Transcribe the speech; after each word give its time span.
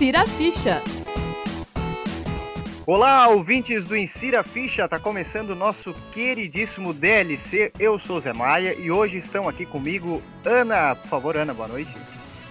Insira 0.00 0.22
a 0.22 0.26
Ficha. 0.26 0.82
Olá, 2.86 3.28
ouvintes 3.28 3.84
do 3.84 3.94
Insira 3.94 4.42
Ficha, 4.42 4.88
tá 4.88 4.98
começando 4.98 5.50
o 5.50 5.54
nosso 5.54 5.92
queridíssimo 6.10 6.94
DLC. 6.94 7.70
Eu 7.78 7.98
sou 7.98 8.18
Zé 8.18 8.32
Maia 8.32 8.72
e 8.72 8.90
hoje 8.90 9.18
estão 9.18 9.46
aqui 9.46 9.66
comigo 9.66 10.22
Ana. 10.42 10.94
Por 10.94 11.06
favor, 11.06 11.36
Ana, 11.36 11.52
boa 11.52 11.68
noite. 11.68 11.94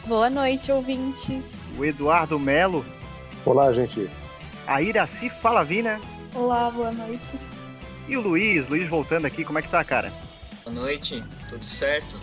Boa 0.06 0.30
noite, 0.30 0.72
ouvintes. 0.72 1.44
O 1.76 1.84
Eduardo 1.84 2.40
Melo. 2.40 2.86
Olá, 3.44 3.74
gente. 3.74 4.08
A 4.68 4.80
Iraci 4.84 5.32
Falavina. 5.32 6.00
Olá, 6.36 6.70
boa 6.70 6.92
noite. 6.92 7.32
E 8.08 8.16
o 8.16 8.22
Luiz, 8.22 8.70
Luiz 8.70 8.88
voltando 8.88 9.26
aqui, 9.26 9.44
como 9.44 9.58
é 9.58 9.64
que 9.64 9.70
tá, 9.70 9.84
cara? 9.84 10.14
Boa 10.64 10.76
noite, 10.76 11.24
tudo 11.50 11.66
certo? 11.66 12.16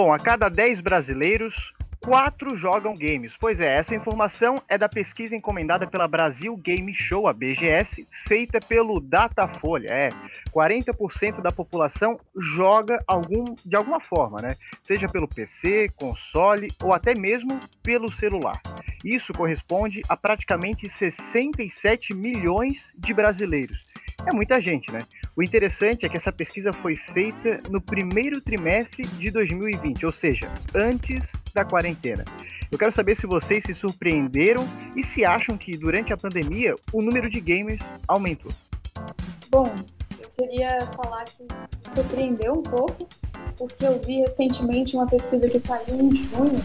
Bom, 0.00 0.12
a 0.12 0.18
cada 0.20 0.48
10 0.48 0.80
brasileiros, 0.80 1.74
4 2.04 2.54
jogam 2.54 2.94
games. 2.94 3.36
Pois 3.36 3.58
é, 3.58 3.74
essa 3.74 3.96
informação 3.96 4.54
é 4.68 4.78
da 4.78 4.88
pesquisa 4.88 5.34
encomendada 5.34 5.88
pela 5.88 6.06
Brasil 6.06 6.56
Game 6.56 6.94
Show, 6.94 7.26
a 7.26 7.32
BGS, 7.32 8.06
feita 8.24 8.60
pelo 8.60 9.00
Datafolha. 9.00 9.88
É, 9.90 10.08
40% 10.54 11.42
da 11.42 11.50
população 11.50 12.16
joga 12.36 13.02
algum, 13.08 13.56
de 13.66 13.74
alguma 13.74 13.98
forma, 13.98 14.40
né? 14.40 14.54
Seja 14.80 15.08
pelo 15.08 15.26
PC, 15.26 15.88
console 15.96 16.68
ou 16.80 16.92
até 16.92 17.12
mesmo 17.18 17.58
pelo 17.82 18.08
celular. 18.08 18.62
Isso 19.04 19.32
corresponde 19.32 20.02
a 20.08 20.16
praticamente 20.16 20.88
67 20.88 22.14
milhões 22.14 22.94
de 22.96 23.12
brasileiros. 23.12 23.84
É 24.24 24.32
muita 24.32 24.60
gente, 24.60 24.92
né? 24.92 25.00
O 25.38 25.42
interessante 25.44 26.04
é 26.04 26.08
que 26.08 26.16
essa 26.16 26.32
pesquisa 26.32 26.72
foi 26.72 26.96
feita 26.96 27.60
no 27.70 27.80
primeiro 27.80 28.40
trimestre 28.40 29.06
de 29.06 29.30
2020, 29.30 30.04
ou 30.04 30.10
seja, 30.10 30.52
antes 30.74 31.30
da 31.54 31.64
quarentena. 31.64 32.24
Eu 32.72 32.76
quero 32.76 32.90
saber 32.90 33.14
se 33.14 33.24
vocês 33.24 33.62
se 33.62 33.72
surpreenderam 33.72 34.66
e 34.96 35.02
se 35.04 35.24
acham 35.24 35.56
que 35.56 35.76
durante 35.76 36.12
a 36.12 36.16
pandemia 36.16 36.74
o 36.92 37.00
número 37.00 37.30
de 37.30 37.38
gamers 37.40 37.84
aumentou. 38.08 38.50
Bom, 39.48 39.72
eu 40.20 40.28
queria 40.36 40.80
falar 40.96 41.24
que 41.26 41.44
me 41.44 41.94
surpreendeu 41.94 42.54
um 42.54 42.62
pouco, 42.64 43.08
porque 43.56 43.86
eu 43.86 44.02
vi 44.04 44.16
recentemente 44.16 44.96
uma 44.96 45.06
pesquisa 45.06 45.48
que 45.48 45.60
saiu 45.60 46.00
em 46.00 46.16
junho 46.16 46.60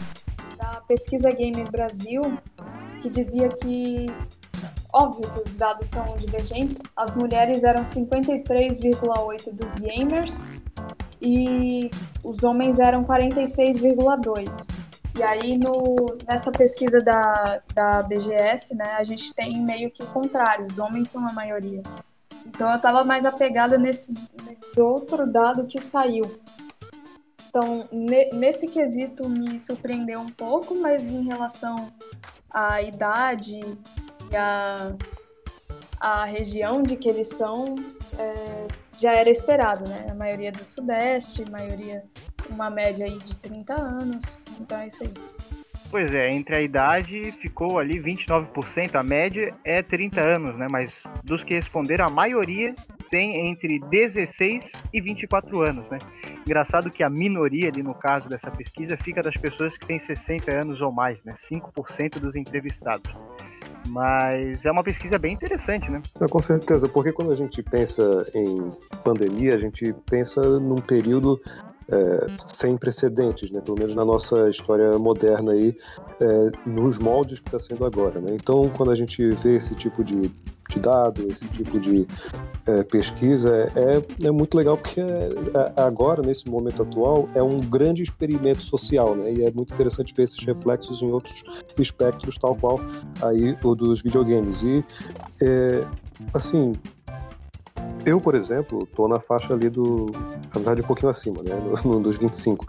da 0.58 0.82
Pesquisa 0.88 1.30
Gamer 1.30 1.70
Brasil, 1.70 2.40
que 3.04 3.10
dizia 3.12 3.50
que 3.50 4.08
Óbvio 4.94 5.28
que 5.34 5.42
os 5.42 5.58
dados 5.58 5.88
são 5.88 6.16
divergentes. 6.18 6.80
As 6.96 7.16
mulheres 7.16 7.64
eram 7.64 7.84
53,8 7.84 9.52
dos 9.52 9.76
gamers 9.76 10.46
e 11.20 11.90
os 12.24 12.44
homens 12.44 12.80
eram 12.80 13.04
46,2. 13.04 14.68
E 15.18 15.24
aí 15.24 15.58
no, 15.58 16.06
nessa 16.28 16.52
pesquisa 16.52 17.00
da, 17.00 17.62
da 17.74 18.04
BGS, 18.04 18.76
né, 18.76 18.96
a 18.98 19.04
gente 19.04 19.34
tem 19.34 19.64
meio 19.64 19.90
que 19.90 20.04
o 20.04 20.08
contrário, 20.08 20.68
os 20.70 20.78
homens 20.78 21.10
são 21.10 21.28
a 21.28 21.34
maioria. 21.34 21.82
Então 22.46 22.70
eu 22.70 22.76
estava 22.76 23.04
mais 23.04 23.26
apegada 23.26 23.78
nesse, 23.78 24.30
nesse 24.46 24.80
outro 24.80 25.26
dado 25.26 25.66
que 25.66 25.82
saiu. 25.82 26.40
Então, 27.48 27.88
ne, 27.92 28.32
nesse 28.32 28.68
quesito 28.68 29.30
me 29.30 29.60
surpreendeu 29.60 30.20
um 30.20 30.30
pouco, 30.30 30.76
mas 30.76 31.12
em 31.12 31.24
relação 31.24 31.92
à 32.50 32.82
idade 32.82 33.60
a, 34.36 34.96
a 36.00 36.26
região 36.26 36.82
de 36.84 36.96
que 36.96 37.10
eles 37.10 37.30
são 37.30 37.76
é, 38.18 38.68
já 39.00 39.14
era 39.14 39.30
esperado, 39.30 39.88
né? 39.88 40.08
A 40.10 40.14
maioria 40.14 40.52
do 40.52 40.64
Sudeste, 40.66 41.50
maioria 41.50 42.04
uma 42.50 42.70
média 42.70 43.06
aí 43.06 43.18
de 43.18 43.36
30 43.38 43.74
anos, 43.74 44.46
então 44.60 44.80
é 44.80 44.88
isso 44.88 45.04
aí. 45.04 45.14
Pois 45.90 46.14
é, 46.16 46.32
entre 46.32 46.58
a 46.58 46.62
idade 46.62 47.32
ficou 47.34 47.78
ali 47.78 48.02
29%, 48.02 48.96
a 48.96 49.04
média 49.04 49.52
é 49.64 49.82
30 49.84 50.22
anos, 50.22 50.58
né? 50.58 50.68
Mas 50.70 51.04
dos 51.24 51.44
que 51.44 51.54
responderam, 51.54 52.06
a 52.06 52.10
maioria 52.10 52.74
tem 53.12 53.48
entre 53.48 53.78
16 53.78 54.72
e 54.92 55.00
24 55.00 55.62
anos, 55.62 55.92
né? 55.92 56.00
Engraçado 56.44 56.90
que 56.90 57.04
a 57.04 57.10
minoria 57.10 57.70
ali 57.70 57.84
no 57.84 57.94
caso 57.94 58.28
dessa 58.28 58.50
pesquisa 58.50 58.98
fica 58.98 59.22
das 59.22 59.38
pessoas 59.38 59.78
que 59.78 59.86
têm 59.86 60.00
60 60.00 60.52
anos 60.52 60.82
ou 60.82 60.92
mais, 60.92 61.24
né? 61.24 61.34
5% 61.34 62.20
dos 62.20 62.36
entrevistados. 62.36 63.16
Mas 63.88 64.66
é 64.66 64.72
uma 64.72 64.84
pesquisa 64.84 65.18
bem 65.18 65.34
interessante, 65.34 65.92
né? 65.92 66.02
É, 66.20 66.28
com 66.28 66.42
certeza, 66.42 66.88
porque 66.88 67.12
quando 67.12 67.32
a 67.32 67.36
gente 67.36 67.62
pensa 67.62 68.04
em 68.34 68.70
pandemia, 69.04 69.56
a 69.56 69.58
gente 69.58 69.94
pensa 70.10 70.42
num 70.60 70.76
período 70.76 71.40
é, 71.90 72.28
sem 72.38 72.78
precedentes, 72.78 73.52
né? 73.52 73.62
pelo 73.62 73.78
menos 73.78 73.96
na 73.96 74.06
nossa 74.06 74.50
história 74.50 74.98
moderna 74.98 75.54
aí, 75.54 75.76
é, 76.20 76.70
nos 76.70 76.98
moldes 76.98 77.40
que 77.40 77.48
está 77.48 77.60
sendo 77.60 77.86
agora. 77.86 78.20
Né? 78.20 78.36
Então, 78.36 78.70
quando 78.76 78.92
a 78.92 78.96
gente 78.96 79.30
vê 79.30 79.56
esse 79.58 79.76
tipo 79.76 80.04
de, 80.04 80.32
de 80.70 80.80
dado, 80.80 81.28
esse 81.28 81.48
tipo 81.50 81.80
de 81.80 82.08
é, 82.66 82.84
pesquisa, 82.84 83.72
é, 83.76 84.28
é 84.28 84.32
muito 84.32 84.56
legal 84.56 84.78
porque 84.78 85.02
é, 85.02 85.30
é, 85.54 85.82
agora, 85.82 86.22
nesse 86.22 86.50
momento 86.50 86.82
atual, 86.82 87.28
é 87.36 87.44
um 87.44 87.60
grande 87.60 88.04
experimento 88.04 88.64
social, 88.64 89.16
né? 89.16 89.34
e 89.34 89.44
é 89.44 89.52
muito 89.52 89.74
interessante 89.74 90.14
ver 90.16 90.24
esses 90.24 90.44
reflexos 90.44 91.02
em 91.02 91.12
outros 91.12 91.44
espectros, 91.78 92.38
tal 92.38 92.56
qual 92.56 92.80
aí 93.22 93.58
o 93.64 93.76
dos 93.76 94.02
videogames. 94.02 94.64
E, 94.64 94.84
é, 95.42 95.86
assim, 96.34 96.74
eu, 98.06 98.20
por 98.20 98.36
exemplo, 98.36 98.86
tô 98.86 99.08
na 99.08 99.20
faixa 99.20 99.54
ali 99.54 99.70
do. 99.70 100.08
Na 100.14 100.56
verdade, 100.56 100.82
um 100.82 100.86
pouquinho 100.86 101.10
acima, 101.10 101.42
né? 101.42 101.56
No, 101.86 102.00
dos 102.00 102.18
25. 102.18 102.66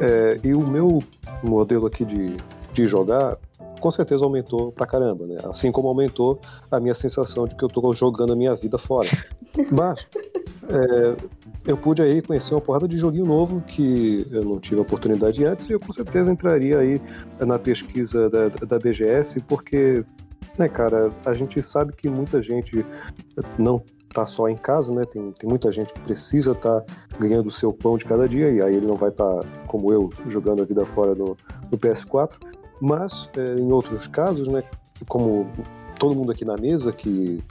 É, 0.00 0.40
e 0.42 0.54
o 0.54 0.60
meu 0.60 1.02
modelo 1.42 1.86
aqui 1.86 2.04
de, 2.04 2.36
de 2.72 2.86
jogar, 2.86 3.36
com 3.78 3.90
certeza 3.90 4.24
aumentou 4.24 4.72
pra 4.72 4.86
caramba, 4.86 5.26
né? 5.26 5.36
Assim 5.44 5.70
como 5.70 5.88
aumentou 5.88 6.40
a 6.70 6.80
minha 6.80 6.94
sensação 6.94 7.46
de 7.46 7.54
que 7.54 7.62
eu 7.62 7.68
tô 7.68 7.92
jogando 7.92 8.32
a 8.32 8.36
minha 8.36 8.54
vida 8.54 8.78
fora. 8.78 9.08
Mas. 9.70 10.06
É, 10.68 11.40
eu 11.66 11.76
pude 11.76 12.00
aí 12.00 12.22
conhecer 12.22 12.54
uma 12.54 12.60
porrada 12.60 12.88
de 12.88 12.96
joguinho 12.96 13.26
novo 13.26 13.60
que 13.60 14.26
eu 14.30 14.44
não 14.44 14.58
tive 14.58 14.78
a 14.78 14.82
oportunidade 14.82 15.44
antes 15.44 15.68
e 15.68 15.72
eu 15.72 15.80
com 15.80 15.92
certeza 15.92 16.30
entraria 16.30 16.78
aí 16.78 17.00
na 17.38 17.58
pesquisa 17.58 18.30
da, 18.30 18.48
da 18.48 18.78
BGS 18.78 19.40
porque, 19.40 20.04
né, 20.58 20.68
cara, 20.68 21.12
a 21.26 21.34
gente 21.34 21.60
sabe 21.60 21.94
que 21.94 22.08
muita 22.08 22.40
gente 22.40 22.84
não 23.58 23.82
tá 24.12 24.26
só 24.26 24.48
em 24.48 24.56
casa, 24.56 24.92
né? 24.92 25.04
Tem, 25.04 25.30
tem 25.32 25.48
muita 25.48 25.70
gente 25.70 25.92
que 25.92 26.00
precisa 26.00 26.52
estar 26.52 26.80
tá 26.80 26.94
ganhando 27.18 27.46
o 27.46 27.50
seu 27.50 27.72
pão 27.72 27.96
de 27.96 28.04
cada 28.04 28.28
dia, 28.28 28.50
e 28.50 28.60
aí 28.60 28.74
ele 28.74 28.86
não 28.86 28.96
vai 28.96 29.10
estar, 29.10 29.26
tá, 29.26 29.48
como 29.66 29.92
eu, 29.92 30.10
jogando 30.28 30.62
a 30.62 30.64
vida 30.64 30.84
fora 30.84 31.14
no, 31.14 31.36
no 31.70 31.78
PS4. 31.78 32.38
Mas, 32.80 33.28
é, 33.36 33.60
em 33.60 33.70
outros 33.72 34.06
casos, 34.06 34.48
né? 34.48 34.62
Como 35.08 35.46
todo 35.98 36.14
mundo 36.14 36.32
aqui 36.32 36.44
na 36.44 36.56
mesa 36.56 36.92
que 36.92 37.42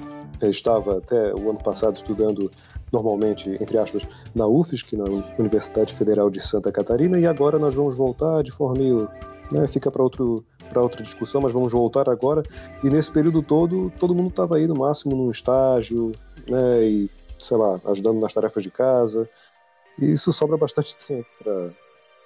é, 0.42 0.50
estava 0.50 0.98
até 0.98 1.34
o 1.34 1.50
ano 1.50 1.60
passado 1.60 1.96
estudando 1.96 2.52
normalmente, 2.92 3.50
entre 3.62 3.78
aspas, 3.78 4.04
na 4.36 4.48
UFSC, 4.48 4.98
na 4.98 5.06
Universidade 5.38 5.94
Federal 5.94 6.30
de 6.30 6.40
Santa 6.40 6.72
Catarina, 6.72 7.20
e 7.20 7.26
agora 7.26 7.60
nós 7.60 7.76
vamos 7.76 7.96
voltar 7.96 8.44
de 8.44 8.52
forma 8.52 8.80
meio. 8.80 9.10
Né, 9.52 9.66
fica 9.66 9.90
para 9.90 10.04
outro 10.04 10.46
para 10.70 10.82
outra 10.82 11.02
discussão, 11.04 11.42
mas 11.42 11.52
vamos 11.52 11.74
voltar 11.74 12.08
agora. 12.08 12.44
E 12.84 12.90
nesse 12.90 13.12
período 13.12 13.42
todo, 13.42 13.92
todo 14.00 14.16
mundo 14.16 14.30
estava 14.30 14.56
aí 14.56 14.68
no 14.68 14.76
máximo 14.76 15.16
num 15.16 15.32
estágio, 15.32 16.12
né? 16.50 16.84
E, 16.84 17.10
sei 17.38 17.58
lá, 17.58 17.80
ajudando 17.86 18.20
nas 18.20 18.34
tarefas 18.34 18.64
de 18.64 18.72
casa. 18.72 19.30
E 20.00 20.12
isso 20.12 20.32
sobra 20.32 20.58
bastante 20.58 20.96
tempo 21.06 21.28
para 21.44 21.72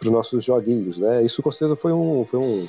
os 0.01 0.07
nossos 0.09 0.43
joguinhos, 0.43 0.97
né? 0.97 1.23
Isso 1.23 1.41
com 1.41 1.51
certeza 1.51 1.75
foi, 1.75 1.93
um, 1.93 2.23
foi 2.25 2.39
um, 2.39 2.67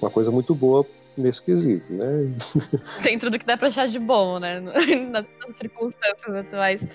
uma 0.00 0.10
coisa 0.10 0.30
muito 0.30 0.54
boa 0.54 0.84
nesse 1.16 1.42
quesito, 1.42 1.92
né? 1.92 2.34
Dentro 3.02 3.30
do 3.30 3.38
que 3.38 3.46
dá 3.46 3.56
para 3.56 3.68
achar 3.68 3.88
de 3.88 3.98
bom, 3.98 4.38
né? 4.38 4.60
Nas 5.10 5.56
circunstâncias 5.56 6.34
atuais. 6.34 6.86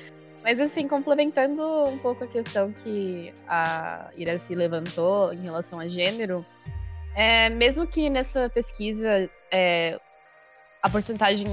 Mas 0.44 0.60
assim, 0.60 0.88
complementando 0.88 1.62
um 1.86 1.98
pouco 2.00 2.24
a 2.24 2.28
questão 2.28 2.72
que 2.72 3.34
a 3.48 4.10
Iraci 4.16 4.56
levantou 4.56 5.34
em 5.34 5.42
relação 5.42 5.80
a 5.80 5.88
gênero, 5.88 6.46
é, 7.16 7.50
mesmo 7.50 7.86
que 7.86 8.10
nessa 8.10 8.50
pesquisa 8.50 9.30
é, 9.52 10.00
a 10.82 10.90
porcentagem 10.90 11.48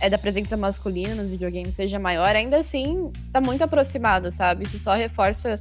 é 0.00 0.08
da 0.08 0.18
presença 0.18 0.56
masculina 0.56 1.14
nos 1.14 1.30
videogames 1.30 1.74
seja 1.74 1.98
maior, 1.98 2.34
ainda 2.34 2.60
assim 2.60 3.10
tá 3.32 3.40
muito 3.40 3.62
aproximado, 3.62 4.30
sabe? 4.30 4.64
Isso 4.64 4.78
só 4.78 4.94
reforça 4.94 5.60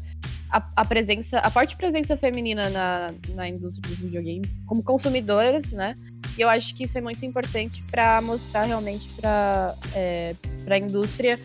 a, 0.50 0.64
a 0.76 0.86
presença, 0.86 1.40
a 1.40 1.50
forte 1.50 1.76
presença 1.76 2.16
feminina 2.16 2.70
na, 2.70 3.14
na 3.30 3.50
indústria 3.50 3.90
dos 3.90 4.00
videogames 4.00 4.58
como 4.66 4.84
consumidoras, 4.84 5.72
né? 5.72 5.96
E 6.38 6.42
eu 6.42 6.50
acho 6.50 6.76
que 6.76 6.84
isso 6.84 6.98
é 6.98 7.02
muito 7.02 7.26
importante 7.26 7.84
para 7.90 8.22
mostrar 8.22 8.64
realmente 8.64 9.10
para 9.20 9.76
é, 9.94 10.36
a 10.70 10.78
indústria 10.78 11.40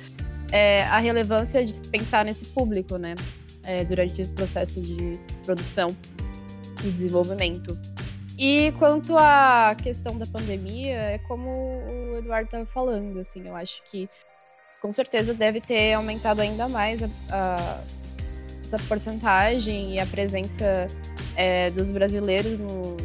é, 0.52 0.82
a 0.84 0.98
relevância 0.98 1.64
de 1.64 1.72
pensar 1.88 2.24
nesse 2.24 2.44
público, 2.46 2.98
né? 2.98 3.14
É, 3.64 3.84
durante 3.84 4.22
o 4.22 4.28
processo 4.28 4.80
de 4.80 5.18
produção 5.44 5.96
e 6.84 6.90
desenvolvimento. 6.90 7.78
E 8.44 8.72
quanto 8.72 9.16
à 9.16 9.72
questão 9.80 10.18
da 10.18 10.26
pandemia, 10.26 10.96
é 10.96 11.18
como 11.28 11.48
o 11.48 12.18
Eduardo 12.18 12.46
estava 12.46 12.66
falando, 12.66 13.20
assim, 13.20 13.46
eu 13.46 13.54
acho 13.54 13.84
que 13.84 14.10
com 14.80 14.92
certeza 14.92 15.32
deve 15.32 15.60
ter 15.60 15.92
aumentado 15.92 16.40
ainda 16.40 16.68
mais 16.68 17.00
a, 17.04 17.06
a 17.30 17.80
essa 18.64 18.78
porcentagem 18.88 19.94
e 19.94 20.00
a 20.00 20.06
presença 20.06 20.88
é, 21.36 21.70
dos 21.70 21.92
brasileiros 21.92 22.58
no, 22.58 22.96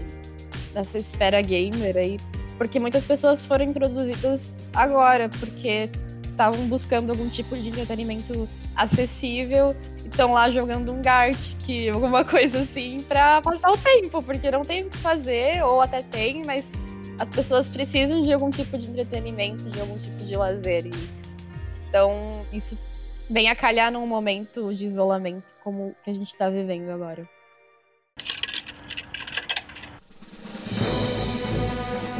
nessa 0.74 0.98
esfera 0.98 1.39
gamer 1.39 1.98
aí, 1.98 2.18
porque 2.57 2.80
muitas 2.80 3.06
pessoas 3.06 3.45
foram 3.45 3.66
introduzidas 3.66 4.56
agora, 4.74 5.30
porque 5.30 5.88
estavam 6.38 6.68
buscando 6.68 7.10
algum 7.10 7.28
tipo 7.28 7.57
de 7.57 7.69
entretenimento 7.69 8.48
acessível 8.75 9.75
e 10.06 10.07
estão 10.07 10.34
lá 10.34 10.51
jogando 10.51 10.94
um 10.94 11.01
Gartic, 11.01 11.89
alguma 11.92 12.24
coisa 12.24 12.60
assim, 12.60 13.01
para 13.01 13.42
passar 13.42 13.72
o 13.72 13.78
tempo, 13.78 14.22
porque 14.22 14.51
não 14.51 14.62
tem 14.62 14.84
o 14.84 14.89
que 14.89 14.98
fazer, 14.98 15.63
ou 15.63 15.81
até 15.81 16.04
tem, 16.04 16.44
mas 16.45 16.74
as 17.19 17.30
pessoas 17.31 17.68
precisam 17.68 18.22
de 18.22 18.31
algum 18.31 18.51
tipo 18.51 18.78
de 18.78 18.88
entretenimento, 18.88 19.68
de 19.69 19.80
algum 19.80 19.98
tipo 19.98 20.24
de 20.24 20.38
lazer. 20.38 20.86
E, 20.86 20.92
então, 21.89 22.45
isso 22.54 22.78
vem 23.28 23.50
a 23.50 23.56
calhar 23.56 23.92
num 23.92 24.06
momento 24.06 24.72
de 24.74 24.86
isolamento 24.86 25.54
como 25.63 25.95
que 26.04 26.12
a 26.12 26.13
gente 26.13 26.30
está 26.30 26.50
vivendo 26.50 26.89
agora. 26.92 27.28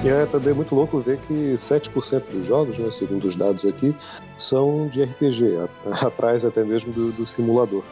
E 0.08 0.10
é 0.10 0.26
também 0.26 0.54
muito 0.54 0.74
louco 0.74 1.02
ver 1.02 1.18
que 1.18 1.34
7% 1.56 2.24
dos 2.32 2.46
jogos, 2.46 2.80
né, 2.80 2.90
segundo 2.92 3.26
os 3.26 3.36
dados 3.36 3.66
aqui, 3.66 3.94
são 4.38 4.88
de 4.88 5.04
RPG, 5.04 5.58
atrás 6.02 6.46
até 6.46 6.64
mesmo 6.64 6.94
do, 6.94 7.12
do 7.12 7.26
simulador. 7.26 7.84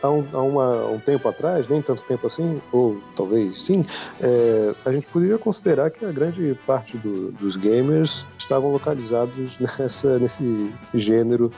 Há 0.00 0.10
um, 0.10 0.26
há, 0.32 0.40
uma, 0.40 0.86
um, 0.86 0.98
tempo 0.98 1.28
atrás, 1.28 1.68
nem 1.68 1.82
tanto 1.82 2.02
tempo 2.04 2.26
assim, 2.26 2.62
ou 2.72 2.98
talvez 3.14 3.60
sim, 3.60 3.84
é, 4.22 4.72
a 4.86 4.92
gente 4.92 5.06
poderia 5.08 5.36
considerar 5.36 5.90
que 5.90 6.02
a 6.02 6.12
grande 6.12 6.58
parte 6.66 6.96
do, 6.96 7.30
dos 7.32 7.56
gamers 7.56 8.24
estavam 8.38 8.72
localizados 8.72 9.58
nessa, 9.78 10.18
nesse 10.18 10.72
gênero 10.94 11.52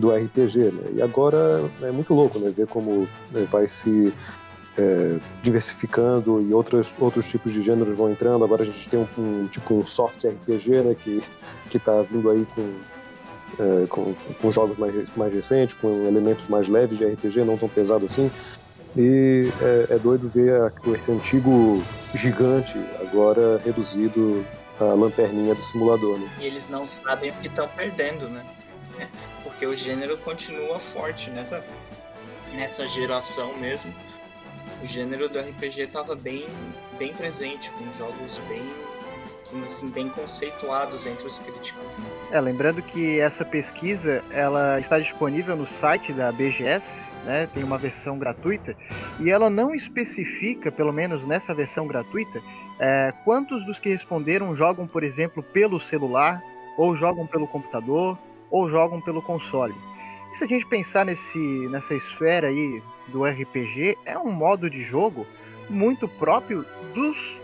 do 0.00 0.10
RPG, 0.10 0.72
né? 0.72 0.90
E 0.96 1.02
agora 1.02 1.70
é 1.80 1.92
muito 1.92 2.12
louco, 2.12 2.40
né? 2.40 2.50
Ver 2.50 2.66
como 2.66 3.06
né, 3.30 3.46
vai 3.48 3.68
se 3.68 4.12
é, 4.78 5.18
diversificando 5.42 6.40
e 6.40 6.52
outros, 6.52 6.92
outros 6.98 7.28
tipos 7.28 7.52
de 7.52 7.62
gêneros 7.62 7.96
vão 7.96 8.10
entrando. 8.10 8.44
Agora 8.44 8.62
a 8.62 8.66
gente 8.66 8.88
tem 8.88 9.00
um, 9.00 9.08
um 9.18 9.46
tipo 9.48 9.74
um 9.74 9.84
soft 9.84 10.24
RPG, 10.24 10.82
né, 10.82 10.94
que 10.94 11.22
que 11.68 11.78
está 11.78 12.02
vindo 12.02 12.30
aí 12.30 12.46
com, 12.54 12.74
é, 13.58 13.86
com, 13.86 14.14
com 14.40 14.52
jogos 14.52 14.76
mais, 14.76 15.10
mais 15.16 15.32
recentes, 15.32 15.74
com 15.74 16.06
elementos 16.06 16.48
mais 16.48 16.68
leves 16.68 16.98
de 16.98 17.04
RPG, 17.04 17.44
não 17.44 17.56
tão 17.56 17.68
pesado 17.68 18.04
assim. 18.04 18.30
E 18.96 19.52
é, 19.60 19.94
é 19.94 19.98
doido 19.98 20.28
ver 20.28 20.60
a, 20.60 20.72
esse 20.94 21.10
antigo 21.10 21.82
gigante 22.14 22.78
agora 23.00 23.60
reduzido 23.64 24.46
à 24.80 24.84
lanterninha 24.84 25.54
do 25.54 25.62
simulador. 25.62 26.18
Né? 26.18 26.30
E 26.40 26.46
eles 26.46 26.68
não 26.68 26.84
sabem 26.84 27.30
o 27.30 27.34
que 27.34 27.48
estão 27.48 27.68
perdendo, 27.68 28.28
né? 28.28 28.44
Porque 29.42 29.66
o 29.66 29.74
gênero 29.74 30.16
continua 30.18 30.78
forte 30.78 31.30
nessa, 31.30 31.64
nessa 32.54 32.86
geração 32.86 33.56
mesmo 33.58 33.94
o 34.86 34.88
gênero 34.88 35.28
do 35.28 35.40
RPG 35.40 35.80
estava 35.82 36.14
bem, 36.14 36.46
bem 36.96 37.12
presente, 37.12 37.72
com 37.72 37.90
jogos 37.90 38.40
bem, 38.48 38.62
assim, 39.64 39.90
bem 39.90 40.08
conceituados 40.08 41.06
entre 41.06 41.26
os 41.26 41.40
críticos. 41.40 41.98
Né? 41.98 42.06
É, 42.30 42.40
lembrando 42.40 42.80
que 42.80 43.18
essa 43.18 43.44
pesquisa 43.44 44.22
ela 44.30 44.78
está 44.78 45.00
disponível 45.00 45.56
no 45.56 45.66
site 45.66 46.12
da 46.12 46.30
BGS, 46.30 47.02
né, 47.24 47.48
tem 47.52 47.64
uma 47.64 47.76
versão 47.76 48.16
gratuita, 48.16 48.76
e 49.18 49.28
ela 49.28 49.50
não 49.50 49.74
especifica, 49.74 50.70
pelo 50.70 50.92
menos 50.92 51.26
nessa 51.26 51.52
versão 51.52 51.88
gratuita, 51.88 52.40
é, 52.78 53.12
quantos 53.24 53.66
dos 53.66 53.80
que 53.80 53.88
responderam 53.88 54.54
jogam, 54.54 54.86
por 54.86 55.02
exemplo, 55.02 55.42
pelo 55.42 55.80
celular, 55.80 56.40
ou 56.78 56.94
jogam 56.94 57.26
pelo 57.26 57.48
computador, 57.48 58.16
ou 58.52 58.68
jogam 58.68 59.00
pelo 59.00 59.20
console. 59.20 59.74
Se 60.36 60.44
a 60.44 60.46
gente 60.46 60.66
pensar 60.66 61.06
nesse, 61.06 61.38
nessa 61.38 61.94
esfera 61.94 62.48
aí 62.48 62.82
do 63.08 63.24
RPG, 63.24 63.96
é 64.04 64.18
um 64.18 64.30
modo 64.30 64.68
de 64.68 64.84
jogo 64.84 65.26
muito 65.70 66.06
próprio 66.06 66.62
dos 66.92 67.38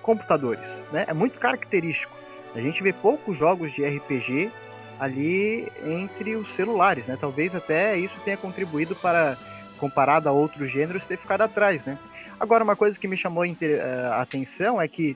computadores, 0.00 0.82
né? 0.90 1.04
É 1.06 1.12
muito 1.12 1.38
característico. 1.38 2.16
A 2.54 2.60
gente 2.62 2.82
vê 2.82 2.94
poucos 2.94 3.36
jogos 3.36 3.74
de 3.74 3.84
RPG 3.84 4.50
ali 4.98 5.70
entre 5.84 6.34
os 6.34 6.48
celulares, 6.48 7.08
né? 7.08 7.18
Talvez 7.20 7.54
até 7.54 7.98
isso 7.98 8.18
tenha 8.24 8.38
contribuído 8.38 8.96
para, 8.96 9.36
comparado 9.76 10.26
a 10.26 10.32
outros 10.32 10.70
gêneros, 10.70 11.04
ter 11.04 11.18
ficado 11.18 11.42
atrás, 11.42 11.84
né? 11.84 11.98
Agora, 12.40 12.64
uma 12.64 12.74
coisa 12.74 12.98
que 12.98 13.06
me 13.06 13.18
chamou 13.18 13.44
a 13.44 14.22
atenção 14.22 14.80
é 14.80 14.88
que 14.88 15.14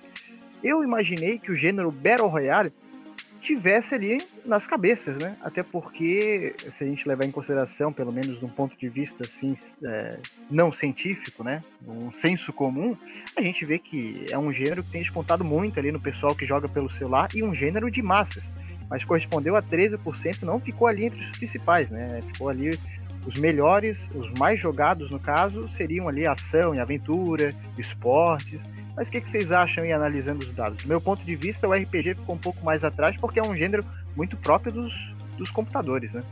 eu 0.62 0.85
imaginei 0.85 1.38
que 1.38 1.50
o 1.50 1.55
gênero 1.55 1.91
Battle 1.91 2.29
Royale 2.29 2.70
tivesse 3.44 3.94
ali 3.94 4.26
nas 4.44 4.67
cabeças, 4.67 5.19
né? 5.19 5.37
Até 5.43 5.62
porque, 5.62 6.55
se 6.70 6.82
a 6.82 6.87
gente 6.87 7.06
levar 7.06 7.26
em 7.26 7.31
consideração, 7.31 7.93
pelo 7.93 8.12
menos 8.12 8.38
de 8.38 8.44
um 8.44 8.49
ponto 8.49 8.76
de 8.76 8.88
vista 8.88 9.25
assim, 9.25 9.55
é, 9.85 10.19
não 10.50 10.73
científico, 10.73 11.44
né? 11.44 11.61
Um 11.87 12.11
senso 12.11 12.52
comum, 12.52 12.96
a 13.37 13.43
gente 13.43 13.64
vê 13.64 13.79
que 13.79 14.25
é 14.31 14.38
um 14.38 14.52
gênero 14.52 14.82
que 14.82 14.91
tem 14.91 15.02
descontado 15.02 15.44
muito 15.44 15.79
ali 15.79 15.93
no 15.93 16.00
pessoal 16.00 16.35
que 16.35 16.46
joga 16.46 16.69
pelo 16.69 16.91
celular 16.91 17.29
e 17.35 17.43
um 17.43 17.55
gênero 17.55 17.91
de 17.91 18.00
massas. 18.00 18.50
Mas 18.88 19.05
correspondeu 19.05 19.55
a 19.56 19.62
13%, 19.62 20.43
não 20.43 20.58
ficou 20.58 20.88
ali 20.88 21.05
entre 21.05 21.19
os 21.19 21.29
principais, 21.29 21.91
né? 21.91 22.20
Ficou 22.32 22.49
ali 22.49 22.79
os 23.26 23.37
melhores, 23.37 24.08
os 24.14 24.31
mais 24.38 24.58
jogados 24.58 25.11
no 25.11 25.20
caso, 25.20 25.69
seriam 25.69 26.08
ali 26.08 26.26
ação 26.26 26.75
e 26.75 26.81
aventura, 26.81 27.55
esportes. 27.79 28.61
Mas 28.96 29.08
o 29.08 29.11
que, 29.11 29.20
que, 29.20 29.29
vocês 29.29 29.50
acham 29.50 29.85
aí 29.85 29.93
analisando 29.93 30.44
os 30.44 30.52
dados? 30.52 30.82
Do 30.82 30.88
meu 30.88 31.00
ponto 31.00 31.25
de 31.25 31.35
vista, 31.35 31.67
o 31.67 31.73
RPG 31.73 32.14
ficou 32.14 32.35
um 32.35 32.38
pouco 32.38 32.64
mais 32.64 32.85
atrás 32.85 33.17
porque 33.17 33.41
é 33.41 33.43
um 33.43 33.55
gênero 33.55 33.85
muito 34.17 34.37
próprio 34.37 34.73
dos, 34.73 35.14
dos 35.37 35.50
computadores, 35.50 36.12
né? 36.12 36.23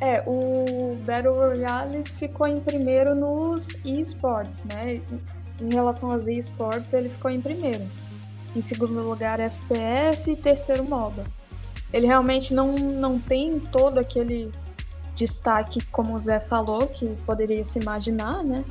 É, 0.00 0.22
o 0.26 0.96
Battle 1.04 1.34
Royale 1.34 2.04
ficou 2.18 2.46
em 2.46 2.60
primeiro 2.60 3.14
nos 3.14 3.68
esports, 3.84 4.64
né? 4.64 5.00
Em 5.60 5.72
relação 5.72 6.12
aos 6.12 6.26
esports, 6.28 6.92
ele 6.92 7.08
ficou 7.08 7.30
em 7.30 7.40
primeiro. 7.40 7.86
Em 8.54 8.60
segundo 8.60 9.00
lugar, 9.02 9.40
FPS 9.40 10.30
e 10.30 10.36
terceiro 10.36 10.84
MOBA. 10.84 11.24
Ele 11.92 12.06
realmente 12.06 12.52
não, 12.52 12.74
não 12.74 13.18
tem 13.18 13.58
todo 13.58 13.98
aquele 13.98 14.50
destaque, 15.14 15.80
como 15.86 16.14
o 16.14 16.18
Zé 16.18 16.40
falou, 16.40 16.86
que 16.88 17.06
poderia 17.24 17.64
se 17.64 17.78
imaginar, 17.78 18.42
né? 18.42 18.64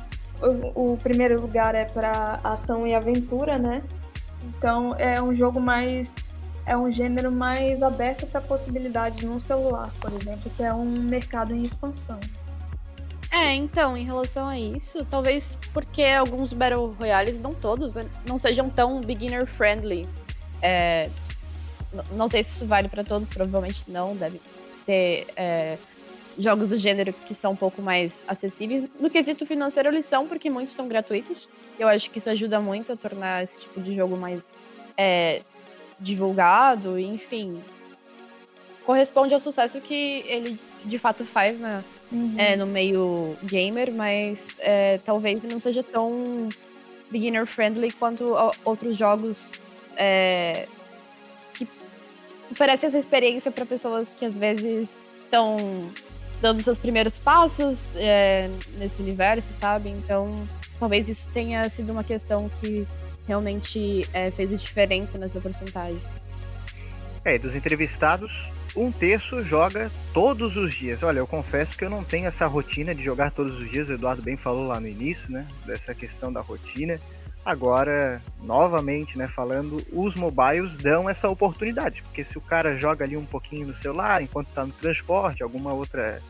O, 0.74 0.96
primeiro 0.96 1.40
lugar 1.40 1.74
é 1.74 1.84
para 1.84 2.38
ação 2.44 2.86
e 2.86 2.94
aventura, 2.94 3.58
né? 3.58 3.82
Então 4.44 4.94
é 4.98 5.20
um 5.22 5.34
jogo 5.34 5.60
mais 5.60 6.16
é 6.66 6.76
um 6.76 6.90
gênero 6.90 7.30
mais 7.30 7.82
aberto 7.82 8.26
para 8.26 8.40
possibilidades 8.40 9.22
no 9.22 9.38
celular, 9.38 9.92
por 10.00 10.12
exemplo, 10.12 10.50
que 10.56 10.62
é 10.62 10.72
um 10.72 10.94
mercado 11.02 11.54
em 11.54 11.60
expansão. 11.60 12.18
É, 13.30 13.52
então, 13.52 13.96
em 13.96 14.04
relação 14.04 14.48
a 14.48 14.58
isso, 14.58 15.04
talvez 15.04 15.58
porque 15.74 16.04
alguns 16.04 16.52
Battle 16.52 16.94
Royales, 16.98 17.38
não 17.38 17.50
todos, 17.52 17.92
né, 17.92 18.06
não 18.26 18.38
sejam 18.38 18.70
tão 18.70 19.00
beginner 19.00 19.46
friendly. 19.46 20.06
É, 20.62 21.10
não 22.12 22.28
sei 22.28 22.42
se 22.42 22.56
isso 22.56 22.66
vale 22.66 22.88
para 22.88 23.04
todos, 23.04 23.28
provavelmente 23.28 23.90
não, 23.90 24.16
deve 24.16 24.40
ter 24.86 25.26
é, 25.36 25.76
jogos 26.38 26.68
do 26.68 26.76
gênero 26.76 27.12
que 27.12 27.34
são 27.34 27.52
um 27.52 27.56
pouco 27.56 27.80
mais 27.80 28.22
acessíveis. 28.26 28.88
No 28.98 29.10
quesito 29.10 29.46
financeiro, 29.46 29.88
eles 29.88 30.06
são, 30.06 30.26
porque 30.26 30.50
muitos 30.50 30.74
são 30.74 30.88
gratuitos. 30.88 31.48
Eu 31.78 31.88
acho 31.88 32.10
que 32.10 32.18
isso 32.18 32.30
ajuda 32.30 32.60
muito 32.60 32.92
a 32.92 32.96
tornar 32.96 33.44
esse 33.44 33.60
tipo 33.60 33.80
de 33.80 33.94
jogo 33.94 34.16
mais 34.16 34.52
é, 34.96 35.42
divulgado, 35.98 36.98
enfim. 36.98 37.60
Corresponde 38.84 39.34
ao 39.34 39.40
sucesso 39.40 39.80
que 39.80 40.24
ele 40.26 40.58
de 40.84 40.98
fato 40.98 41.24
faz 41.24 41.58
na, 41.58 41.82
uhum. 42.12 42.34
é, 42.36 42.56
no 42.56 42.66
meio 42.66 43.34
gamer, 43.42 43.92
mas 43.92 44.48
é, 44.58 44.98
talvez 45.04 45.42
não 45.44 45.58
seja 45.58 45.82
tão 45.82 46.48
beginner 47.10 47.46
friendly 47.46 47.90
quanto 47.92 48.34
outros 48.64 48.96
jogos 48.96 49.50
é, 49.96 50.66
que 51.54 51.66
oferecem 52.50 52.88
essa 52.88 52.98
experiência 52.98 53.50
para 53.50 53.64
pessoas 53.64 54.12
que 54.12 54.24
às 54.24 54.36
vezes 54.36 54.96
estão 55.24 55.56
dando 56.44 56.62
seus 56.62 56.76
primeiros 56.76 57.18
passos 57.18 57.96
é, 57.96 58.50
nesse 58.76 59.00
universo, 59.00 59.50
sabe? 59.54 59.88
Então, 59.88 60.46
talvez 60.78 61.08
isso 61.08 61.26
tenha 61.30 61.66
sido 61.70 61.90
uma 61.90 62.04
questão 62.04 62.50
que 62.60 62.86
realmente 63.26 64.06
é, 64.12 64.30
fez 64.30 64.52
a 64.52 64.56
diferença 64.56 65.16
nessa 65.16 65.40
porcentagem. 65.40 65.98
É, 67.24 67.38
dos 67.38 67.56
entrevistados, 67.56 68.50
um 68.76 68.92
terço 68.92 69.42
joga 69.42 69.90
todos 70.12 70.58
os 70.58 70.74
dias. 70.74 71.02
Olha, 71.02 71.20
eu 71.20 71.26
confesso 71.26 71.78
que 71.78 71.84
eu 71.86 71.88
não 71.88 72.04
tenho 72.04 72.26
essa 72.26 72.44
rotina 72.44 72.94
de 72.94 73.02
jogar 73.02 73.30
todos 73.30 73.56
os 73.56 73.70
dias. 73.70 73.88
O 73.88 73.94
Eduardo 73.94 74.20
bem 74.20 74.36
falou 74.36 74.66
lá 74.66 74.78
no 74.78 74.86
início, 74.86 75.32
né? 75.32 75.46
Dessa 75.64 75.94
questão 75.94 76.30
da 76.30 76.42
rotina. 76.42 77.00
Agora, 77.44 78.22
novamente, 78.42 79.18
né, 79.18 79.28
falando, 79.28 79.76
os 79.92 80.14
mobiles 80.14 80.76
dão 80.78 81.10
essa 81.10 81.28
oportunidade, 81.28 82.02
porque 82.02 82.24
se 82.24 82.38
o 82.38 82.40
cara 82.40 82.74
joga 82.74 83.04
ali 83.04 83.18
um 83.18 83.24
pouquinho 83.26 83.66
no 83.66 83.74
celular 83.74 84.22
enquanto 84.22 84.48
está 84.48 84.64
no 84.64 84.72
transporte, 84.72 85.42
alguma 85.42 85.74
outra 85.74 86.22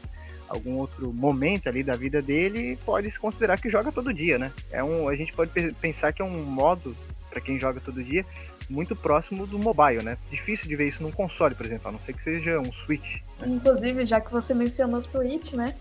algum 0.55 0.77
outro 0.77 1.13
momento 1.13 1.69
ali 1.69 1.83
da 1.83 1.97
vida 1.97 2.23
dele, 2.23 2.79
pode 2.85 3.11
se 3.11 3.19
considerar 3.19 3.61
que 3.61 3.69
joga 3.69 3.93
todo 3.93 4.15
dia, 4.15 4.39
né? 4.39 4.53
É 4.71 4.83
um, 4.83 5.09
a 5.09 5.17
gente 5.17 5.33
pode 5.33 5.51
pensar 5.75 6.13
que 6.13 6.23
é 6.23 6.25
um 6.25 6.45
modo 6.45 6.97
para 7.29 7.41
quem 7.41 7.59
joga 7.59 7.81
todo 7.81 8.03
dia 8.03 8.25
muito 8.69 8.97
próximo 8.97 9.47
do 9.47 9.59
mobile, 9.59 10.03
né? 10.03 10.17
Difícil 10.31 10.69
de 10.69 10.77
ver 10.77 10.89
isso 10.89 11.03
num 11.03 11.11
console, 11.11 11.55
por 11.55 11.67
exemplo, 11.67 11.89
a 11.89 11.93
não 11.93 12.01
ser 12.01 12.15
que 12.15 12.23
seja 12.23 12.59
um 12.59 12.73
Switch. 12.73 13.21
Né? 13.41 13.49
Inclusive, 13.49 14.07
já 14.07 14.21
que 14.21 14.33
você 14.33 14.55
mencionou 14.55 15.03
Switch, 15.03 15.53
né? 15.53 15.75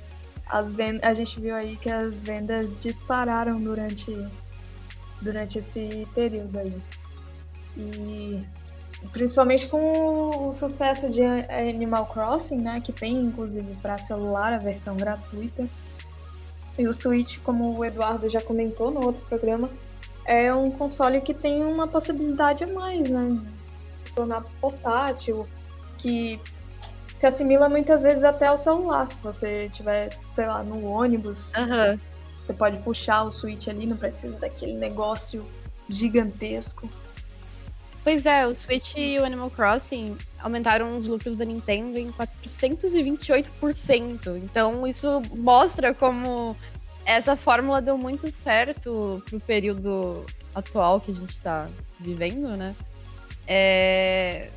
as 0.48 0.72
a 1.02 1.14
gente 1.14 1.40
viu 1.40 1.56
aí 1.56 1.76
que 1.78 1.90
as 1.90 2.20
vendas 2.20 2.70
dispararam 2.80 3.60
durante, 3.60 4.14
durante 5.22 5.60
esse 5.60 6.08
período 6.14 6.60
aí. 6.60 6.78
E 7.78 8.42
principalmente 9.12 9.68
com 9.68 10.48
o 10.48 10.54
sucesso 10.54 11.10
de 11.10 11.22
Animal 11.24 12.06
Crossing, 12.08 12.58
né, 12.58 12.82
que 12.82 12.92
tem 12.92 13.16
inclusive 13.16 13.76
para 13.82 13.98
celular 13.98 14.54
a 14.54 14.58
versão 14.58 14.96
gratuita. 14.96 15.68
E 16.78 16.88
o 16.88 16.94
Switch, 16.94 17.38
como 17.44 17.78
o 17.78 17.86
Eduardo 17.86 18.30
já 18.30 18.42
comentou 18.42 18.90
no 18.90 19.06
outro 19.06 19.24
programa, 19.26 19.70
é 20.26 20.54
um 20.54 20.72
console 20.72 21.22
que 21.22 21.34
tem 21.34 21.64
uma 21.64 21.88
possibilidade 21.88 22.64
a 22.64 22.68
mais, 22.68 23.10
né? 23.10 23.40
Se 23.92 24.12
tornar 24.14 24.44
portátil, 24.60 25.48
que 25.98 26.40
se 27.14 27.28
assimila 27.28 27.70
muitas 27.70 28.02
vezes 28.02 28.24
até 28.24 28.48
ao 28.48 28.58
celular. 28.58 29.08
Se 29.08 29.22
você 29.22 29.70
tiver, 29.70 30.18
sei 30.32 30.48
lá, 30.48 30.64
no 30.64 30.84
ônibus, 30.86 31.54
Aham. 31.56 32.00
você 32.42 32.54
pode 32.54 32.78
puxar 32.80 33.24
o 33.24 33.32
Switch 33.32 33.68
ali, 33.68 33.86
não 33.86 33.98
precisa 33.98 34.38
daquele 34.40 34.74
negócio 34.74 35.46
gigantesco. 35.88 36.90
Pois 38.04 38.26
é, 38.26 38.46
o 38.46 38.54
Switch 38.56 38.96
e 38.98 39.18
o 39.18 39.24
Animal 39.26 39.50
Crossing 39.50 40.18
aumentaram 40.42 40.98
os 40.98 41.08
lucros 41.08 41.38
da 41.38 41.46
Nintendo 41.46 41.98
em 41.98 42.12
428%. 42.12 44.38
Então 44.44 44.86
isso 44.86 45.22
mostra 45.38 45.94
como 45.94 46.56
essa 47.06 47.36
fórmula 47.38 47.82
deu 47.82 47.98
muito 47.98 48.30
certo 48.32 49.22
pro 49.26 49.40
período 49.40 50.26
atual 50.54 51.00
que 51.00 51.12
a 51.12 51.16
gente 51.16 51.38
tá 51.40 51.70
vivendo, 52.00 52.56
né? 52.58 52.76
É, 53.48 54.50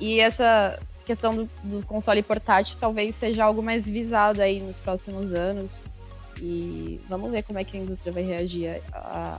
E 0.00 0.20
essa 0.20 0.78
questão 1.04 1.34
do, 1.34 1.50
do 1.64 1.84
console 1.86 2.22
portátil 2.22 2.76
talvez 2.78 3.14
seja 3.16 3.44
algo 3.44 3.62
mais 3.62 3.86
visado 3.86 4.40
aí 4.40 4.60
nos 4.60 4.78
próximos 4.80 5.32
anos. 5.32 5.80
E 6.40 7.00
vamos 7.08 7.30
ver 7.30 7.42
como 7.42 7.58
é 7.58 7.64
que 7.64 7.76
a 7.76 7.80
indústria 7.80 8.12
vai 8.12 8.22
reagir 8.22 8.80
a- 8.92 9.36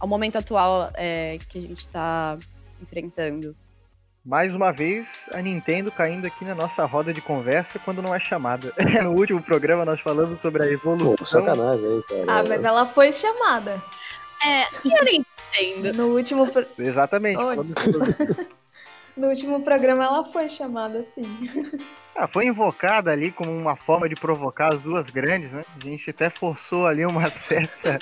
ao 0.00 0.08
momento 0.08 0.36
atual 0.36 0.88
é, 0.94 1.38
que 1.48 1.58
a 1.58 1.62
gente 1.62 1.78
está 1.78 2.36
enfrentando. 2.82 3.54
Mais 4.24 4.54
uma 4.54 4.72
vez, 4.72 5.28
a 5.32 5.42
Nintendo 5.42 5.90
caindo 5.90 6.26
aqui 6.26 6.44
na 6.44 6.54
nossa 6.54 6.84
roda 6.84 7.12
de 7.12 7.20
conversa 7.20 7.78
quando 7.80 8.00
não 8.00 8.14
é 8.14 8.20
chamada. 8.20 8.72
No 9.02 9.10
último 9.12 9.42
programa 9.42 9.84
nós 9.84 10.00
falamos 10.00 10.40
sobre 10.40 10.62
a 10.62 10.70
evolução. 10.70 11.16
Pô, 11.16 11.24
sacanagem 11.24 12.02
cara. 12.08 12.24
Ah, 12.28 12.44
mas 12.44 12.64
ela 12.64 12.86
foi 12.86 13.10
chamada. 13.10 13.82
É, 14.44 14.62
e 14.84 14.92
eu 14.96 15.04
nem 15.04 15.24
entendo. 15.52 15.96
No 15.96 16.08
último, 16.14 16.48
pro- 16.50 16.66
Exatamente. 16.78 17.40
Oh, 17.40 17.52
no 19.16 19.28
último 19.28 19.62
programa 19.62 20.04
ela 20.04 20.32
foi 20.32 20.48
chamada, 20.48 21.02
sim. 21.02 21.24
Ah, 22.14 22.28
foi 22.28 22.46
invocada 22.46 23.10
ali 23.10 23.32
como 23.32 23.50
uma 23.50 23.74
forma 23.74 24.06
de 24.06 24.14
provocar 24.14 24.74
as 24.74 24.82
duas 24.82 25.08
grandes, 25.08 25.52
né? 25.52 25.64
A 25.74 25.82
gente 25.82 26.10
até 26.10 26.28
forçou 26.28 26.86
ali 26.86 27.06
uma 27.06 27.28
certa 27.32 27.98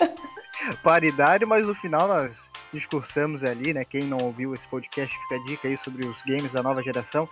paridade, 0.83 1.47
mas 1.47 1.65
no 1.65 1.77
final 1.77 2.09
nós 2.09 2.51
discursamos 2.73 3.45
ali, 3.45 3.73
né? 3.73 3.85
Quem 3.85 4.03
não 4.03 4.19
ouviu 4.19 4.53
esse 4.53 4.67
podcast, 4.67 5.17
fica 5.17 5.37
a 5.37 5.45
dica 5.45 5.69
aí 5.69 5.77
sobre 5.77 6.05
os 6.07 6.21
games 6.23 6.53
da 6.53 6.63
nova 6.63 6.83
geração. 6.83 7.29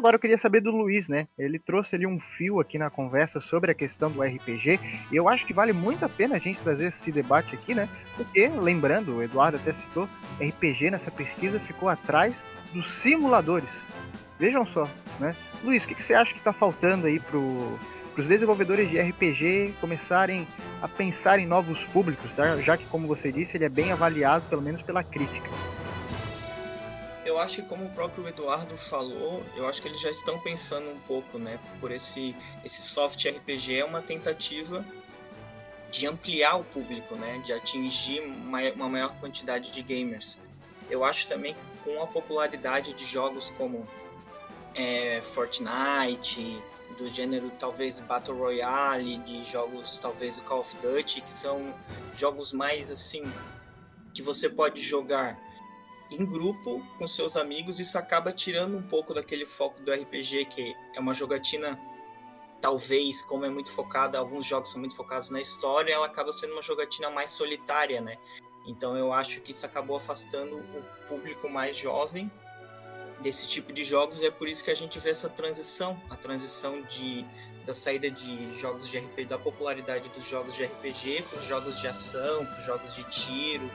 Agora 0.00 0.16
eu 0.16 0.18
queria 0.18 0.38
saber 0.38 0.62
do 0.62 0.70
Luiz, 0.70 1.08
né? 1.08 1.28
Ele 1.38 1.58
trouxe 1.58 1.94
ali 1.94 2.06
um 2.06 2.18
fio 2.18 2.58
aqui 2.58 2.78
na 2.78 2.88
conversa 2.88 3.38
sobre 3.38 3.70
a 3.70 3.74
questão 3.74 4.10
do 4.10 4.22
RPG, 4.22 4.80
e 5.12 5.14
eu 5.14 5.28
acho 5.28 5.44
que 5.44 5.52
vale 5.52 5.74
muito 5.74 6.02
a 6.06 6.08
pena 6.08 6.36
a 6.36 6.38
gente 6.38 6.58
trazer 6.60 6.86
esse 6.86 7.12
debate 7.12 7.54
aqui, 7.54 7.74
né? 7.74 7.86
Porque, 8.16 8.48
lembrando, 8.48 9.16
o 9.16 9.22
Eduardo 9.22 9.58
até 9.58 9.74
citou, 9.74 10.08
RPG 10.40 10.90
nessa 10.90 11.10
pesquisa 11.10 11.60
ficou 11.60 11.86
atrás 11.86 12.46
dos 12.72 12.90
simuladores. 12.90 13.78
Vejam 14.38 14.64
só, 14.64 14.88
né? 15.18 15.36
Luiz, 15.62 15.84
o 15.84 15.88
que, 15.88 15.94
que 15.94 16.02
você 16.02 16.14
acha 16.14 16.32
que 16.32 16.38
está 16.38 16.54
faltando 16.54 17.06
aí 17.06 17.20
para 17.20 17.36
os 17.36 18.26
desenvolvedores 18.26 18.88
de 18.88 18.98
RPG 18.98 19.74
começarem 19.82 20.48
a 20.80 20.88
pensar 20.88 21.38
em 21.38 21.46
novos 21.46 21.84
públicos, 21.84 22.34
tá? 22.34 22.56
já 22.62 22.74
que, 22.74 22.86
como 22.86 23.06
você 23.06 23.30
disse, 23.30 23.58
ele 23.58 23.66
é 23.66 23.68
bem 23.68 23.92
avaliado, 23.92 24.46
pelo 24.48 24.62
menos 24.62 24.80
pela 24.80 25.04
crítica. 25.04 25.50
Eu 27.30 27.38
acho 27.38 27.62
que 27.62 27.68
como 27.68 27.86
o 27.86 27.90
próprio 27.90 28.26
Eduardo 28.26 28.76
falou, 28.76 29.46
eu 29.56 29.68
acho 29.68 29.80
que 29.80 29.86
eles 29.86 30.00
já 30.00 30.10
estão 30.10 30.36
pensando 30.40 30.90
um 30.90 30.98
pouco, 30.98 31.38
né? 31.38 31.60
Por 31.78 31.92
esse, 31.92 32.36
esse 32.64 32.82
soft 32.82 33.24
RPG 33.24 33.78
é 33.78 33.84
uma 33.84 34.02
tentativa 34.02 34.84
de 35.92 36.08
ampliar 36.08 36.56
o 36.56 36.64
público, 36.64 37.14
né? 37.14 37.38
De 37.44 37.52
atingir 37.52 38.20
uma 38.20 38.88
maior 38.88 39.14
quantidade 39.20 39.70
de 39.70 39.80
gamers. 39.80 40.40
Eu 40.90 41.04
acho 41.04 41.28
também 41.28 41.54
que 41.54 41.60
com 41.84 42.02
a 42.02 42.06
popularidade 42.08 42.92
de 42.94 43.04
jogos 43.04 43.50
como 43.50 43.86
é, 44.74 45.22
Fortnite, 45.22 46.60
do 46.98 47.08
gênero 47.08 47.48
talvez 47.60 48.00
Battle 48.00 48.36
Royale, 48.36 49.18
de 49.18 49.44
jogos 49.44 50.00
talvez 50.00 50.38
do 50.38 50.42
Call 50.42 50.62
of 50.62 50.76
Duty, 50.78 51.20
que 51.20 51.32
são 51.32 51.72
jogos 52.12 52.52
mais 52.52 52.90
assim 52.90 53.32
que 54.12 54.20
você 54.20 54.50
pode 54.50 54.82
jogar 54.82 55.38
em 56.10 56.26
grupo 56.26 56.84
com 56.98 57.06
seus 57.06 57.36
amigos, 57.36 57.78
isso 57.78 57.96
acaba 57.96 58.32
tirando 58.32 58.76
um 58.76 58.82
pouco 58.82 59.14
daquele 59.14 59.46
foco 59.46 59.80
do 59.82 59.92
RPG, 59.92 60.46
que 60.46 60.76
é 60.94 61.00
uma 61.00 61.14
jogatina, 61.14 61.80
talvez, 62.60 63.22
como 63.22 63.44
é 63.44 63.50
muito 63.50 63.70
focada, 63.70 64.18
alguns 64.18 64.46
jogos 64.46 64.70
são 64.70 64.80
muito 64.80 64.96
focados 64.96 65.30
na 65.30 65.40
história, 65.40 65.92
ela 65.92 66.06
acaba 66.06 66.32
sendo 66.32 66.52
uma 66.52 66.62
jogatina 66.62 67.10
mais 67.10 67.30
solitária, 67.30 68.00
né? 68.00 68.16
Então 68.66 68.96
eu 68.96 69.12
acho 69.12 69.40
que 69.40 69.52
isso 69.52 69.64
acabou 69.64 69.96
afastando 69.96 70.56
o 70.56 71.06
público 71.08 71.48
mais 71.48 71.76
jovem 71.76 72.30
desse 73.20 73.48
tipo 73.48 73.72
de 73.72 73.84
jogos 73.84 74.20
e 74.20 74.26
é 74.26 74.30
por 74.30 74.48
isso 74.48 74.64
que 74.64 74.70
a 74.70 74.74
gente 74.74 74.98
vê 74.98 75.10
essa 75.10 75.28
transição, 75.28 76.00
a 76.10 76.16
transição 76.16 76.82
de 76.82 77.24
da 77.66 77.74
saída 77.74 78.10
de 78.10 78.56
jogos 78.56 78.88
de 78.88 78.98
RPG, 78.98 79.26
da 79.26 79.38
popularidade 79.38 80.08
dos 80.08 80.26
jogos 80.26 80.56
de 80.56 80.64
RPG 80.64 81.22
para 81.28 81.38
os 81.38 81.44
jogos 81.44 81.80
de 81.80 81.86
ação, 81.86 82.46
para 82.46 82.56
os 82.56 82.64
jogos 82.64 82.96
de 82.96 83.04
tiro, 83.04 83.70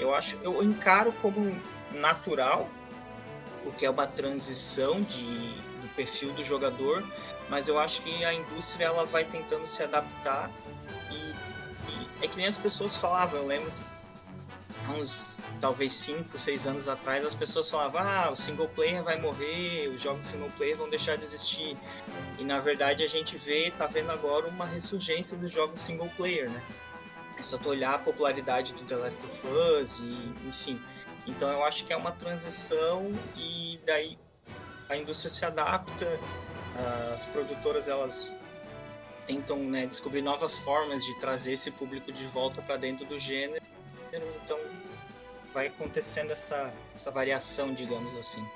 eu 0.00 0.14
acho, 0.14 0.38
eu 0.42 0.62
encaro 0.62 1.12
como 1.12 1.60
natural, 1.92 2.68
porque 3.62 3.84
é 3.84 3.90
uma 3.90 4.06
transição 4.06 5.02
de, 5.02 5.24
do 5.80 5.88
perfil 5.94 6.32
do 6.32 6.42
jogador, 6.42 7.06
mas 7.48 7.68
eu 7.68 7.78
acho 7.78 8.02
que 8.02 8.24
a 8.24 8.32
indústria 8.32 8.86
ela 8.86 9.04
vai 9.04 9.24
tentando 9.24 9.66
se 9.66 9.82
adaptar 9.82 10.50
e, 11.10 11.30
e 11.90 12.08
é 12.24 12.28
que 12.28 12.38
nem 12.38 12.46
as 12.46 12.56
pessoas 12.56 12.96
falavam, 12.96 13.40
eu 13.40 13.46
lembro 13.46 13.70
que 13.72 13.82
há 14.86 14.92
uns 14.92 15.42
talvez 15.60 15.92
5, 15.92 16.38
6 16.38 16.66
anos 16.66 16.88
atrás 16.88 17.24
as 17.24 17.34
pessoas 17.34 17.70
falavam, 17.70 18.00
ah, 18.00 18.30
o 18.32 18.36
single 18.36 18.68
player 18.68 19.02
vai 19.02 19.20
morrer, 19.20 19.88
os 19.88 20.00
jogos 20.00 20.24
single 20.24 20.50
player 20.56 20.76
vão 20.76 20.88
deixar 20.88 21.16
de 21.16 21.24
existir. 21.24 21.76
E 22.38 22.44
na 22.44 22.58
verdade 22.58 23.04
a 23.04 23.06
gente 23.06 23.36
vê, 23.36 23.70
tá 23.70 23.86
vendo 23.86 24.10
agora 24.10 24.48
uma 24.48 24.64
ressurgência 24.64 25.36
dos 25.36 25.50
jogos 25.50 25.80
single 25.82 26.10
player, 26.16 26.48
né? 26.48 26.62
É 27.40 27.42
só 27.42 27.56
tu 27.56 27.70
olhar 27.70 27.94
a 27.94 27.98
popularidade 27.98 28.74
do 28.74 28.84
The 28.84 28.96
Last 28.96 29.24
of 29.24 29.46
Us 29.46 30.00
e, 30.00 30.34
enfim. 30.46 30.78
Então 31.26 31.50
eu 31.50 31.64
acho 31.64 31.86
que 31.86 31.92
é 31.94 31.96
uma 31.96 32.12
transição 32.12 33.10
e 33.34 33.80
daí 33.86 34.18
a 34.90 34.96
indústria 34.96 35.30
se 35.30 35.46
adapta, 35.46 36.20
as 37.14 37.24
produtoras 37.24 37.88
elas 37.88 38.30
tentam 39.24 39.58
né, 39.58 39.86
descobrir 39.86 40.20
novas 40.20 40.58
formas 40.58 41.02
de 41.02 41.18
trazer 41.18 41.54
esse 41.54 41.70
público 41.70 42.12
de 42.12 42.26
volta 42.26 42.60
para 42.60 42.76
dentro 42.76 43.06
do 43.06 43.18
gênero. 43.18 43.64
Então 44.44 44.60
vai 45.46 45.68
acontecendo 45.68 46.32
essa, 46.32 46.74
essa 46.94 47.10
variação, 47.10 47.72
digamos 47.72 48.14
assim. 48.16 48.46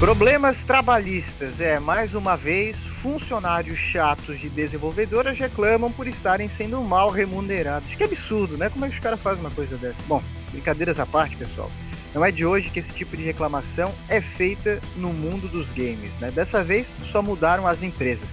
Problemas 0.00 0.64
trabalhistas. 0.64 1.60
É, 1.60 1.78
mais 1.78 2.14
uma 2.14 2.36
vez, 2.36 2.87
funcionários 3.02 3.78
chatos 3.78 4.40
de 4.40 4.48
desenvolvedoras 4.48 5.38
reclamam 5.38 5.90
por 5.90 6.06
estarem 6.06 6.48
sendo 6.48 6.82
mal 6.82 7.10
remunerados. 7.10 7.94
Que 7.94 8.04
absurdo, 8.04 8.58
né? 8.58 8.68
Como 8.68 8.84
é 8.84 8.88
que 8.88 8.94
os 8.94 9.00
caras 9.00 9.20
fazem 9.20 9.40
uma 9.40 9.50
coisa 9.50 9.76
dessa? 9.76 10.02
Bom, 10.06 10.22
brincadeiras 10.50 10.98
à 10.98 11.06
parte, 11.06 11.36
pessoal. 11.36 11.70
Não 12.14 12.24
é 12.24 12.32
de 12.32 12.44
hoje 12.44 12.70
que 12.70 12.78
esse 12.78 12.92
tipo 12.92 13.16
de 13.16 13.22
reclamação 13.22 13.94
é 14.08 14.20
feita 14.20 14.80
no 14.96 15.12
mundo 15.12 15.46
dos 15.48 15.68
games, 15.68 16.12
né? 16.20 16.30
Dessa 16.30 16.64
vez, 16.64 16.88
só 17.02 17.22
mudaram 17.22 17.66
as 17.66 17.82
empresas. 17.82 18.28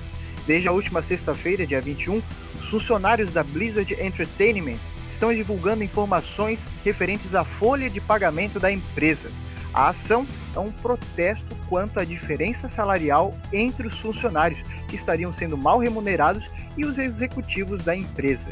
Desde 0.48 0.68
a 0.68 0.72
última 0.72 1.02
sexta-feira, 1.02 1.66
dia 1.66 1.82
21, 1.82 2.22
os 2.60 2.70
funcionários 2.70 3.32
da 3.32 3.44
Blizzard 3.44 3.94
Entertainment 3.94 4.80
estão 5.12 5.34
divulgando 5.34 5.84
informações 5.84 6.60
referentes 6.84 7.36
à 7.36 7.44
folha 7.44 7.90
de 7.90 8.02
pagamento 8.02 8.60
da 8.60 8.72
empresa. 8.72 9.30
A 9.76 9.90
ação 9.90 10.26
é 10.56 10.60
um 10.60 10.72
protesto 10.72 11.54
quanto 11.68 12.00
à 12.00 12.06
diferença 12.06 12.70
salarial 12.70 13.38
entre 13.52 13.86
os 13.86 14.00
funcionários 14.00 14.62
que 14.88 14.96
estariam 14.96 15.34
sendo 15.34 15.58
mal 15.58 15.80
remunerados 15.80 16.50
e 16.78 16.86
os 16.86 16.98
executivos 16.98 17.84
da 17.84 17.94
empresa. 17.94 18.50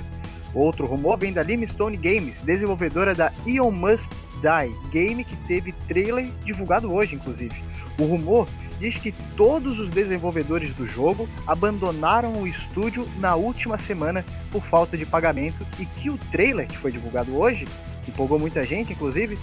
Outro 0.53 0.85
rumor 0.85 1.17
vem 1.17 1.31
da 1.31 1.41
Limestone 1.41 1.95
Games, 1.95 2.41
desenvolvedora 2.41 3.15
da 3.15 3.31
Ion 3.45 3.71
Must 3.71 4.11
Die, 4.41 4.89
game 4.91 5.23
que 5.23 5.37
teve 5.47 5.71
trailer 5.87 6.25
divulgado 6.43 6.93
hoje, 6.93 7.15
inclusive. 7.15 7.55
O 7.97 8.03
rumor 8.03 8.45
diz 8.77 8.97
que 8.97 9.13
todos 9.37 9.79
os 9.79 9.89
desenvolvedores 9.89 10.73
do 10.73 10.85
jogo 10.85 11.29
abandonaram 11.47 12.33
o 12.33 12.45
estúdio 12.45 13.07
na 13.17 13.33
última 13.33 13.77
semana 13.77 14.25
por 14.51 14.61
falta 14.65 14.97
de 14.97 15.05
pagamento 15.05 15.65
e 15.79 15.85
que 15.85 16.09
o 16.09 16.17
trailer 16.33 16.67
que 16.67 16.77
foi 16.77 16.91
divulgado 16.91 17.33
hoje, 17.37 17.65
que 18.03 18.11
empolgou 18.11 18.37
muita 18.37 18.61
gente, 18.61 18.91
inclusive, 18.91 19.39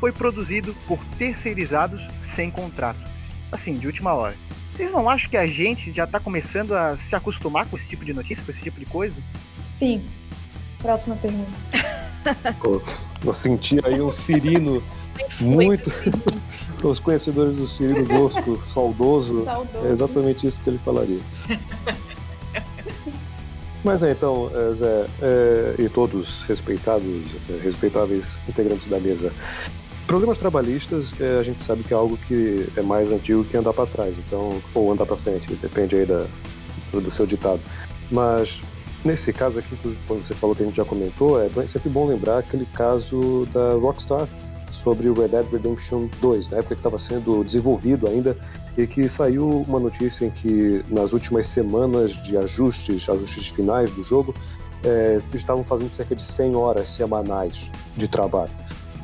foi 0.00 0.10
produzido 0.10 0.74
por 0.88 0.98
terceirizados 1.18 2.08
sem 2.20 2.50
contrato. 2.50 2.98
Assim, 3.52 3.74
de 3.74 3.86
última 3.86 4.14
hora. 4.14 4.34
Vocês 4.72 4.90
não 4.90 5.10
acham 5.10 5.30
que 5.30 5.36
a 5.36 5.46
gente 5.46 5.92
já 5.92 6.06
tá 6.06 6.18
começando 6.18 6.72
a 6.72 6.96
se 6.96 7.14
acostumar 7.14 7.66
com 7.66 7.76
esse 7.76 7.86
tipo 7.86 8.04
de 8.04 8.14
notícia, 8.14 8.42
com 8.42 8.50
esse 8.50 8.62
tipo 8.62 8.80
de 8.80 8.86
coisa? 8.86 9.20
Sim. 9.70 10.04
Próxima 10.78 11.16
pergunta. 11.16 11.50
Pô, 12.60 12.80
eu 13.24 13.32
senti 13.32 13.78
aí 13.84 14.00
um 14.00 14.10
Cirino 14.10 14.82
muito. 15.40 15.92
Os 16.82 16.98
conhecedores 16.98 17.58
do 17.58 17.66
Cirino 17.66 18.06
Bosco, 18.06 18.56
saudoso, 18.62 19.44
Saudoso. 19.44 19.86
é 19.86 19.92
exatamente 19.92 20.46
isso 20.46 20.58
que 20.62 20.70
ele 20.70 20.78
falaria. 20.78 21.20
Mas 23.84 24.02
é, 24.02 24.12
então, 24.12 24.50
é, 24.54 24.74
Zé, 24.74 25.06
é, 25.20 25.74
e 25.78 25.88
todos 25.90 26.42
respeitados, 26.42 27.22
é, 27.50 27.52
respeitáveis 27.62 28.38
integrantes 28.48 28.86
da 28.86 28.98
mesa, 28.98 29.32
programas 30.10 30.38
trabalhistas, 30.38 31.12
é, 31.20 31.38
a 31.38 31.42
gente 31.44 31.62
sabe 31.62 31.84
que 31.84 31.94
é 31.94 31.96
algo 31.96 32.16
que 32.16 32.66
é 32.76 32.82
mais 32.82 33.12
antigo 33.12 33.44
que 33.44 33.56
andar 33.56 33.72
para 33.72 33.86
trás, 33.86 34.18
então, 34.18 34.60
ou 34.74 34.90
andar 34.90 35.06
para 35.06 35.16
frente, 35.16 35.54
depende 35.54 35.94
aí 35.94 36.04
da, 36.04 36.26
do 36.92 37.10
seu 37.12 37.24
ditado. 37.24 37.60
Mas 38.10 38.60
nesse 39.04 39.32
caso 39.32 39.60
aqui, 39.60 39.72
inclusive, 39.72 40.02
quando 40.08 40.24
você 40.24 40.34
falou 40.34 40.56
que 40.56 40.64
a 40.64 40.66
gente 40.66 40.78
já 40.78 40.84
comentou, 40.84 41.40
é 41.40 41.48
sempre 41.64 41.88
bom 41.88 42.08
lembrar 42.08 42.38
aquele 42.38 42.66
caso 42.66 43.46
da 43.52 43.74
Rockstar 43.74 44.26
sobre 44.72 45.08
o 45.08 45.14
Red 45.14 45.28
Dead 45.28 45.46
Redemption 45.48 46.08
2, 46.20 46.48
na 46.48 46.58
época 46.58 46.74
que 46.74 46.80
estava 46.80 46.98
sendo 46.98 47.44
desenvolvido 47.44 48.08
ainda, 48.08 48.36
e 48.76 48.88
que 48.88 49.08
saiu 49.08 49.48
uma 49.48 49.78
notícia 49.78 50.26
em 50.26 50.30
que 50.30 50.84
nas 50.88 51.12
últimas 51.12 51.46
semanas 51.46 52.20
de 52.20 52.36
ajustes, 52.36 53.08
ajustes 53.08 53.46
finais 53.46 53.92
do 53.92 54.02
jogo, 54.02 54.34
é, 54.82 55.18
estavam 55.32 55.62
fazendo 55.62 55.94
cerca 55.94 56.16
de 56.16 56.24
100 56.24 56.56
horas 56.56 56.88
semanais 56.88 57.70
de 57.96 58.08
trabalho. 58.08 58.50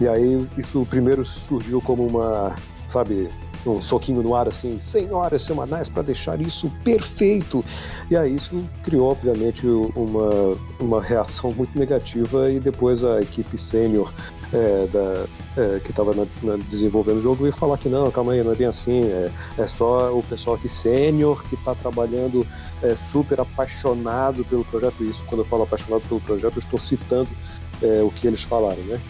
E 0.01 0.09
aí 0.09 0.47
isso 0.59 0.87
primeiro 0.89 1.25
surgiu 1.25 1.81
como 1.81 2.07
uma, 2.07 2.55
sabe, 2.87 3.29
um 3.67 3.81
soquinho 3.81 4.23
no 4.23 4.35
ar 4.35 4.47
assim, 4.49 4.79
100 4.79 5.13
horas 5.13 5.43
semanais 5.43 5.89
para 5.89 6.03
deixar 6.03 6.41
isso 6.41 6.71
perfeito. 6.85 7.65
E 8.11 8.17
aí 8.17 8.35
isso 8.35 8.63
criou, 8.83 9.11
obviamente, 9.11 9.67
uma, 9.67 10.57
uma 10.79 11.03
reação 11.03 11.53
muito 11.53 11.77
negativa 11.79 12.51
e 12.51 12.61
depois 12.61 13.03
a 13.03 13.21
equipe 13.21 13.59
sênior 13.59 14.13
é, 14.53 14.87
da, 14.87 15.27
é, 15.61 15.81
que 15.81 15.91
estava 15.91 16.13
desenvolvendo 16.69 17.17
o 17.17 17.21
jogo 17.21 17.43
veio 17.43 17.53
falar 17.53 17.79
que 17.79 17.89
não, 17.89 18.11
calma 18.11 18.33
aí, 18.33 18.45
não 18.45 18.53
é 18.53 18.55
bem 18.55 18.69
assim, 18.69 19.03
é, 19.03 19.31
é 19.59 19.67
só 19.67 20.17
o 20.17 20.23
pessoal 20.23 20.55
aqui 20.55 20.69
sênior 20.69 21.43
que 21.45 21.57
está 21.57 21.75
trabalhando 21.75 22.47
é, 22.83 22.95
super 22.95 23.41
apaixonado 23.41 24.45
pelo 24.45 24.65
projeto. 24.65 25.03
Isso, 25.03 25.25
quando 25.25 25.41
eu 25.41 25.45
falo 25.45 25.65
apaixonado 25.65 26.03
pelo 26.09 26.21
projeto, 26.21 26.55
eu 26.57 26.61
estou 26.61 26.79
citando 26.79 27.29
é, 27.83 28.03
o 28.03 28.11
que 28.11 28.27
eles 28.27 28.43
falaram, 28.43 28.83
né? 28.85 29.01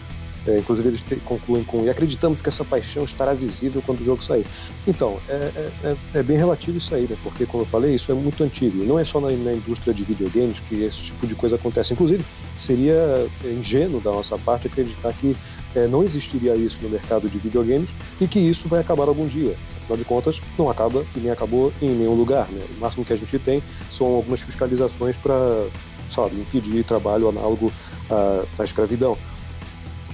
É, 0.47 0.59
inclusive 0.59 0.87
eles 0.87 1.03
concluem 1.25 1.63
com 1.63 1.83
e 1.83 1.89
acreditamos 1.89 2.41
que 2.41 2.47
essa 2.47 2.63
paixão 2.63 3.03
estará 3.03 3.33
visível 3.33 3.83
quando 3.85 3.99
o 3.99 4.03
jogo 4.03 4.23
sair. 4.23 4.45
Então, 4.87 5.17
é, 5.27 5.33
é, 5.33 5.71
é, 5.83 6.19
é 6.19 6.23
bem 6.23 6.37
relativo 6.37 6.77
isso 6.77 6.95
aí, 6.95 7.05
né? 7.07 7.17
Porque, 7.21 7.45
como 7.45 7.63
eu 7.63 7.67
falei, 7.67 7.95
isso 7.95 8.11
é 8.11 8.15
muito 8.15 8.41
antigo. 8.43 8.81
E 8.81 8.85
não 8.85 8.97
é 8.97 9.03
só 9.03 9.19
na, 9.19 9.29
na, 9.29 9.53
indústria 9.53 9.93
de 9.93 10.03
videogames 10.03 10.59
que 10.61 10.83
esse 10.83 11.03
tipo 11.03 11.27
de 11.27 11.35
coisa 11.35 11.57
acontece. 11.57 11.91
Inclusive, 11.91 12.23
seria 12.55 13.27
ingênuo 13.43 13.99
da 13.99 14.11
nossa 14.11 14.37
parte 14.37 14.67
acreditar 14.67 15.11
que 15.13 15.35
é, 15.75 15.85
não 15.85 16.03
existiria 16.03 16.55
isso 16.55 16.79
no 16.81 16.89
mercado 16.89 17.29
de 17.29 17.37
videogames 17.37 17.89
e 18.21 18.27
que 18.27 18.39
isso 18.39 18.69
vai 18.69 18.79
acabar 18.79 19.07
algum 19.07 19.27
dia. 19.27 19.57
Afinal 19.77 19.97
de 19.97 20.05
contas, 20.05 20.41
não 20.57 20.69
acaba 20.69 21.05
e 21.15 21.19
nem 21.19 21.31
acabou 21.31 21.73
em 21.81 21.89
nenhum 21.89 22.15
lugar. 22.15 22.47
Né? 22.49 22.61
O 22.77 22.79
máximo 22.79 23.03
que 23.03 23.11
a 23.11 23.17
gente 23.17 23.37
tem 23.37 23.61
são 23.91 24.07
algumas 24.07 24.41
fiscalizações 24.41 25.17
para, 25.17 25.67
sabe, 26.09 26.37
impedir 26.39 26.85
trabalho 26.85 27.27
análogo 27.27 27.71
à, 28.09 28.61
à 28.61 28.63
escravidão. 28.63 29.17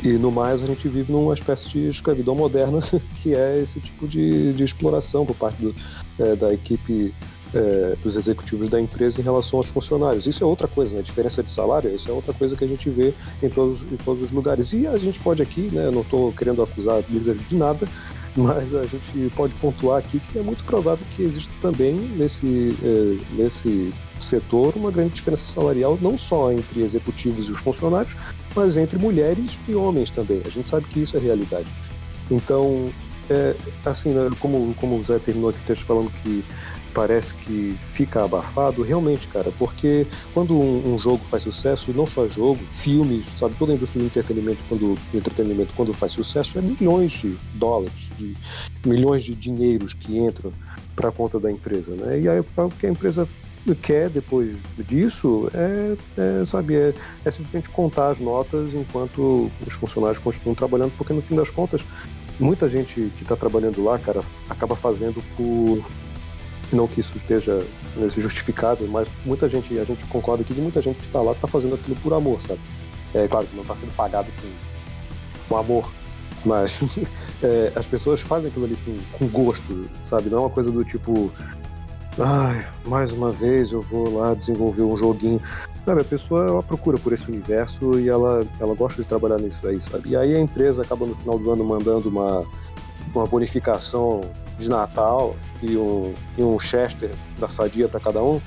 E 0.03 0.09
no 0.17 0.29
mais, 0.29 0.61
a 0.61 0.65
gente 0.65 0.89
vive 0.89 1.13
numa 1.13 1.33
espécie 1.33 1.69
de 1.69 1.87
escravidão 1.87 2.35
moderna, 2.35 2.79
que 3.21 3.33
é 3.33 3.61
esse 3.61 3.79
tipo 3.79 4.05
de, 4.05 4.51
de 4.51 4.63
exploração 4.63 5.25
por 5.25 5.35
parte 5.35 5.61
do, 5.61 5.73
é, 6.19 6.35
da 6.35 6.53
equipe 6.53 7.13
é, 7.53 7.95
dos 8.03 8.17
executivos 8.17 8.67
da 8.67 8.81
empresa 8.81 9.21
em 9.21 9.23
relação 9.23 9.59
aos 9.59 9.67
funcionários. 9.67 10.27
Isso 10.27 10.43
é 10.43 10.47
outra 10.47 10.67
coisa, 10.67 10.95
né? 10.95 10.99
A 10.99 11.03
diferença 11.03 11.41
de 11.41 11.49
salário, 11.49 11.93
isso 11.95 12.09
é 12.09 12.13
outra 12.13 12.33
coisa 12.33 12.53
que 12.53 12.65
a 12.65 12.67
gente 12.67 12.89
vê 12.89 13.13
em 13.41 13.47
todos, 13.47 13.83
em 13.85 13.95
todos 13.95 14.23
os 14.23 14.31
lugares. 14.31 14.73
E 14.73 14.85
a 14.87 14.97
gente 14.97 15.19
pode 15.19 15.41
aqui, 15.41 15.69
né? 15.71 15.89
Não 15.89 16.01
estou 16.01 16.33
querendo 16.33 16.61
acusar 16.61 17.01
Blizzard 17.03 17.41
de 17.41 17.55
nada, 17.55 17.87
mas 18.35 18.75
a 18.75 18.83
gente 18.83 19.29
pode 19.35 19.55
pontuar 19.55 19.99
aqui 19.99 20.19
que 20.19 20.37
é 20.37 20.41
muito 20.41 20.65
provável 20.65 21.05
que 21.11 21.21
exista 21.21 21.53
também 21.61 21.93
nesse, 21.93 22.75
é, 22.83 23.41
nesse 23.41 23.93
setor 24.19 24.75
uma 24.75 24.91
grande 24.91 25.13
diferença 25.13 25.45
salarial, 25.45 25.97
não 26.01 26.17
só 26.17 26.51
entre 26.51 26.81
executivos 26.81 27.47
e 27.47 27.51
os 27.51 27.59
funcionários, 27.59 28.17
mas 28.55 28.77
entre 28.77 28.97
mulheres 28.97 29.57
e 29.67 29.75
homens 29.75 30.11
também. 30.11 30.41
A 30.45 30.49
gente 30.49 30.69
sabe 30.69 30.87
que 30.87 31.01
isso 31.01 31.17
é 31.17 31.19
realidade. 31.19 31.67
Então, 32.29 32.85
é, 33.29 33.55
assim, 33.85 34.13
né, 34.13 34.29
como, 34.39 34.73
como 34.75 34.97
o 34.97 35.03
Zé 35.03 35.19
terminou 35.19 35.49
aqui 35.49 35.59
o 35.59 35.63
texto 35.63 35.85
falando 35.85 36.11
que 36.21 36.43
parece 36.93 37.33
que 37.33 37.75
fica 37.81 38.23
abafado, 38.23 38.83
realmente, 38.83 39.27
cara, 39.27 39.51
porque 39.57 40.05
quando 40.33 40.53
um, 40.53 40.93
um, 40.93 40.99
jogo 40.99 41.25
faz 41.25 41.43
sucesso, 41.43 41.91
não 41.91 42.05
só 42.05 42.27
jogo, 42.27 42.59
filmes, 42.71 43.25
sabe, 43.35 43.55
toda 43.55 43.73
a 43.73 43.75
indústria 43.75 44.01
do 44.03 44.05
entretenimento, 44.05 44.59
quando, 44.69 44.95
do 45.11 45.17
entretenimento, 45.17 45.73
quando 45.73 45.93
faz 45.93 46.11
sucesso, 46.11 46.57
é 46.59 46.61
milhões 46.61 47.11
de 47.13 47.35
dólares, 47.55 48.11
de 48.17 48.35
milhões 48.85 49.23
de 49.23 49.33
dinheiros 49.33 49.93
que 49.93 50.17
entram 50.17 50.53
para 50.95 51.09
a 51.09 51.11
conta 51.11 51.39
da 51.39 51.51
empresa, 51.51 51.95
né? 51.95 52.21
E 52.21 52.29
aí 52.29 52.39
o 52.39 52.69
que 52.77 52.85
a 52.85 52.89
empresa 52.89 53.27
quer 53.81 54.09
depois 54.09 54.57
disso 54.77 55.49
é, 55.53 55.95
é 56.17 56.45
sabe, 56.45 56.75
é, 56.75 56.93
é, 57.23 57.31
simplesmente 57.31 57.69
contar 57.69 58.09
as 58.09 58.19
notas 58.19 58.73
enquanto 58.73 59.49
os 59.65 59.73
funcionários 59.75 60.19
continuam 60.19 60.53
trabalhando, 60.53 60.91
porque 60.97 61.13
no 61.13 61.21
fim 61.21 61.35
das 61.35 61.49
contas, 61.49 61.81
muita 62.39 62.67
gente 62.67 63.11
que 63.15 63.23
está 63.23 63.35
trabalhando 63.35 63.83
lá, 63.83 63.97
cara, 63.97 64.21
acaba 64.49 64.75
fazendo 64.75 65.23
por. 65.37 65.83
Não 66.71 66.87
que 66.87 66.99
isso 66.99 67.15
esteja 67.15 67.63
né, 67.95 68.09
justificável, 68.09 68.87
mas 68.87 69.11
muita 69.23 69.47
gente, 69.47 69.77
a 69.77 69.83
gente 69.83 70.05
concorda 70.07 70.41
aqui 70.41 70.55
que 70.55 70.61
muita 70.61 70.81
gente 70.81 70.97
que 70.97 71.05
está 71.05 71.21
lá 71.21 71.33
está 71.33 71.47
fazendo 71.47 71.75
aquilo 71.75 71.95
por 71.97 72.13
amor, 72.13 72.41
sabe? 72.41 72.59
É 73.13 73.27
claro 73.27 73.45
que 73.45 73.55
não 73.55 73.61
está 73.61 73.75
sendo 73.75 73.93
pagado 73.93 74.31
com, 74.41 75.47
com 75.47 75.57
amor, 75.57 75.93
mas 76.43 76.83
é, 77.43 77.71
as 77.75 77.85
pessoas 77.85 78.21
fazem 78.21 78.49
aquilo 78.49 78.65
ali 78.65 78.75
com, 78.77 78.97
com 79.17 79.27
gosto, 79.27 79.87
sabe? 80.01 80.31
Não 80.31 80.39
é 80.39 80.41
uma 80.41 80.49
coisa 80.49 80.71
do 80.71 80.83
tipo, 80.83 81.31
ai, 82.19 82.65
mais 82.85 83.11
uma 83.11 83.31
vez 83.31 83.71
eu 83.71 83.81
vou 83.81 84.17
lá 84.17 84.33
desenvolver 84.33 84.83
um 84.83 84.95
joguinho. 84.95 85.41
Sabe, 85.85 86.01
a 86.01 86.05
pessoa 86.05 86.47
ela 86.47 86.63
procura 86.63 86.97
por 86.97 87.11
esse 87.11 87.29
universo 87.29 87.99
e 87.99 88.07
ela, 88.07 88.45
ela 88.59 88.73
gosta 88.73 89.01
de 89.01 89.07
trabalhar 89.07 89.37
nisso 89.37 89.67
aí, 89.67 89.81
sabe? 89.81 90.09
E 90.09 90.15
aí 90.15 90.35
a 90.35 90.39
empresa 90.39 90.81
acaba 90.81 91.05
no 91.05 91.15
final 91.15 91.37
do 91.37 91.51
ano 91.51 91.63
mandando 91.63 92.07
uma, 92.07 92.45
uma 93.13 93.25
bonificação 93.25 94.21
de 94.57 94.69
Natal 94.69 95.35
e 95.61 95.75
um, 95.75 96.13
e 96.37 96.43
um 96.43 96.57
Chester 96.57 97.11
da 97.39 97.49
Sadia 97.49 97.87
para 97.87 97.99
cada 97.99 98.23
um. 98.23 98.39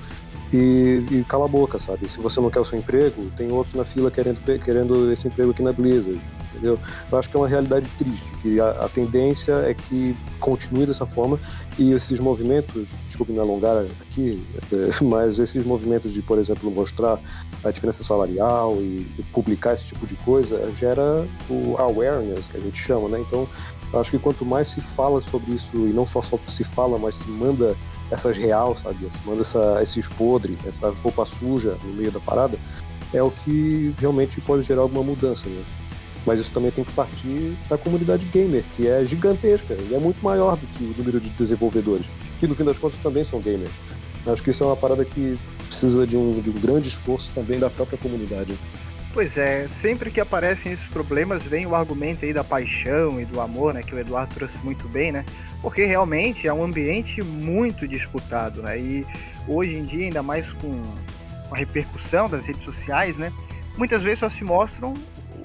E, 0.53 1.05
e, 1.11 1.25
cala 1.29 1.47
a 1.47 1.49
boca, 1.49 1.79
sabe? 1.79 2.09
Se 2.09 2.21
você 2.21 2.41
não 2.41 2.51
quer 2.51 2.61
o 2.61 2.65
seu 2.65 2.79
emprego, 2.79 3.31
tem 3.37 3.51
outros 3.51 3.75
na 3.75 3.85
fila 3.85 4.11
querendo, 4.11 4.41
querendo 4.61 5.13
esse 5.13 5.27
emprego 5.27 5.51
aqui 5.51 5.63
na 5.63 5.73
Blizzard 5.73 6.21
entendeu? 6.57 6.79
Eu 7.11 7.19
acho 7.19 7.29
que 7.29 7.37
é 7.37 7.41
uma 7.41 7.49
realidade 7.49 7.89
triste, 7.99 8.33
que 8.43 8.61
a, 8.61 8.71
a, 8.71 8.89
tendência 8.89 9.53
é 9.53 9.75
que 9.75 10.17
continue 10.41 10.87
dessa 10.87 11.07
forma 11.07 11.39
e 11.79 11.93
esses 11.93 12.19
movimentos, 12.19 12.89
desculpe 13.07 13.33
me 13.33 13.39
alongar 13.39 13.85
aqui, 14.01 14.45
é, 14.73 14.91
mas 15.05 15.39
esses 15.39 15.65
movimentos 15.65 16.13
de, 16.13 16.23
por 16.23 16.39
exemplo, 16.39 16.71
mostrar 16.71 17.21
a 17.63 17.71
diferença 17.71 18.03
salarial 18.03 18.77
e, 18.79 19.07
e 19.19 19.23
publicar 19.33 19.75
esse 19.75 19.87
tipo 19.87 20.07
de 20.07 20.17
coisa 20.17 20.73
gera 20.73 21.27
o 21.49 21.77
awareness, 21.79 22.49
que 22.49 22.57
a 22.57 22.61
gente 22.61 22.79
chama, 22.79 23.09
né? 23.09 23.21
Então, 23.21 23.47
acho 23.95 24.11
que 24.11 24.19
quanto 24.19 24.45
mais 24.45 24.69
se 24.69 24.81
fala 24.81 25.21
sobre 25.21 25.53
isso, 25.53 25.77
e 25.77 25.93
não 25.93 26.07
só, 26.07 26.21
só 26.23 26.39
se 26.47 26.65
fala, 26.65 26.99
mas 26.99 27.17
se 27.17 27.29
manda 27.29 27.77
essas 28.11 28.37
real, 28.37 28.77
sabe? 28.77 29.11
Se 29.11 29.27
manda 29.27 29.41
essa, 29.41 29.83
esses 29.83 30.09
podres, 30.09 30.57
essa 30.67 30.91
roupa 31.03 31.25
suja 31.25 31.77
no 31.85 31.95
meio 31.95 32.11
da 32.11 32.21
parada, 32.21 32.59
é 33.13 33.23
o 33.23 33.31
que 33.31 33.95
realmente 33.99 34.41
pode 34.41 34.63
gerar 34.63 34.83
alguma 34.83 35.03
mudança, 35.03 35.49
né? 35.49 35.63
Mas 36.25 36.41
isso 36.41 36.53
também 36.53 36.73
tem 36.73 36.85
que 36.85 36.93
partir 36.93 37.57
da 37.69 37.79
comunidade 37.79 38.27
gamer, 38.27 38.65
que 38.73 38.89
é 38.89 39.05
gigantesca 39.05 39.77
e 39.89 39.95
é 39.95 39.99
muito 39.99 40.23
maior 40.25 40.57
do 40.57 40.67
que 40.67 40.83
o 40.83 40.95
número 40.99 41.21
de 41.21 41.31
desenvolvedores, 41.31 42.07
que 42.41 42.49
no 42.49 42.55
fim 42.55 42.65
das 42.65 42.79
contas 42.79 42.99
também 42.99 43.23
são 43.23 43.39
gamers. 43.39 43.71
Acho 44.27 44.43
que 44.43 44.51
isso 44.51 44.65
é 44.65 44.67
uma 44.67 44.77
parada 44.77 45.05
que 45.05 45.39
precisa 45.69 46.05
de 46.05 46.17
um, 46.17 46.41
de 46.41 46.51
um 46.51 46.55
grande 46.55 46.89
esforço 46.89 47.31
também 47.33 47.61
da 47.61 47.71
própria 47.71 47.97
comunidade. 47.97 48.59
Pois 49.17 49.39
é, 49.39 49.67
sempre 49.69 50.11
que 50.11 50.21
aparecem 50.21 50.73
esses 50.73 50.87
problemas, 50.89 51.43
vem 51.43 51.65
o 51.65 51.75
argumento 51.75 52.27
aí 52.27 52.35
da 52.35 52.45
paixão 52.45 53.19
e 53.19 53.25
do 53.25 53.41
amor, 53.41 53.73
né, 53.73 53.81
que 53.83 53.95
o 53.95 53.99
Eduardo 53.99 54.35
trouxe 54.35 54.59
muito 54.59 54.87
bem, 54.89 55.11
né? 55.11 55.25
Porque 55.63 55.87
realmente 55.87 56.47
é 56.47 56.53
um 56.53 56.63
ambiente 56.63 57.23
muito 57.23 57.89
disputado, 57.89 58.61
né? 58.61 58.79
E 58.79 59.07
hoje 59.49 59.75
em 59.75 59.85
dia, 59.85 60.05
ainda 60.05 60.23
mais 60.23 60.53
com 60.53 60.83
a 61.51 61.57
repercussão 61.57 62.29
das 62.29 62.47
redes 62.47 62.63
sociais, 62.63 63.17
né? 63.17 63.33
Muitas 63.79 64.03
vezes 64.03 64.19
só 64.19 64.29
se 64.29 64.45
mostram 64.45 64.93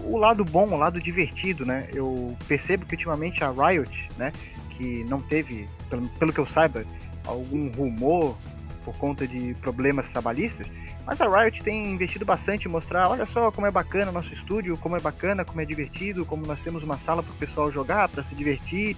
o 0.03 0.17
lado 0.17 0.43
bom, 0.43 0.67
o 0.67 0.75
lado 0.75 0.99
divertido, 0.99 1.65
né? 1.65 1.87
Eu 1.93 2.35
percebo 2.49 2.85
que 2.85 2.95
ultimamente 2.95 3.41
a 3.41 3.51
Riot, 3.51 4.09
né, 4.17 4.33
que 4.71 5.05
não 5.07 5.21
teve, 5.21 5.65
pelo, 5.89 6.09
pelo 6.19 6.33
que 6.33 6.39
eu 6.39 6.45
saiba, 6.45 6.83
algum 7.25 7.71
rumor 7.71 8.35
por 8.83 8.95
conta 8.97 9.27
de 9.27 9.53
problemas 9.55 10.09
trabalhistas, 10.09 10.67
mas 11.05 11.19
a 11.21 11.27
Riot 11.27 11.63
tem 11.63 11.87
investido 11.87 12.25
bastante 12.25 12.67
em 12.67 12.71
mostrar, 12.71 13.09
olha 13.09 13.25
só 13.25 13.51
como 13.51 13.67
é 13.67 13.71
bacana 13.71 14.11
nosso 14.11 14.33
estúdio, 14.33 14.77
como 14.77 14.95
é 14.95 14.99
bacana, 14.99 15.45
como 15.45 15.61
é 15.61 15.65
divertido, 15.65 16.25
como 16.25 16.45
nós 16.45 16.61
temos 16.61 16.83
uma 16.83 16.97
sala 16.97 17.21
para 17.23 17.31
o 17.31 17.35
pessoal 17.35 17.71
jogar, 17.71 18.09
para 18.09 18.23
se 18.23 18.35
divertir. 18.35 18.97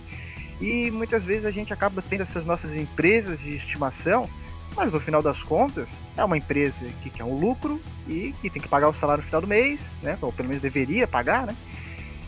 E 0.62 0.89
muitas 0.91 1.24
vezes 1.24 1.46
a 1.46 1.52
gente 1.52 1.74
acaba 1.74 2.02
tendo 2.02 2.22
essas 2.22 2.46
nossas 2.46 2.76
empresas 2.76 3.39
de 3.39 3.56
estimação, 3.56 4.30
mas 4.76 4.91
no 4.91 5.00
final 5.00 5.22
das 5.22 5.43
contas 5.43 5.89
é 6.17 6.24
uma 6.24 6.38
empresa 6.38 6.86
que 7.02 7.10
quer 7.10 7.24
um 7.24 7.36
lucro 7.36 7.82
e 8.08 8.34
que 8.41 8.50
tem 8.50 8.62
que 8.62 8.67
pagar 8.67 8.89
o 8.89 8.93
salário 8.93 9.22
no 9.22 9.28
final 9.28 9.41
do 9.41 9.48
mês, 9.48 9.86
né? 10.02 10.17
Ou 10.22 10.32
pelo 10.32 10.48
menos 10.48 10.62
deveria 10.62 11.08
pagar, 11.08 11.46
né? 11.46 11.56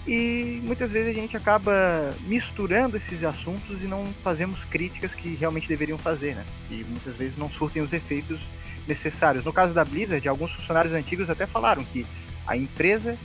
E 0.08 0.62
muitas 0.64 0.92
vezes 0.92 1.10
a 1.10 1.20
gente 1.20 1.36
acaba 1.36 2.12
misturando 2.28 2.96
esses 2.96 3.24
assuntos 3.24 3.84
e 3.84 3.88
não 3.88 4.06
fazemos 4.24 4.64
críticas 4.64 5.16
que 5.16 5.30
realmente 5.36 5.68
deveriam 5.68 5.98
fazer, 5.98 6.36
né? 6.36 6.46
E 6.70 6.84
muitas 6.84 7.16
vezes 7.16 7.36
não 7.36 7.50
surtem 7.50 7.82
os 7.82 7.92
efeitos 7.92 8.40
necessários. 8.88 9.44
No 9.44 9.52
caso 9.52 9.74
da 9.74 9.84
Blizzard, 9.84 10.28
alguns 10.30 10.54
funcionários 10.54 10.94
antigos 10.94 11.30
até 11.30 11.48
falaram 11.48 11.84
que 11.84 12.06
a 12.46 12.56
empresa 12.56 13.18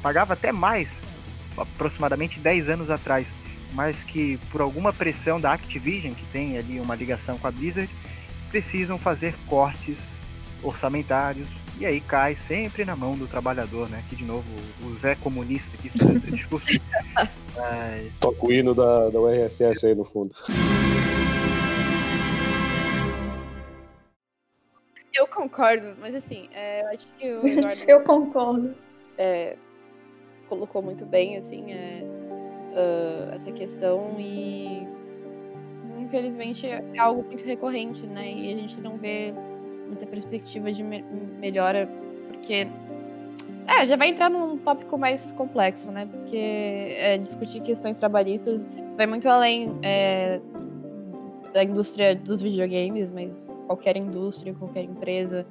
pagava 0.00 0.34
até 0.34 0.52
mais, 0.52 1.02
aproximadamente 1.56 2.38
10 2.38 2.70
anos 2.70 2.88
atrás, 2.88 3.34
mas 3.72 4.04
que 4.04 4.38
por 4.52 4.60
alguma 4.60 4.92
pressão 4.92 5.40
da 5.40 5.52
Activision, 5.52 6.14
que 6.14 6.24
tem 6.26 6.56
ali 6.56 6.78
uma 6.78 6.94
ligação 6.94 7.36
com 7.36 7.48
a 7.48 7.50
Blizzard, 7.50 7.90
precisam 8.48 8.96
fazer 8.96 9.34
cortes 9.48 9.98
orçamentários 10.62 11.48
e 11.78 11.86
aí 11.86 12.00
cai 12.00 12.34
sempre 12.34 12.84
na 12.84 12.96
mão 12.96 13.16
do 13.16 13.28
trabalhador, 13.28 13.88
né? 13.88 14.00
Aqui 14.04 14.16
de 14.16 14.24
novo 14.24 14.44
o 14.84 14.98
Zé 14.98 15.14
comunista 15.14 15.76
que 15.76 15.88
fez 15.88 16.10
esse 16.16 16.32
discurso. 16.32 16.80
Ai. 17.56 18.10
Toca 18.18 18.46
o 18.46 18.52
hino 18.52 18.74
da, 18.74 19.08
da 19.10 19.20
URSS 19.20 19.86
aí 19.86 19.94
no 19.94 20.04
fundo. 20.04 20.34
Eu 25.14 25.26
concordo, 25.28 25.96
mas 26.00 26.14
assim, 26.14 26.48
é, 26.52 26.82
eu 26.82 26.88
acho 26.88 27.06
que 27.12 27.32
o 27.32 27.46
Eduardo. 27.46 27.82
eu 27.86 28.02
concordo. 28.02 28.74
É, 29.16 29.56
colocou 30.48 30.82
muito 30.82 31.04
bem, 31.04 31.36
assim, 31.36 31.72
é, 31.72 32.02
uh, 32.72 33.34
essa 33.34 33.52
questão 33.52 34.16
e 34.18 34.86
infelizmente 36.00 36.66
é 36.66 36.82
algo 36.98 37.22
muito 37.22 37.44
recorrente, 37.44 38.06
né? 38.06 38.32
E 38.32 38.52
a 38.52 38.56
gente 38.56 38.80
não 38.80 38.96
vê 38.96 39.34
muita 39.88 40.06
perspectiva 40.06 40.72
de 40.72 40.82
me 40.82 41.02
melhora, 41.40 41.88
porque. 42.28 42.68
É, 43.66 43.86
já 43.86 43.96
vai 43.96 44.08
entrar 44.08 44.30
num 44.30 44.56
tópico 44.56 44.96
mais 44.96 45.30
complexo, 45.32 45.92
né? 45.92 46.06
Porque 46.10 46.94
é, 46.96 47.18
discutir 47.18 47.60
questões 47.60 47.98
trabalhistas 47.98 48.66
vai 48.96 49.06
muito 49.06 49.28
além 49.28 49.78
é, 49.82 50.40
da 51.52 51.62
indústria 51.64 52.16
dos 52.16 52.40
videogames, 52.40 53.10
mas 53.10 53.46
qualquer 53.66 53.96
indústria, 53.96 54.54
qualquer 54.54 54.84
empresa. 54.84 55.46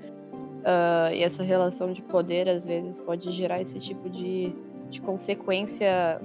Uh, 0.60 1.13
e 1.13 1.23
essa 1.23 1.43
relação 1.43 1.91
de 1.91 2.02
poder, 2.02 2.50
às 2.50 2.65
vezes, 2.65 3.00
pode 3.00 3.32
gerar 3.32 3.62
esse 3.62 3.80
tipo 3.80 4.10
de, 4.10 4.54
de 4.89 5.00
consequência 5.02 6.19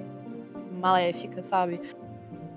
maléfica, 0.81 1.43
sabe? 1.43 1.81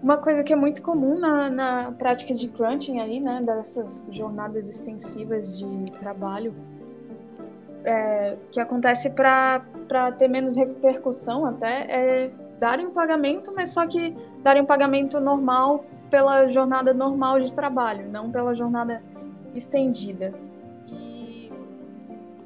Uma 0.06 0.18
coisa 0.18 0.44
que 0.44 0.54
é 0.54 0.56
muito 0.56 0.84
comum 0.84 1.18
na, 1.18 1.50
na 1.50 1.92
prática 1.92 2.32
de 2.32 2.48
crunching 2.48 3.00
aí, 3.00 3.20
né, 3.20 3.42
dessas 3.44 4.08
jornadas 4.14 4.70
extensivas 4.70 5.58
de 5.58 5.92
trabalho, 5.94 6.54
é, 7.84 8.38
que 8.52 8.60
acontece 8.60 9.10
para 9.10 9.64
ter 10.16 10.28
menos 10.28 10.58
repercussão 10.58 11.44
até, 11.48 11.88
é 11.90 12.32
darem 12.60 12.86
um 12.86 12.92
pagamento, 12.92 13.52
mas 13.56 13.70
só 13.70 13.88
que 13.88 14.16
darem 14.44 14.62
um 14.62 14.66
pagamento 14.68 15.20
normal 15.20 15.84
pela 16.12 16.48
jornada 16.50 16.94
normal 16.94 17.40
de 17.40 17.52
trabalho, 17.52 18.08
não 18.08 18.30
pela 18.30 18.54
jornada 18.54 19.02
estendida. 19.56 20.36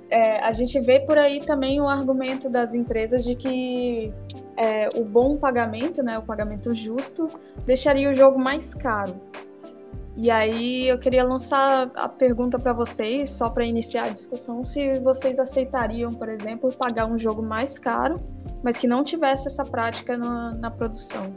É, 0.09 0.39
a 0.43 0.51
gente 0.51 0.79
vê 0.79 0.99
por 0.99 1.17
aí 1.17 1.39
também 1.39 1.79
o 1.79 1.87
argumento 1.87 2.49
das 2.49 2.73
empresas 2.73 3.23
de 3.23 3.35
que 3.35 4.11
é, 4.57 4.89
o 4.97 5.05
bom 5.05 5.37
pagamento, 5.37 6.01
né, 6.01 6.17
o 6.17 6.23
pagamento 6.23 6.73
justo, 6.73 7.29
deixaria 7.65 8.09
o 8.09 8.13
jogo 8.13 8.39
mais 8.39 8.73
caro. 8.73 9.15
E 10.17 10.29
aí 10.29 10.89
eu 10.89 10.99
queria 10.99 11.23
lançar 11.23 11.91
a 11.95 12.09
pergunta 12.09 12.59
para 12.59 12.73
vocês, 12.73 13.29
só 13.29 13.49
para 13.49 13.63
iniciar 13.63 14.05
a 14.05 14.09
discussão, 14.09 14.65
se 14.65 14.99
vocês 14.99 15.39
aceitariam, 15.39 16.11
por 16.11 16.27
exemplo, 16.27 16.69
pagar 16.77 17.05
um 17.05 17.17
jogo 17.17 17.41
mais 17.41 17.79
caro, 17.79 18.19
mas 18.61 18.77
que 18.77 18.85
não 18.85 19.03
tivesse 19.03 19.47
essa 19.47 19.63
prática 19.63 20.17
na, 20.17 20.53
na 20.55 20.69
produção. 20.69 21.31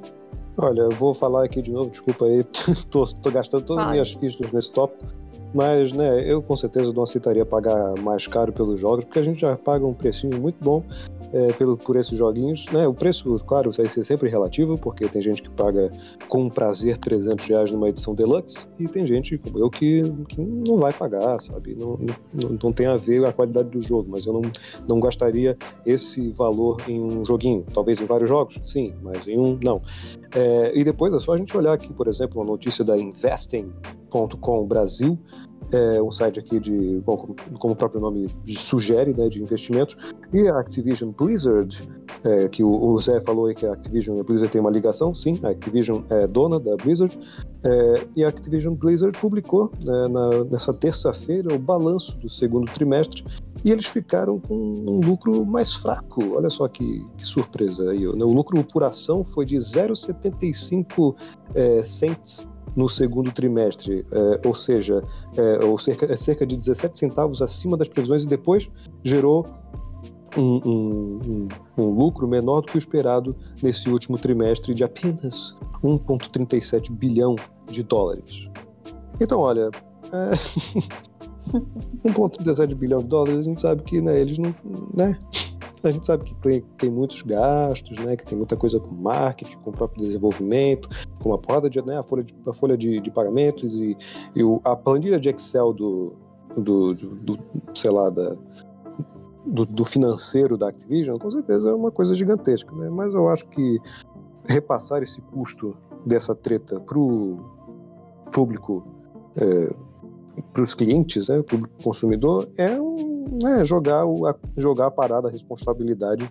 Olha, 0.57 0.81
eu 0.81 0.91
vou 0.91 1.15
falar 1.15 1.45
aqui 1.45 1.63
de 1.63 1.71
novo, 1.71 1.91
desculpa 1.91 2.25
aí, 2.25 2.43
tô, 2.91 3.05
tô 3.05 3.31
gastando 3.31 3.63
todas 3.65 3.85
as 3.85 3.91
minhas 3.93 4.13
fichas 4.13 4.51
nesse 4.51 4.73
tópico, 4.73 5.15
mas 5.55 5.93
né, 5.93 6.23
eu 6.31 6.43
com 6.43 6.57
certeza 6.57 6.93
não 6.93 7.03
aceitaria 7.03 7.45
pagar 7.45 7.95
mais 8.01 8.27
caro 8.27 8.53
pelos 8.53 8.81
jogos, 8.81 9.05
porque 9.05 9.19
a 9.19 9.23
gente 9.23 9.41
já 9.41 9.57
paga 9.57 9.87
um 9.87 9.95
precinho 9.95 10.41
muito 10.41 10.57
bom 10.63 10.83
é, 11.33 11.53
pelo, 11.53 11.77
por 11.77 11.97
esses 11.97 12.17
joguinhos. 12.17 12.67
Né? 12.73 12.87
O 12.87 12.95
preço, 12.95 13.39
claro, 13.47 13.71
vai 13.73 13.89
ser 13.89 14.05
sempre 14.05 14.29
relativo, 14.29 14.79
porque 14.79 15.09
tem 15.09 15.21
gente 15.21 15.43
que 15.43 15.51
paga 15.51 15.91
com 16.29 16.49
prazer 16.49 16.99
300 16.99 17.45
reais 17.47 17.71
numa 17.71 17.89
edição 17.89 18.15
deluxe, 18.15 18.67
e 18.79 18.87
tem 18.87 19.07
gente 19.07 19.39
como 19.39 19.59
eu 19.59 19.71
que, 19.71 20.03
que 20.29 20.41
não 20.41 20.77
vai 20.77 20.93
pagar, 20.93 21.41
sabe? 21.41 21.75
Não, 21.75 21.99
não, 22.33 22.59
não 22.63 22.73
tem 22.73 22.87
a 22.87 22.97
ver 22.97 23.25
a 23.25 23.33
qualidade 23.33 23.71
do 23.71 23.81
jogo, 23.81 24.09
mas 24.11 24.27
eu 24.27 24.33
não, 24.33 24.43
não 24.87 25.01
gastaria 25.01 25.57
esse 25.85 26.31
valor 26.31 26.83
em 26.89 27.01
um 27.01 27.25
joguinho. 27.25 27.65
Talvez 27.73 28.01
em 28.01 28.07
vários 28.07 28.29
jogos, 28.29 28.61
sim, 28.65 28.95
mas 29.03 29.27
em 29.27 29.39
um, 29.39 29.59
não. 29.63 29.81
É, 30.35 30.73
e 30.75 30.85
depois 30.85 31.13
é 31.13 31.21
só 31.21 31.35
a 31.35 31.39
gente 31.39 31.57
olhar 31.57 31.73
aqui, 31.73 31.93
por 31.93 32.09
exemplo, 32.09 32.41
uma 32.41 32.47
notícia 32.47 32.85
da 32.85 32.97
Investing.com 32.97 34.67
Brasil, 34.67 35.19
é 35.73 36.03
um 36.03 36.11
site 36.11 36.39
aqui 36.39 36.61
de, 36.61 37.01
bom, 37.05 37.17
como, 37.17 37.35
como 37.59 37.73
o 37.73 37.77
próprio 37.77 38.01
nome 38.01 38.29
sugere, 38.57 39.17
né, 39.17 39.29
de 39.29 39.43
investimentos, 39.43 39.97
e 40.33 40.47
a 40.47 40.59
Activision 40.59 41.11
Blizzard, 41.11 41.89
é, 42.23 42.49
que 42.49 42.63
o, 42.63 42.71
o, 42.71 43.01
Zé 43.01 43.21
falou 43.21 43.47
aí 43.47 43.55
que 43.55 43.67
a 43.67 43.73
Activision 43.73 44.19
e 44.19 44.21
a 44.21 44.23
Blizzard 44.23 44.53
tem 44.53 44.61
uma 44.61 44.71
ligação, 44.71 45.15
sim, 45.15 45.41
a 45.43 45.49
Activision 45.49 46.03
é 46.11 46.27
dona 46.27 46.61
da 46.61 46.77
Blizzard, 46.77 47.19
é, 47.65 48.07
e 48.17 48.25
a 48.25 48.29
Activision 48.29 48.75
Blizzard 48.75 49.19
publicou 49.19 49.73
né, 49.85 50.09
na, 50.09 50.45
nessa 50.45 50.75
terça-feira 50.75 51.55
o 51.55 51.59
balanço 51.59 52.17
do 52.19 52.29
segundo 52.29 52.71
trimestre 52.71 53.25
e 53.65 53.71
eles 53.71 53.87
ficaram 53.87 54.39
com 54.41 54.55
um 54.55 55.01
lucro 55.01 55.47
mais 55.47 55.73
fraco. 55.73 56.37
Olha 56.37 56.51
só 56.51 56.67
que, 56.67 57.07
que 57.17 57.25
surpresa 57.25 57.91
aí. 57.91 58.01
Né? 58.01 58.25
O 58.25 58.33
lucro 58.33 58.63
por 58.65 58.83
ação 58.83 59.25
foi 59.25 59.47
de 59.47 59.57
0,75 59.57 61.15
é, 61.55 61.85
cents 61.85 62.47
no 62.77 62.89
segundo 62.89 63.31
trimestre, 63.31 64.07
é, 64.11 64.47
ou 64.47 64.55
seja, 64.55 65.03
é, 65.37 65.65
ou 65.65 65.77
cerca, 65.79 66.17
cerca 66.17 66.47
de 66.47 66.57
17 66.57 66.99
centavos 66.99 67.43
acima 67.43 67.77
das 67.77 67.89
previsões 67.89 68.25
e 68.25 68.29
depois 68.29 68.71
gerou 69.03 69.47
um, 70.37 70.61
um, 70.65 71.21
um, 71.27 71.49
um, 71.77 71.91
lucro 71.91 72.27
menor 72.27 72.63
do 72.63 72.69
que 72.69 72.77
o 72.77 72.79
esperado 72.79 73.37
nesse 73.63 73.89
último 73.91 74.17
trimestre 74.17 74.75
de 74.75 74.83
apenas 74.83 75.55
1,37 75.85 76.91
bilhão 76.91 77.37
de 77.67 77.83
dólares. 77.83 78.49
Então, 79.21 79.41
olha, 79.41 79.71
é... 80.13 80.31
1,37 82.05 82.75
bilhão 82.75 83.01
de 83.01 83.07
dólares, 83.07 83.39
a 83.39 83.43
gente 83.43 83.61
sabe 83.61 83.83
que 83.83 84.01
né, 84.01 84.19
eles 84.19 84.39
não. 84.39 84.55
Né? 84.95 85.19
A 85.85 85.91
gente 85.91 86.07
sabe 86.07 86.25
que 86.25 86.35
tem, 86.37 86.61
tem 86.79 86.91
muitos 86.91 87.23
gastos, 87.23 87.99
né? 87.99 88.17
Que 88.17 88.25
tem 88.25 88.37
muita 88.37 88.57
coisa 88.57 88.79
com 88.79 88.95
marketing, 88.95 89.59
com 89.59 89.71
o 89.71 89.73
próprio 89.73 90.05
desenvolvimento, 90.05 90.89
com 91.21 91.31
uma 91.31 91.39
porrada 91.39 91.69
de, 91.69 91.83
né, 91.83 91.99
a 91.99 92.03
folha 92.03 92.23
de, 92.23 92.35
a 92.47 92.53
folha 92.53 92.77
de, 92.77 93.01
de 93.01 93.11
pagamentos 93.11 93.79
e, 93.79 93.97
e 94.35 94.45
o, 94.45 94.61
a 94.65 94.77
planilha 94.77 95.19
de 95.19 95.29
Excel 95.29 95.73
do, 95.73 96.15
do, 96.57 96.95
do, 96.95 97.37
do 97.37 97.39
sei 97.75 97.91
lá, 97.91 98.11
da, 98.11 98.37
do, 99.47 99.67
do, 99.67 99.85
financeiro 99.85 100.57
da 100.57 100.69
Activision, 100.69 101.19
com 101.19 101.31
certeza 101.31 101.71
é 101.71 101.75
uma 101.75 101.91
coisa 101.91 102.15
gigantesca, 102.15 102.75
né? 102.75 102.89
Mas 102.89 103.15
eu 103.15 103.29
acho 103.29 103.47
que 103.49 103.81
repassar 104.49 105.03
esse 105.03 105.21
custo 105.21 105.77
dessa 106.07 106.35
treta 106.35 106.81
para 106.81 106.99
o 106.99 107.39
público, 108.33 108.85
é, 109.37 109.75
para 110.53 110.63
os 110.63 110.75
clientes, 110.75 111.29
né, 111.29 111.43
público 111.43 111.73
consumidor, 111.83 112.49
é 112.57 112.81
um 112.81 113.12
é, 113.45 113.65
jogar, 113.65 114.05
o, 114.05 114.27
a, 114.27 114.35
jogar 114.57 114.87
a 114.87 114.91
parada, 114.91 115.29
a 115.29 115.31
responsabilidade 115.31 116.29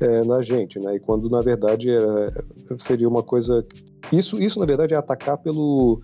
é, 0.00 0.24
na 0.24 0.42
gente, 0.42 0.78
né? 0.78 0.96
E 0.96 1.00
quando 1.00 1.28
na 1.28 1.40
verdade 1.40 1.90
é, 1.90 2.30
seria 2.78 3.08
uma 3.08 3.22
coisa. 3.22 3.64
Isso, 4.12 4.40
isso 4.40 4.58
na 4.60 4.66
verdade 4.66 4.94
é 4.94 4.96
atacar 4.96 5.38
pelo, 5.38 6.00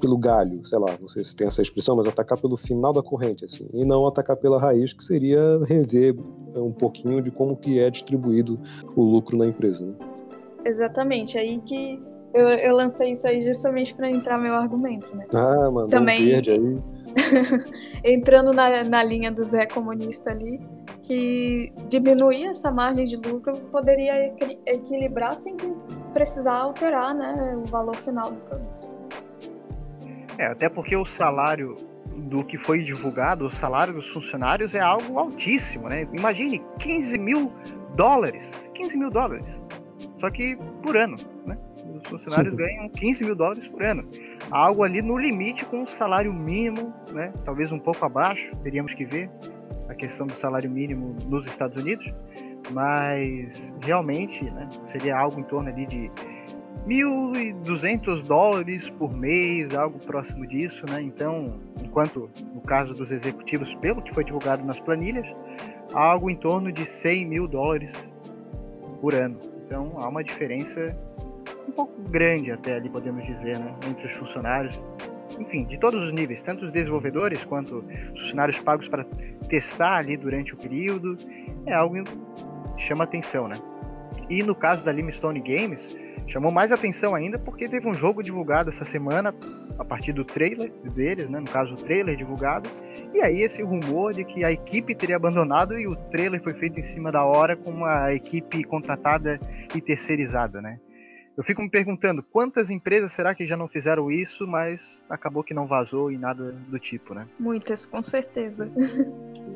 pelo 0.00 0.16
galho, 0.16 0.64
sei 0.64 0.78
lá, 0.78 0.96
não 1.00 1.08
sei 1.08 1.24
se 1.24 1.34
tem 1.34 1.46
essa 1.46 1.62
expressão, 1.62 1.96
mas 1.96 2.06
atacar 2.06 2.40
pelo 2.40 2.56
final 2.56 2.92
da 2.92 3.02
corrente, 3.02 3.44
assim, 3.44 3.68
e 3.72 3.84
não 3.84 4.06
atacar 4.06 4.36
pela 4.36 4.58
raiz, 4.58 4.92
que 4.92 5.04
seria 5.04 5.58
rever 5.64 6.16
um 6.54 6.72
pouquinho 6.72 7.20
de 7.20 7.30
como 7.30 7.56
que 7.56 7.78
é 7.78 7.90
distribuído 7.90 8.58
o 8.94 9.02
lucro 9.02 9.36
na 9.36 9.46
empresa. 9.46 9.84
Né? 9.84 9.94
Exatamente, 10.64 11.36
aí 11.38 11.58
que 11.58 12.02
eu, 12.36 12.48
eu 12.50 12.76
lancei 12.76 13.12
isso 13.12 13.26
aí 13.26 13.42
justamente 13.42 13.94
para 13.94 14.10
entrar 14.10 14.36
meu 14.36 14.54
argumento, 14.54 15.16
né? 15.16 15.26
Ah, 15.34 15.70
mano, 15.70 15.88
Também... 15.88 16.22
um 16.22 16.26
verde 16.26 16.50
aí. 16.50 16.78
entrando 18.04 18.52
na, 18.52 18.84
na 18.84 19.02
linha 19.02 19.32
do 19.32 19.42
Zé 19.42 19.64
comunista 19.64 20.30
ali, 20.30 20.60
que 21.02 21.72
diminuir 21.88 22.44
essa 22.44 22.70
margem 22.70 23.06
de 23.06 23.16
lucro 23.16 23.54
poderia 23.72 24.34
equilibrar 24.66 25.32
sem 25.34 25.56
precisar 26.12 26.56
alterar 26.56 27.14
né, 27.14 27.56
o 27.56 27.64
valor 27.70 27.96
final 27.96 28.30
do 28.30 28.40
produto. 28.40 28.88
É, 30.38 30.46
até 30.48 30.68
porque 30.68 30.94
o 30.94 31.06
salário 31.06 31.76
do 32.16 32.44
que 32.44 32.58
foi 32.58 32.82
divulgado, 32.82 33.46
o 33.46 33.50
salário 33.50 33.94
dos 33.94 34.08
funcionários 34.08 34.74
é 34.74 34.80
algo 34.80 35.18
altíssimo, 35.18 35.88
né? 35.88 36.06
Imagine 36.12 36.62
15 36.78 37.18
mil 37.18 37.52
dólares. 37.94 38.70
15 38.74 38.96
mil 38.98 39.10
dólares. 39.10 39.62
Só 40.16 40.30
que 40.30 40.56
por 40.82 40.96
ano, 40.96 41.16
né? 41.46 41.56
Os 41.96 42.06
funcionários 42.06 42.52
Sim. 42.52 42.58
ganham 42.58 42.88
15 42.88 43.24
mil 43.24 43.34
dólares 43.34 43.66
por 43.66 43.82
ano. 43.82 44.08
Algo 44.50 44.84
ali 44.84 45.02
no 45.02 45.16
limite 45.16 45.64
com 45.64 45.82
o 45.82 45.86
salário 45.86 46.32
mínimo, 46.32 46.92
né? 47.12 47.32
talvez 47.44 47.72
um 47.72 47.78
pouco 47.78 48.04
abaixo, 48.04 48.54
teríamos 48.62 48.94
que 48.94 49.04
ver 49.04 49.30
a 49.88 49.94
questão 49.94 50.26
do 50.26 50.36
salário 50.36 50.70
mínimo 50.70 51.16
nos 51.28 51.46
Estados 51.46 51.80
Unidos, 51.80 52.12
mas 52.72 53.74
realmente 53.82 54.44
né, 54.44 54.68
seria 54.84 55.16
algo 55.16 55.38
em 55.38 55.44
torno 55.44 55.68
ali 55.68 55.86
de 55.86 56.10
1.200 56.86 58.22
dólares 58.22 58.88
por 58.90 59.12
mês, 59.12 59.74
algo 59.74 59.98
próximo 59.98 60.46
disso, 60.46 60.84
né? 60.88 61.02
Então, 61.02 61.58
enquanto 61.82 62.30
no 62.54 62.60
caso 62.60 62.94
dos 62.94 63.10
executivos, 63.10 63.74
pelo 63.74 64.00
que 64.00 64.14
foi 64.14 64.22
divulgado 64.22 64.64
nas 64.64 64.78
planilhas, 64.78 65.26
algo 65.92 66.30
em 66.30 66.36
torno 66.36 66.70
de 66.70 66.86
100 66.86 67.26
mil 67.26 67.48
dólares 67.48 67.92
por 69.00 69.14
ano. 69.14 69.38
Então, 69.64 69.94
há 69.96 70.08
uma 70.08 70.22
diferença 70.22 70.96
um 71.66 71.72
pouco 71.72 72.00
grande 72.08 72.50
até 72.50 72.74
ali, 72.74 72.88
podemos 72.88 73.24
dizer, 73.26 73.58
né? 73.58 73.74
entre 73.88 74.06
os 74.06 74.12
funcionários, 74.12 74.84
enfim, 75.38 75.64
de 75.64 75.78
todos 75.78 76.02
os 76.02 76.12
níveis, 76.12 76.42
tanto 76.42 76.64
os 76.64 76.72
desenvolvedores 76.72 77.44
quanto 77.44 77.84
os 78.14 78.20
funcionários 78.20 78.58
pagos 78.58 78.88
para 78.88 79.04
testar 79.48 79.96
ali 79.96 80.16
durante 80.16 80.54
o 80.54 80.56
período, 80.56 81.16
é 81.66 81.74
algo 81.74 81.96
que 82.76 82.82
chama 82.82 83.04
atenção, 83.04 83.48
né? 83.48 83.56
E 84.28 84.42
no 84.42 84.54
caso 84.54 84.84
da 84.84 84.92
Limestone 84.92 85.40
Games, 85.40 85.96
chamou 86.26 86.52
mais 86.52 86.72
atenção 86.72 87.14
ainda 87.14 87.38
porque 87.38 87.68
teve 87.68 87.88
um 87.88 87.94
jogo 87.94 88.22
divulgado 88.22 88.70
essa 88.70 88.84
semana 88.84 89.34
a 89.78 89.84
partir 89.84 90.12
do 90.12 90.24
trailer 90.24 90.72
deles, 90.94 91.30
né? 91.30 91.38
No 91.38 91.48
caso, 91.48 91.74
o 91.74 91.76
trailer 91.76 92.16
divulgado. 92.16 92.68
E 93.14 93.20
aí 93.20 93.42
esse 93.42 93.62
rumor 93.62 94.12
de 94.12 94.24
que 94.24 94.44
a 94.44 94.50
equipe 94.50 94.94
teria 94.94 95.16
abandonado 95.16 95.78
e 95.78 95.86
o 95.86 95.94
trailer 95.94 96.42
foi 96.42 96.54
feito 96.54 96.80
em 96.80 96.82
cima 96.82 97.12
da 97.12 97.24
hora 97.24 97.56
com 97.56 97.70
uma 97.70 98.12
equipe 98.12 98.64
contratada 98.64 99.38
e 99.74 99.80
terceirizada, 99.80 100.60
né? 100.60 100.80
Eu 101.36 101.44
fico 101.44 101.60
me 101.60 101.68
perguntando 101.68 102.22
quantas 102.22 102.70
empresas 102.70 103.12
será 103.12 103.34
que 103.34 103.44
já 103.44 103.56
não 103.56 103.68
fizeram 103.68 104.10
isso, 104.10 104.46
mas 104.46 105.02
acabou 105.08 105.44
que 105.44 105.52
não 105.52 105.66
vazou 105.66 106.10
e 106.10 106.16
nada 106.16 106.54
do 106.68 106.78
tipo, 106.78 107.12
né? 107.12 107.26
Muitas, 107.38 107.84
com 107.84 108.02
certeza. 108.02 108.70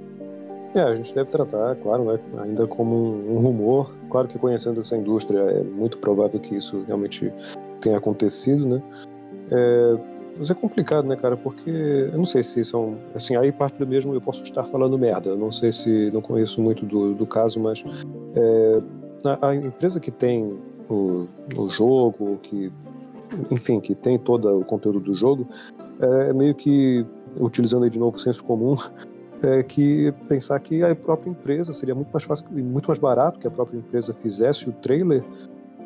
É, 0.76 0.82
a 0.82 0.94
gente 0.94 1.12
deve 1.12 1.28
tratar, 1.32 1.74
claro, 1.82 2.04
né, 2.04 2.20
ainda 2.44 2.64
como 2.64 2.94
um, 2.94 3.34
um, 3.34 3.38
rumor. 3.40 3.92
Claro 4.08 4.28
que 4.28 4.38
conhecendo 4.38 4.78
essa 4.78 4.96
indústria 4.96 5.40
é 5.40 5.64
muito 5.64 5.98
provável 5.98 6.38
que 6.38 6.54
isso 6.54 6.84
realmente 6.86 7.32
tenha 7.80 7.98
acontecido, 7.98 8.64
né? 8.64 8.82
É, 9.50 9.98
mas 10.38 10.48
é 10.48 10.54
complicado, 10.54 11.08
né, 11.08 11.16
cara? 11.16 11.36
Porque 11.36 11.70
eu 11.70 12.16
não 12.16 12.24
sei 12.24 12.44
se 12.44 12.64
são. 12.64 12.96
Assim, 13.16 13.34
aí 13.34 13.50
parte 13.50 13.78
do 13.78 13.86
mesmo, 13.86 14.14
eu 14.14 14.20
posso 14.20 14.44
estar 14.44 14.64
falando 14.64 14.96
merda. 14.96 15.30
Eu 15.30 15.36
não 15.36 15.50
sei 15.50 15.72
se. 15.72 16.10
Não 16.12 16.22
conheço 16.22 16.62
muito 16.62 16.86
do, 16.86 17.14
do 17.14 17.26
caso, 17.26 17.58
mas. 17.58 17.82
É, 18.36 18.82
a, 19.24 19.48
a, 19.48 19.54
empresa 19.56 19.98
que 19.98 20.10
tem 20.10 20.56
o, 20.90 21.28
o 21.56 21.68
jogo, 21.68 22.38
que. 22.42 22.72
Enfim, 23.50 23.78
que 23.78 23.94
tem 23.94 24.18
todo 24.18 24.58
o 24.58 24.64
conteúdo 24.64 24.98
do 24.98 25.14
jogo, 25.14 25.46
é 26.00 26.32
meio 26.32 26.54
que. 26.54 27.06
Utilizando 27.38 27.84
aí 27.84 27.90
de 27.90 27.98
novo 27.98 28.16
o 28.16 28.18
senso 28.18 28.42
comum, 28.42 28.74
é 29.42 29.62
que 29.62 30.12
pensar 30.28 30.58
que 30.58 30.82
a 30.82 30.94
própria 30.96 31.30
empresa 31.30 31.72
seria 31.72 31.94
muito 31.94 32.10
mais 32.12 32.24
fácil 32.24 32.46
e 32.58 32.62
muito 32.62 32.88
mais 32.88 32.98
barato 32.98 33.38
que 33.38 33.46
a 33.46 33.50
própria 33.50 33.78
empresa 33.78 34.12
fizesse 34.12 34.68
o 34.68 34.72
trailer 34.72 35.24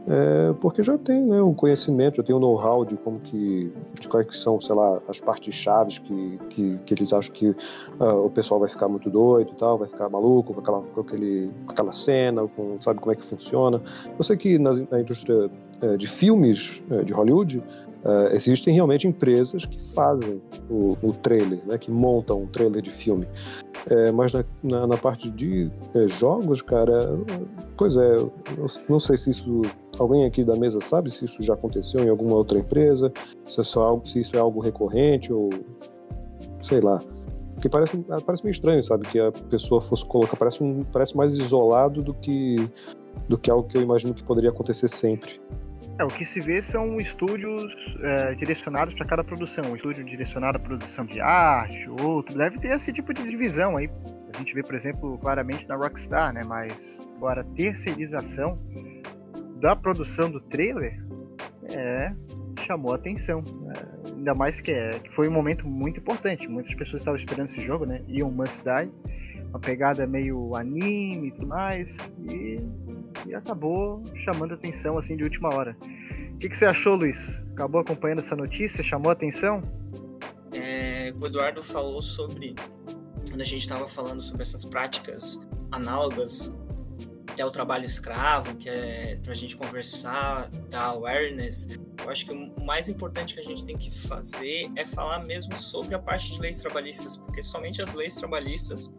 é, 0.06 0.52
porque 0.60 0.82
já 0.82 0.98
tem 0.98 1.22
né, 1.22 1.40
o 1.40 1.54
conhecimento, 1.54 2.16
já 2.16 2.22
tem 2.22 2.34
o 2.34 2.38
know-how 2.38 2.84
de 2.84 2.94
como 2.96 3.18
que, 3.20 3.72
de 3.98 4.06
quais 4.06 4.26
que 4.26 4.36
são, 4.36 4.60
sei 4.60 4.74
lá, 4.74 5.00
as 5.08 5.18
partes 5.18 5.54
chaves 5.54 5.98
que, 5.98 6.38
que, 6.50 6.78
que 6.84 6.94
eles 6.94 7.12
acham 7.12 7.32
que 7.32 7.48
uh, 7.48 8.24
o 8.24 8.28
pessoal 8.28 8.60
vai 8.60 8.68
ficar 8.68 8.86
muito 8.86 9.08
doido 9.08 9.52
e 9.52 9.54
tal, 9.56 9.78
vai 9.78 9.88
ficar 9.88 10.10
maluco 10.10 10.52
com 10.52 10.60
aquela, 10.60 10.82
com 10.82 11.00
aquele, 11.00 11.50
com 11.64 11.72
aquela 11.72 11.92
cena, 11.92 12.46
com, 12.46 12.76
sabe 12.80 13.00
como 13.00 13.12
é 13.12 13.16
que 13.16 13.24
funciona. 13.24 13.80
Eu 14.18 14.22
sei 14.22 14.36
que 14.36 14.58
na, 14.58 14.74
na 14.90 15.00
indústria 15.00 15.50
de 15.96 16.06
filmes 16.06 16.82
é, 16.90 17.02
de 17.02 17.12
Hollywood, 17.12 17.62
Uh, 18.04 18.28
existem 18.34 18.74
realmente 18.74 19.08
empresas 19.08 19.64
que 19.64 19.80
fazem 19.94 20.38
o, 20.68 20.94
o, 21.02 21.10
trailer, 21.10 21.64
né, 21.64 21.78
que 21.78 21.90
montam 21.90 22.42
um 22.42 22.46
trailer 22.46 22.82
de 22.82 22.90
filme. 22.90 23.26
É, 23.88 24.12
mas 24.12 24.30
na, 24.30 24.44
na, 24.62 24.86
na, 24.86 24.96
parte 24.98 25.30
de 25.30 25.70
é, 25.94 26.06
jogos, 26.06 26.60
cara, 26.60 27.18
pois 27.78 27.96
é, 27.96 28.18
não 28.90 29.00
sei 29.00 29.16
se 29.16 29.30
isso. 29.30 29.62
Alguém 29.98 30.26
aqui 30.26 30.44
da 30.44 30.54
mesa 30.54 30.80
sabe 30.80 31.10
se 31.10 31.24
isso 31.24 31.42
já 31.42 31.54
aconteceu 31.54 32.00
em 32.00 32.08
alguma 32.10 32.34
outra 32.34 32.58
empresa, 32.58 33.12
se, 33.46 33.60
é 33.60 33.64
só 33.64 33.84
algo, 33.84 34.06
se 34.06 34.20
isso 34.20 34.36
é 34.36 34.38
algo 34.38 34.60
recorrente 34.60 35.32
ou. 35.32 35.48
sei 36.60 36.82
lá. 36.82 37.00
Porque 37.54 37.68
parece, 37.70 37.96
parece 38.26 38.44
meio 38.44 38.52
estranho, 38.52 38.84
sabe? 38.84 39.08
Que 39.08 39.18
a 39.18 39.32
pessoa 39.32 39.80
fosse 39.80 40.04
colocar. 40.04 40.36
Parece, 40.36 40.62
um, 40.62 40.84
parece 40.84 41.16
mais 41.16 41.34
isolado 41.34 42.02
do 42.02 42.12
que, 42.12 42.56
do 43.28 43.38
que 43.38 43.50
algo 43.50 43.66
que 43.66 43.78
eu 43.78 43.82
imagino 43.82 44.12
que 44.12 44.22
poderia 44.24 44.50
acontecer 44.50 44.88
sempre. 44.88 45.40
É, 45.96 46.02
o 46.02 46.08
que 46.08 46.24
se 46.24 46.40
vê 46.40 46.60
são 46.60 46.98
estúdios 46.98 47.96
é, 48.02 48.34
direcionados 48.34 48.94
para 48.94 49.06
cada 49.06 49.22
produção. 49.22 49.64
Um 49.70 49.76
estúdio 49.76 50.04
direcionado 50.04 50.58
à 50.58 50.60
produção 50.60 51.04
de 51.04 51.20
arte, 51.20 51.88
outro. 51.88 52.36
Deve 52.36 52.58
ter 52.58 52.68
esse 52.68 52.92
tipo 52.92 53.14
de 53.14 53.22
divisão 53.22 53.76
aí. 53.76 53.88
A 54.34 54.38
gente 54.38 54.52
vê, 54.52 54.62
por 54.62 54.74
exemplo, 54.74 55.16
claramente 55.18 55.68
na 55.68 55.76
Rockstar, 55.76 56.32
né? 56.32 56.42
Mas 56.44 57.00
agora, 57.16 57.42
a 57.42 57.44
terceirização 57.44 58.58
da 59.60 59.76
produção 59.76 60.28
do 60.28 60.40
trailer 60.40 61.00
é, 61.72 62.12
chamou 62.66 62.92
a 62.92 62.96
atenção. 62.96 63.44
É, 63.76 64.10
ainda 64.16 64.34
mais 64.34 64.60
que, 64.60 64.72
é, 64.72 64.98
que 64.98 65.14
foi 65.14 65.28
um 65.28 65.32
momento 65.32 65.64
muito 65.64 66.00
importante. 66.00 66.48
Muitas 66.48 66.74
pessoas 66.74 67.02
estavam 67.02 67.16
esperando 67.16 67.46
esse 67.46 67.60
jogo, 67.60 67.86
né? 67.86 68.02
Um 68.08 68.32
Must 68.32 68.60
Die. 68.62 68.90
Uma 69.50 69.60
pegada 69.60 70.04
meio 70.04 70.56
anime 70.56 71.28
e 71.28 71.30
tudo 71.30 71.46
mais. 71.46 71.96
E 72.28 72.60
e 73.26 73.34
acabou 73.34 74.02
chamando 74.24 74.52
a 74.52 74.54
atenção 74.54 74.98
assim 74.98 75.16
de 75.16 75.24
última 75.24 75.54
hora. 75.54 75.76
O 76.34 76.38
que, 76.38 76.48
que 76.48 76.56
você 76.56 76.66
achou, 76.66 76.96
Luiz? 76.96 77.42
Acabou 77.52 77.80
acompanhando 77.80 78.18
essa 78.18 78.36
notícia? 78.36 78.82
Chamou 78.82 79.10
atenção? 79.10 79.62
É, 80.52 81.12
o 81.20 81.26
Eduardo 81.26 81.62
falou 81.62 82.02
sobre 82.02 82.54
quando 83.28 83.40
a 83.40 83.44
gente 83.44 83.60
estava 83.60 83.86
falando 83.86 84.20
sobre 84.20 84.42
essas 84.42 84.64
práticas 84.64 85.40
análogas 85.72 86.54
até 87.34 87.44
o 87.44 87.50
trabalho 87.50 87.84
escravo, 87.84 88.54
que 88.56 88.68
é 88.68 89.16
para 89.16 89.32
a 89.32 89.34
gente 89.34 89.56
conversar, 89.56 90.48
dar 90.70 90.84
awareness. 90.86 91.76
Eu 92.00 92.10
acho 92.10 92.26
que 92.26 92.32
o 92.32 92.64
mais 92.64 92.88
importante 92.88 93.34
que 93.34 93.40
a 93.40 93.44
gente 93.44 93.64
tem 93.64 93.76
que 93.76 93.90
fazer 93.90 94.70
é 94.76 94.84
falar 94.84 95.24
mesmo 95.24 95.56
sobre 95.56 95.96
a 95.96 95.98
parte 95.98 96.32
de 96.32 96.40
leis 96.40 96.60
trabalhistas, 96.60 97.16
porque 97.16 97.42
somente 97.42 97.82
as 97.82 97.94
leis 97.94 98.14
trabalhistas 98.14 98.94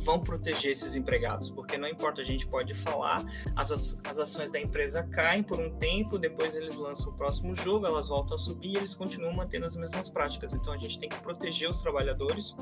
vão 0.00 0.20
proteger 0.20 0.72
esses 0.72 0.96
empregados, 0.96 1.50
porque 1.50 1.76
não 1.76 1.88
importa, 1.88 2.20
a 2.20 2.24
gente 2.24 2.46
pode 2.46 2.74
falar, 2.74 3.24
as, 3.56 4.00
as 4.04 4.18
ações 4.18 4.50
da 4.50 4.60
empresa 4.60 5.02
caem 5.04 5.42
por 5.42 5.58
um 5.58 5.70
tempo, 5.78 6.18
depois 6.18 6.56
eles 6.56 6.78
lançam 6.78 7.12
o 7.12 7.16
próximo 7.16 7.54
jogo, 7.54 7.86
elas 7.86 8.08
voltam 8.08 8.34
a 8.34 8.38
subir 8.38 8.72
e 8.72 8.76
eles 8.76 8.94
continuam 8.94 9.34
mantendo 9.34 9.66
as 9.66 9.76
mesmas 9.76 10.10
práticas. 10.10 10.54
Então 10.54 10.72
a 10.72 10.76
gente 10.76 10.98
tem 10.98 11.08
que 11.08 11.20
proteger 11.20 11.70
os 11.70 11.80
trabalhadores, 11.80 12.56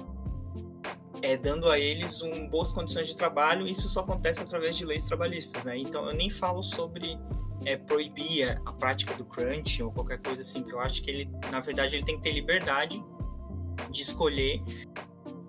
é, 1.22 1.36
dando 1.36 1.70
a 1.70 1.78
eles 1.78 2.20
um, 2.22 2.48
boas 2.48 2.72
condições 2.72 3.08
de 3.08 3.16
trabalho, 3.16 3.66
isso 3.66 3.88
só 3.88 4.00
acontece 4.00 4.42
através 4.42 4.76
de 4.76 4.84
leis 4.84 5.06
trabalhistas, 5.06 5.64
né? 5.64 5.76
Então 5.76 6.06
eu 6.06 6.14
nem 6.14 6.28
falo 6.28 6.62
sobre 6.62 7.18
é, 7.64 7.76
proibir 7.76 8.60
a 8.64 8.72
prática 8.72 9.14
do 9.14 9.24
crunch 9.24 9.82
ou 9.82 9.92
qualquer 9.92 10.20
coisa 10.20 10.42
assim, 10.42 10.60
porque 10.60 10.74
eu 10.74 10.80
acho 10.80 11.02
que 11.02 11.10
ele, 11.10 11.30
na 11.50 11.60
verdade, 11.60 11.96
ele 11.96 12.04
tem 12.04 12.16
que 12.16 12.22
ter 12.22 12.32
liberdade 12.32 13.02
de 13.90 14.02
escolher 14.02 14.62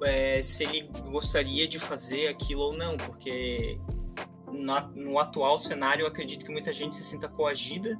é, 0.05 0.41
se 0.41 0.63
ele 0.63 0.87
gostaria 1.09 1.67
de 1.67 1.79
fazer 1.79 2.27
aquilo 2.27 2.61
ou 2.61 2.73
não, 2.73 2.97
porque 2.97 3.79
no, 4.51 4.79
no, 4.95 5.19
atual 5.19 5.57
cenário 5.57 6.03
eu 6.03 6.07
acredito 6.07 6.45
que 6.45 6.51
muita 6.51 6.71
gente 6.71 6.95
se 6.95 7.03
sinta 7.03 7.27
coagida 7.27 7.97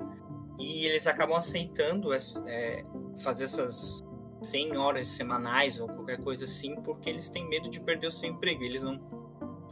e 0.60 0.86
eles 0.86 1.08
acabam 1.08 1.38
aceitando 1.38 2.14
é, 2.14 2.86
fazer 3.22 3.46
essas 3.46 4.00
100 4.42 4.78
horas 4.78 5.08
semanais 5.08 5.80
ou 5.80 5.88
qualquer 5.88 6.22
coisa 6.22 6.46
assim, 6.46 6.76
porque 6.82 7.10
eles 7.10 7.30
têm 7.30 7.48
medo 7.48 7.70
de 7.70 7.80
perder 7.80 8.08
o 8.08 8.12
seu 8.12 8.30
emprego, 8.30 8.64
eles 8.64 8.84
não 8.84 9.00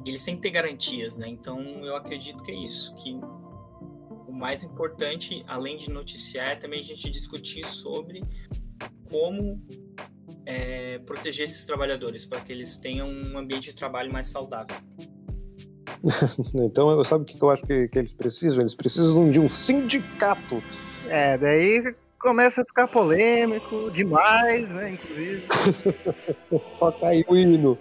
eles 0.06 0.24
têm 0.26 0.36
que 0.36 0.42
ter 0.42 0.50
garantias, 0.50 1.18
né? 1.20 1.28
Então 1.28 1.62
eu 1.86 1.96
acredito 1.96 2.42
que 2.44 2.52
é 2.52 2.56
isso, 2.56 2.96
que 2.96 3.20
o 4.28 4.34
mais 4.34 4.64
importante, 4.64 5.44
além 5.48 5.78
de 5.78 5.92
noticiar, 5.92 6.50
é 6.50 6.56
também 6.56 6.80
a 6.80 6.84
gente 6.84 7.10
discutir 7.10 7.66
sobre 7.68 8.24
como 9.10 9.62
é, 10.52 11.00
proteger 11.00 11.46
esses 11.46 11.66
trabalhadores 11.66 12.26
para 12.26 12.42
que 12.42 12.52
eles 12.52 12.76
tenham 12.76 13.10
um 13.10 13.38
ambiente 13.38 13.70
de 13.70 13.76
trabalho 13.76 14.12
mais 14.12 14.28
saudável. 14.28 14.76
então, 16.54 17.02
sabe 17.04 17.24
o 17.24 17.26
que 17.26 17.42
eu 17.42 17.50
acho 17.50 17.66
que, 17.66 17.88
que 17.88 17.98
eles 17.98 18.14
precisam? 18.14 18.62
Eles 18.62 18.76
precisam 18.76 19.32
de 19.32 19.40
um 19.40 19.48
sindicato. 19.48 20.62
É, 21.08 21.38
daí 21.38 21.96
começa 22.20 22.62
a 22.62 22.66
ficar 22.66 22.88
polêmico 22.88 23.90
demais, 23.92 24.70
né? 24.72 24.92
Inclusive. 24.92 25.48
Toca 26.80 27.08
aí 27.08 27.24
o 27.28 27.36
hino. 27.36 27.78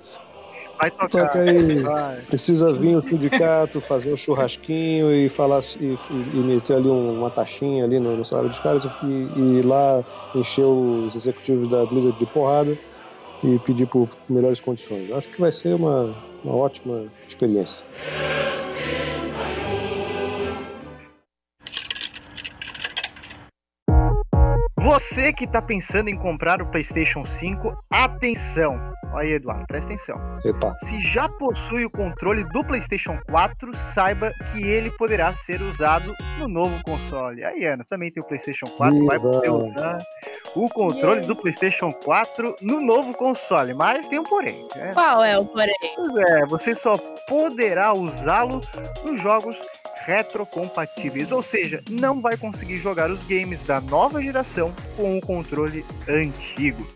Vai 0.81 0.91
tocar. 0.91 1.09
Toca 1.09 1.41
aí. 1.41 1.83
Vai. 1.83 2.23
Precisa 2.23 2.79
vir 2.79 2.97
o 2.97 3.07
sindicato, 3.07 3.81
fazer 3.83 4.11
um 4.11 4.17
churrasquinho 4.17 5.13
e 5.13 5.29
falar 5.29 5.61
e, 5.79 5.95
e 6.11 6.43
meter 6.43 6.77
ali 6.77 6.89
uma 6.89 7.31
taxinha 7.31 7.85
ali 7.85 8.01
no, 8.01 8.17
no 8.17 8.25
salário 8.25 8.49
dos 8.49 8.59
caras 8.59 8.85
e, 9.03 9.07
e 9.07 9.59
ir 9.59 9.67
lá 9.67 10.03
encher 10.35 10.65
os 10.65 11.15
executivos 11.15 11.69
da 11.69 11.85
Blizzard 11.85 12.17
de 12.17 12.27
porrada 12.27 12.79
e 13.45 13.59
pedir 13.59 13.87
por 13.87 14.09
melhores 14.29 14.61
condições. 14.61 15.11
Acho 15.11 15.29
que 15.29 15.39
vai 15.39 15.53
ser 15.53 15.75
uma, 15.75 16.17
uma 16.43 16.57
ótima 16.57 17.07
experiência. 17.29 17.85
Você 24.91 25.33
que 25.33 25.45
está 25.45 25.63
pensando 25.63 26.09
em 26.09 26.17
comprar 26.17 26.61
o 26.61 26.67
PlayStation 26.67 27.25
5, 27.25 27.73
atenção! 27.89 28.75
Olha 29.13 29.23
aí, 29.23 29.33
Eduardo, 29.35 29.65
presta 29.69 29.93
atenção. 29.93 30.17
Epa. 30.45 30.75
Se 30.79 31.01
já 31.01 31.29
possui 31.29 31.85
o 31.85 31.91
controle 31.91 32.43
do 32.43 32.65
PlayStation 32.65 33.17
4, 33.31 33.73
saiba 33.77 34.33
que 34.51 34.65
ele 34.65 34.91
poderá 34.91 35.33
ser 35.33 35.63
usado 35.63 36.13
no 36.41 36.49
novo 36.49 36.83
console. 36.83 37.45
Aí, 37.45 37.65
Ana, 37.67 37.85
também 37.85 38.11
tem 38.11 38.21
o 38.21 38.27
PlayStation 38.27 38.67
4, 38.67 39.07
vai 39.07 39.21
poder 39.21 39.51
usar 39.51 39.99
o 40.57 40.69
controle 40.69 41.21
do 41.21 41.37
PlayStation 41.37 41.93
4 41.93 42.57
no 42.61 42.81
novo 42.81 43.15
console. 43.15 43.73
Mas 43.73 44.09
tem 44.09 44.19
um 44.19 44.25
porém. 44.25 44.67
Né? 44.75 44.91
Qual 44.93 45.23
é 45.23 45.39
o 45.39 45.47
porém? 45.47 45.73
Pois 45.95 46.17
é, 46.31 46.47
você 46.47 46.75
só 46.75 46.97
poderá 47.29 47.93
usá-lo 47.93 48.61
nos 49.05 49.23
jogos 49.23 49.57
retrocompatíveis, 50.05 51.31
ou 51.31 51.43
seja, 51.43 51.83
não 51.91 52.21
vai 52.21 52.37
conseguir 52.37 52.79
jogar 52.79 53.11
os 53.11 53.23
games 53.25 53.63
da 53.63 53.81
nova 53.81 54.21
geração 54.23 54.75
com 54.97 55.19
o 55.19 55.21
controle 55.21 55.85
antigo. 56.09 56.87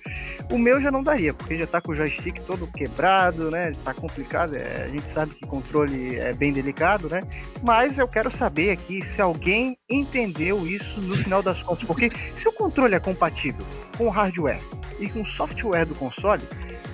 O 0.50 0.58
meu 0.58 0.80
já 0.80 0.90
não 0.90 1.02
daria, 1.02 1.32
porque 1.32 1.56
já 1.56 1.66
tá 1.66 1.80
com 1.80 1.92
o 1.92 1.94
joystick 1.94 2.38
todo 2.44 2.66
quebrado, 2.66 3.50
né? 3.50 3.72
Tá 3.84 3.94
complicado, 3.94 4.56
é, 4.56 4.84
a 4.84 4.88
gente 4.88 5.10
sabe 5.10 5.34
que 5.34 5.46
controle 5.46 6.16
é 6.16 6.32
bem 6.32 6.52
delicado, 6.52 7.08
né? 7.08 7.20
Mas 7.62 7.98
eu 7.98 8.06
quero 8.06 8.30
saber 8.30 8.70
aqui 8.70 9.02
se 9.02 9.22
alguém 9.22 9.76
entendeu 9.88 10.66
isso 10.66 11.00
no 11.00 11.16
final 11.16 11.42
das 11.42 11.62
contas, 11.62 11.84
porque 11.84 12.10
se 12.34 12.48
o 12.48 12.52
controle 12.52 12.94
é 12.94 13.00
compatível 13.00 13.64
com 13.96 14.06
o 14.06 14.10
hardware 14.10 14.60
e 15.00 15.08
com 15.08 15.22
o 15.22 15.26
software 15.26 15.86
do 15.86 15.94
console, 15.94 16.42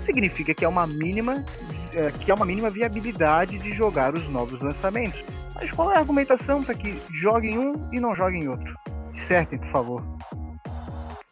significa 0.01 0.55
que 0.55 0.64
é 0.64 0.68
uma 0.68 0.87
mínima 0.87 1.44
é, 1.94 2.11
que 2.11 2.31
é 2.31 2.35
uma 2.35 2.46
mínima 2.46 2.70
viabilidade 2.70 3.59
de 3.59 3.73
jogar 3.73 4.14
os 4.14 4.29
novos 4.29 4.61
lançamentos. 4.62 5.25
Mas 5.61 5.70
qual 5.73 5.92
é 5.92 5.96
a 5.96 5.99
argumentação 5.99 6.62
para 6.62 6.75
que 6.75 7.01
joguem 7.12 7.59
um 7.59 7.75
e 7.92 8.01
não 8.01 8.14
joguem 8.14 8.49
outro? 8.49 8.75
Dissertem, 9.12 9.59
por 9.59 9.68
favor. 9.68 10.03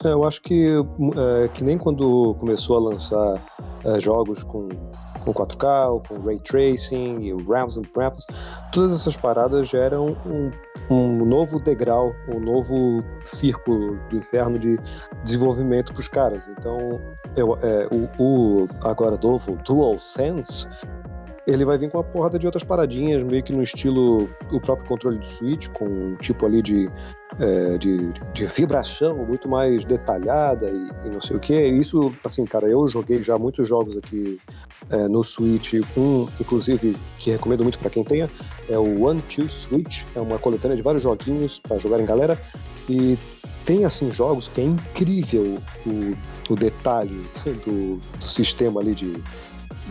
É, 0.05 0.09
eu 0.12 0.25
acho 0.25 0.43
que, 0.43 0.69
é, 1.17 1.49
que 1.49 1.64
nem 1.64 1.79
quando 1.79 2.35
começou 2.35 2.77
a 2.77 2.91
lançar 2.91 3.35
é, 3.85 3.99
jogos 3.99 4.45
com, 4.45 4.69
com 5.25 5.33
4K, 5.33 5.91
ou 5.91 6.03
com 6.07 6.21
Ray 6.21 6.38
Tracing 6.41 7.19
e 7.21 7.35
Realms 7.43 7.79
and 7.79 7.85
Preps, 7.93 8.27
todas 8.71 8.95
essas 8.95 9.17
paradas 9.17 9.69
geram 9.69 10.17
um, 10.25 10.51
um 10.91 11.25
novo 11.25 11.59
degrau, 11.59 12.12
um 12.33 12.38
novo 12.38 13.03
círculo 13.25 13.99
do 14.09 14.19
inferno 14.19 14.59
de 14.59 14.79
desenvolvimento 15.25 15.93
para 15.93 16.01
os 16.01 16.09
caras. 16.09 16.49
Então, 16.57 16.79
eu, 17.35 17.59
é, 17.62 17.88
o, 17.91 18.09
o 18.23 18.69
agora 18.85 19.19
novo 19.21 19.57
DualSense 19.64 20.69
ele 21.48 21.64
vai 21.64 21.78
vir 21.78 21.90
com 21.90 21.96
uma 21.96 22.04
porrada 22.04 22.38
de 22.38 22.44
outras 22.44 22.62
paradinhas, 22.62 23.22
meio 23.22 23.42
que 23.42 23.54
no 23.54 23.62
estilo 23.62 24.28
o 24.52 24.61
próprio 24.61 24.87
controle 24.87 25.18
do 25.18 25.26
Switch, 25.26 25.66
com 25.68 25.87
um 25.87 26.16
tipo 26.16 26.44
ali 26.44 26.61
de, 26.61 26.90
é, 27.40 27.78
de, 27.78 28.12
de 28.34 28.46
vibração 28.46 29.16
muito 29.24 29.48
mais 29.48 29.82
detalhada 29.87 30.68
e, 30.68 31.08
e 31.08 31.11
não 31.11 31.22
sei 31.22 31.37
o 31.37 31.40
que. 31.40 31.58
Isso, 31.58 32.12
assim, 32.22 32.44
cara, 32.44 32.68
eu 32.68 32.87
joguei 32.87 33.22
já 33.22 33.38
muitos 33.38 33.66
jogos 33.66 33.96
aqui 33.96 34.38
é, 34.90 35.08
no 35.08 35.24
Switch, 35.24 35.74
um, 35.96 36.28
inclusive, 36.38 36.94
que 37.18 37.30
recomendo 37.30 37.62
muito 37.62 37.78
para 37.78 37.88
quem 37.88 38.04
tenha, 38.04 38.28
é 38.68 38.76
o 38.76 39.04
One 39.04 39.22
Two 39.22 39.48
Switch, 39.48 40.02
é 40.14 40.20
uma 40.20 40.38
coletânea 40.38 40.76
de 40.76 40.82
vários 40.82 41.02
joguinhos 41.02 41.61
para 41.61 41.78
jogar 41.78 41.98
em 41.98 42.04
galera, 42.04 42.38
e 42.90 43.16
tem, 43.64 43.87
assim, 43.87 44.12
jogos 44.12 44.48
que 44.48 44.61
é 44.61 44.64
incrível 44.64 45.56
o, 45.87 46.52
o 46.52 46.54
detalhe 46.54 47.22
do, 47.64 47.96
do 47.96 48.28
sistema 48.28 48.80
ali 48.80 48.94
de 48.94 49.14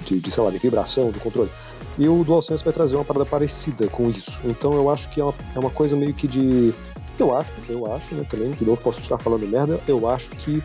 de, 0.07 0.19
de, 0.19 0.31
sei 0.31 0.43
lá, 0.43 0.49
de 0.49 0.57
vibração 0.57 1.11
do 1.11 1.19
controle. 1.19 1.49
E 1.97 2.07
o 2.07 2.23
DualSense 2.23 2.63
vai 2.63 2.73
trazer 2.73 2.95
uma 2.95 3.05
parada 3.05 3.25
parecida 3.25 3.87
com 3.87 4.09
isso. 4.09 4.39
Então 4.45 4.73
eu 4.73 4.89
acho 4.89 5.09
que 5.09 5.19
é 5.19 5.23
uma, 5.23 5.33
é 5.55 5.59
uma 5.59 5.69
coisa 5.69 5.95
meio 5.95 6.13
que 6.13 6.27
de. 6.27 6.73
Eu 7.19 7.35
acho, 7.35 7.51
eu 7.67 7.91
acho, 7.91 8.13
né, 8.13 8.23
também, 8.29 8.51
de 8.51 8.63
novo 8.63 8.79
posso 8.81 8.99
estar 8.99 9.17
falando 9.17 9.47
merda, 9.47 9.79
eu 9.87 10.07
acho 10.07 10.29
que 10.31 10.61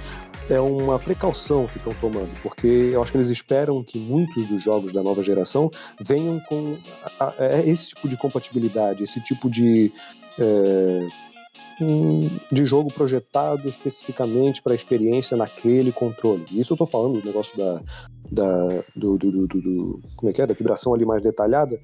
é 0.50 0.60
uma 0.60 0.98
precaução 0.98 1.66
que 1.66 1.78
estão 1.78 1.94
tomando, 1.94 2.28
porque 2.42 2.90
eu 2.92 3.02
acho 3.02 3.10
que 3.10 3.16
eles 3.16 3.28
esperam 3.28 3.82
que 3.82 3.98
muitos 3.98 4.46
dos 4.46 4.62
jogos 4.62 4.92
da 4.92 5.02
nova 5.02 5.22
geração 5.22 5.70
venham 5.98 6.38
com 6.40 6.76
a, 7.18 7.24
a, 7.24 7.34
a, 7.38 7.66
esse 7.66 7.88
tipo 7.88 8.06
de 8.06 8.18
compatibilidade, 8.18 9.02
esse 9.02 9.20
tipo 9.20 9.48
de. 9.48 9.92
É, 10.38 11.08
de 12.52 12.64
jogo 12.64 12.92
projetado 12.92 13.68
especificamente 13.68 14.62
para 14.62 14.72
a 14.72 14.76
experiência 14.76 15.36
naquele 15.36 15.90
controle. 15.90 16.44
Isso 16.52 16.72
eu 16.72 16.74
estou 16.74 16.86
falando 16.86 17.20
do 17.20 17.26
negócio 17.26 17.56
da, 17.56 17.82
da 18.32 18.82
do, 18.96 19.18
do, 19.18 19.30
do, 19.30 19.46
do, 19.46 20.00
como 20.16 20.30
é 20.30 20.32
que 20.32 20.40
é, 20.40 20.46
da 20.46 20.54
vibração 20.54 20.94
ali 20.94 21.04
mais 21.04 21.22
detalhada. 21.22 21.78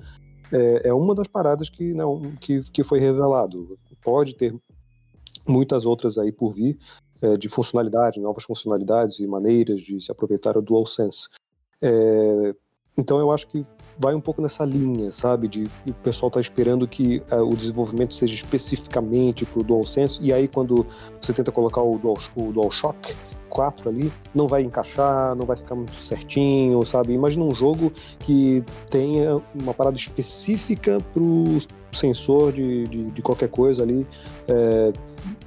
É, 0.50 0.88
é 0.88 0.94
uma 0.94 1.14
das 1.14 1.28
paradas 1.28 1.68
que 1.68 1.92
não 1.92 2.20
que, 2.40 2.61
que 2.72 2.82
foi 2.82 2.98
revelado. 2.98 3.78
Pode 4.02 4.34
ter 4.34 4.54
muitas 5.46 5.84
outras 5.84 6.16
aí 6.16 6.32
por 6.32 6.52
vir 6.52 6.78
é, 7.20 7.37
de 7.37 7.48
funcionalidade, 7.48 8.20
novas 8.20 8.44
funcionalidades 8.44 9.18
e 9.18 9.26
maneiras 9.26 9.82
de 9.82 10.00
se 10.00 10.11
aproveitar 10.11 10.56
o 10.56 10.62
DualSense. 10.62 11.28
É, 11.82 12.54
então 12.96 13.18
eu 13.18 13.30
acho 13.30 13.46
que 13.46 13.62
vai 13.98 14.14
um 14.14 14.20
pouco 14.20 14.40
nessa 14.40 14.64
linha, 14.64 15.12
sabe? 15.12 15.48
De 15.48 15.64
o 15.87 15.94
pessoal 16.02 16.30
tá 16.30 16.40
esperando 16.40 16.87
que 16.87 17.22
uh, 17.30 17.42
o 17.42 17.56
desenvolvimento 17.56 18.14
seja 18.14 18.34
especificamente 18.34 19.44
para 19.44 19.61
o 19.61 19.64
DualSense, 19.64 20.22
e 20.22 20.32
aí 20.32 20.48
quando 20.48 20.87
você 21.20 21.32
tenta 21.32 21.52
colocar 21.52 21.82
o, 21.82 21.98
Dual, 21.98 22.16
o 22.34 22.52
DualShock 22.52 23.14
4 23.48 23.88
ali, 23.88 24.12
não 24.34 24.46
vai 24.46 24.62
encaixar, 24.62 25.34
não 25.34 25.44
vai 25.44 25.56
ficar 25.56 25.74
muito 25.74 25.94
certinho, 25.94 26.84
sabe? 26.84 27.12
Imagina 27.12 27.44
um 27.44 27.54
jogo 27.54 27.92
que 28.20 28.62
tenha 28.90 29.40
uma 29.54 29.74
parada 29.74 29.96
específica 29.96 30.98
para 31.12 31.22
o 31.22 31.58
sensor 31.92 32.52
de, 32.52 32.87
de, 32.87 33.04
de, 33.04 33.22
qualquer 33.22 33.48
coisa 33.48 33.82
ali 33.82 34.06
é, 34.46 34.92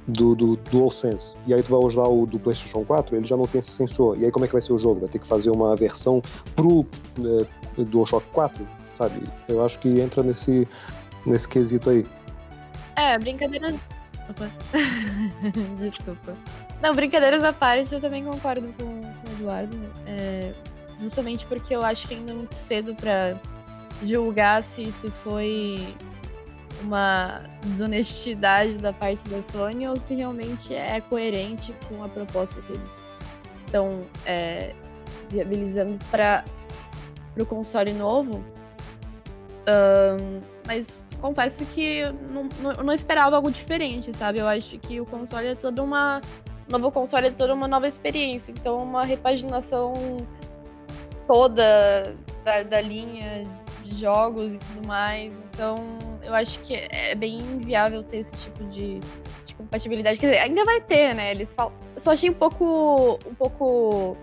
do, 0.06 0.34
do 0.34 0.56
DualSense. 0.70 1.36
E 1.46 1.54
aí 1.54 1.62
tu 1.62 1.70
vai 1.70 1.80
usar 1.80 2.04
o 2.04 2.26
do 2.26 2.38
PlayStation 2.38 2.84
4, 2.84 3.16
ele 3.16 3.26
já 3.26 3.36
não 3.36 3.46
tem 3.46 3.60
esse 3.60 3.70
sensor. 3.70 4.20
E 4.20 4.24
aí 4.24 4.30
como 4.30 4.44
é 4.44 4.48
que 4.48 4.52
vai 4.52 4.60
ser 4.60 4.72
o 4.72 4.78
jogo? 4.78 5.00
Vai 5.00 5.08
ter 5.08 5.18
que 5.18 5.26
fazer 5.26 5.50
uma 5.50 5.74
versão 5.76 6.20
pro 6.56 6.84
é, 7.18 7.82
DualShock 7.84 8.26
4, 8.32 8.66
sabe? 8.98 9.22
Eu 9.48 9.64
acho 9.64 9.78
que 9.78 9.88
entra 10.00 10.22
nesse, 10.22 10.66
nesse 11.24 11.48
quesito 11.48 11.90
aí. 11.90 12.04
É, 12.96 13.18
brincadeira. 13.18 13.74
Opa. 14.28 14.50
Desculpa. 15.78 16.34
Não, 16.82 16.94
brincadeiras 16.94 17.44
à 17.44 17.52
parte, 17.52 17.94
eu 17.94 18.00
também 18.00 18.24
concordo 18.24 18.66
com, 18.72 18.84
com 18.84 19.28
o 19.28 19.32
Eduardo. 19.38 19.76
É, 20.06 20.52
justamente 21.00 21.46
porque 21.46 21.74
eu 21.74 21.84
acho 21.84 22.08
que 22.08 22.14
ainda 22.14 22.32
é 22.32 22.34
muito 22.34 22.54
cedo 22.54 22.94
para 22.94 23.34
julgar 24.04 24.62
se 24.62 24.82
isso 24.82 25.10
foi 25.22 25.86
uma 26.82 27.38
desonestidade 27.64 28.78
da 28.78 28.92
parte 28.92 29.22
da 29.28 29.40
Sony 29.52 29.86
ou 29.86 30.00
se 30.00 30.14
realmente 30.14 30.74
é 30.74 31.00
coerente 31.00 31.72
com 31.88 32.02
a 32.02 32.08
proposta 32.08 32.60
que 32.62 32.72
eles 32.72 33.04
estão 33.64 33.88
é, 34.26 34.74
viabilizando 35.30 35.98
para 36.10 36.44
o 37.38 37.46
console 37.46 37.92
novo. 37.92 38.42
Um, 39.62 40.40
mas 40.66 41.04
confesso 41.20 41.64
que 41.66 41.98
eu 41.98 42.12
não, 42.12 42.48
não, 42.60 42.84
não, 42.84 42.92
esperava 42.92 43.36
algo 43.36 43.50
diferente, 43.50 44.12
sabe? 44.12 44.40
Eu 44.40 44.48
acho 44.48 44.78
que 44.78 45.00
o 45.00 45.06
console 45.06 45.46
é 45.46 45.54
toda 45.54 45.82
uma. 45.82 46.20
Novo 46.72 46.90
console 46.90 47.26
é 47.26 47.30
toda 47.30 47.52
uma 47.52 47.68
nova 47.68 47.86
experiência. 47.86 48.50
Então, 48.50 48.78
uma 48.78 49.04
repaginação 49.04 49.92
toda 51.26 52.14
da, 52.44 52.62
da 52.62 52.80
linha 52.80 53.44
de 53.84 53.94
jogos 53.94 54.54
e 54.54 54.56
tudo 54.56 54.86
mais. 54.86 55.38
Então, 55.50 55.76
eu 56.22 56.34
acho 56.34 56.58
que 56.60 56.74
é 56.74 57.14
bem 57.14 57.38
inviável 57.38 58.02
ter 58.02 58.18
esse 58.18 58.34
tipo 58.36 58.64
de, 58.70 59.00
de 59.44 59.54
compatibilidade. 59.54 60.18
Quer 60.18 60.26
dizer, 60.26 60.38
ainda 60.38 60.64
vai 60.64 60.80
ter, 60.80 61.14
né? 61.14 61.30
Eles 61.30 61.54
falam. 61.54 61.72
Eu 61.94 62.00
só 62.00 62.12
achei 62.12 62.30
um 62.30 62.34
pouco. 62.34 63.18
um 63.26 63.34
pouco. 63.34 64.16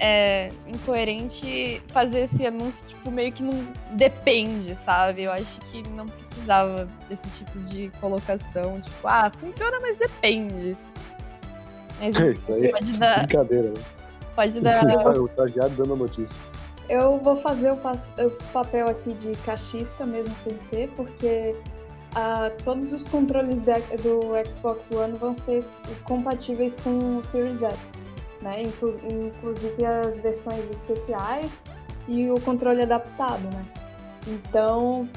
É, 0.00 0.48
incoerente 0.68 1.82
fazer 1.88 2.20
esse 2.20 2.46
anúncio, 2.46 2.86
tipo, 2.86 3.10
meio 3.10 3.32
que 3.32 3.42
não 3.42 3.66
depende, 3.96 4.76
sabe? 4.76 5.24
Eu 5.24 5.32
acho 5.32 5.60
que 5.62 5.82
não 5.88 6.06
precisava 6.06 6.86
desse 7.08 7.28
tipo 7.30 7.58
de 7.64 7.90
colocação, 8.00 8.80
tipo, 8.80 9.08
ah, 9.08 9.28
funciona, 9.28 9.76
mas 9.82 9.98
depende. 9.98 10.76
Mas, 12.00 12.20
é 12.20 12.32
isso 12.32 12.52
aí, 12.52 12.70
pode 12.70 12.98
dar, 12.98 13.18
brincadeira, 13.18 13.68
né? 13.70 13.80
Pode 14.34 14.60
dar. 14.60 14.84
o 15.18 15.26
estagiário 15.26 15.74
dando 15.76 15.94
a 15.94 15.96
notícia. 15.96 16.36
Eu 16.88 17.18
vou 17.18 17.36
fazer 17.36 17.70
o, 17.70 17.74
o, 17.74 18.30
papel 18.52 18.88
aqui 18.88 19.12
de 19.14 19.32
cachista, 19.44 20.06
mesmo 20.06 20.34
sem 20.34 20.58
ser, 20.58 20.88
porque 20.96 21.54
uh, 22.12 22.62
todos 22.62 22.92
os 22.92 23.06
controles 23.08 23.60
de, 23.60 23.74
do 24.02 24.20
Xbox 24.50 24.88
One 24.90 25.12
vão 25.18 25.34
ser 25.34 25.62
compatíveis 26.04 26.78
com 26.78 27.18
o 27.18 27.22
Series 27.22 27.62
X, 27.62 28.04
né? 28.42 28.62
Inclu 28.62 28.98
inclusive 29.04 29.84
as 29.84 30.18
versões 30.18 30.70
especiais 30.70 31.62
e 32.06 32.30
o 32.30 32.40
controle 32.40 32.82
adaptado, 32.82 33.42
né? 33.52 33.62
Então, 34.26 35.08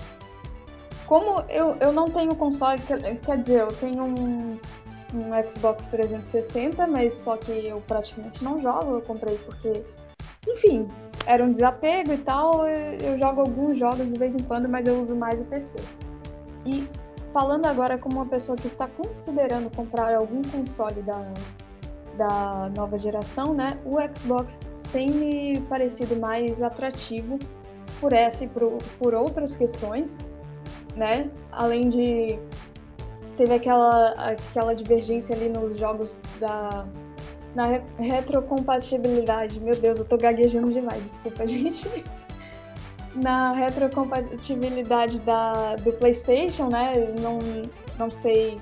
como 1.05 1.41
eu, 1.49 1.75
eu 1.79 1.93
não 1.93 2.09
tenho 2.09 2.36
console, 2.36 2.82
quer, 2.82 3.17
quer 3.17 3.38
dizer, 3.38 3.59
eu 3.59 3.73
tenho 3.73 4.03
um, 4.03 4.57
um 5.14 5.49
Xbox 5.49 5.88
360, 5.88 6.88
mas 6.88 7.14
só 7.14 7.38
que 7.38 7.68
eu 7.68 7.82
praticamente 7.82 8.43
não 8.43 8.57
jogo, 8.57 8.95
eu 8.95 9.01
comprei 9.01 9.38
porque, 9.38 9.84
enfim, 10.47 10.88
era 11.26 11.43
um 11.43 11.51
desapego 11.51 12.14
e 12.14 12.18
tal. 12.18 12.68
Eu 12.68 13.18
jogo 13.18 13.41
alguns 13.41 13.78
jogos 13.78 14.12
de 14.12 14.18
vez 14.18 14.36
em 14.36 14.43
quando, 14.43 14.68
mas 14.68 14.88
eu 14.88 15.01
uso 15.01 15.16
mais 15.16 15.41
o 15.41 15.45
PC. 15.45 15.80
E 16.66 16.88
falando 17.34 17.66
agora 17.66 17.97
como 17.97 18.18
uma 18.18 18.26
pessoa 18.26 18.57
que 18.57 18.68
está 18.68 18.88
considerando 18.88 19.74
comprar 19.76 20.14
algum 20.14 20.41
console 20.43 21.01
da, 21.01 21.24
da 22.18 22.70
nova 22.76 22.97
geração, 22.97 23.53
né? 23.53 23.78
O 23.86 23.97
Xbox 24.14 24.59
tem 24.91 25.09
me 25.09 25.62
parecido 25.62 26.16
mais 26.18 26.62
atrativo 26.62 27.39
por 27.99 28.14
essa 28.14 28.43
e 28.43 28.49
por, 28.49 28.78
por 28.99 29.14
outras 29.14 29.55
questões, 29.55 30.26
né? 30.95 31.30
Além 31.51 31.89
de 31.89 32.39
teve 33.41 33.55
aquela 33.55 34.11
aquela 34.11 34.75
divergência 34.75 35.35
ali 35.35 35.49
nos 35.49 35.75
jogos 35.75 36.19
da 36.39 36.85
na 37.55 37.81
retrocompatibilidade. 37.97 39.59
Meu 39.59 39.75
Deus, 39.75 39.97
eu 39.97 40.05
tô 40.05 40.15
gaguejando 40.15 40.71
demais, 40.71 41.03
desculpa, 41.03 41.45
gente. 41.47 41.89
Na 43.15 43.51
retrocompatibilidade 43.53 45.19
da, 45.21 45.75
do 45.75 45.91
PlayStation, 45.93 46.69
né? 46.69 46.93
Não, 47.19 47.39
não 47.97 48.09
sei 48.11 48.57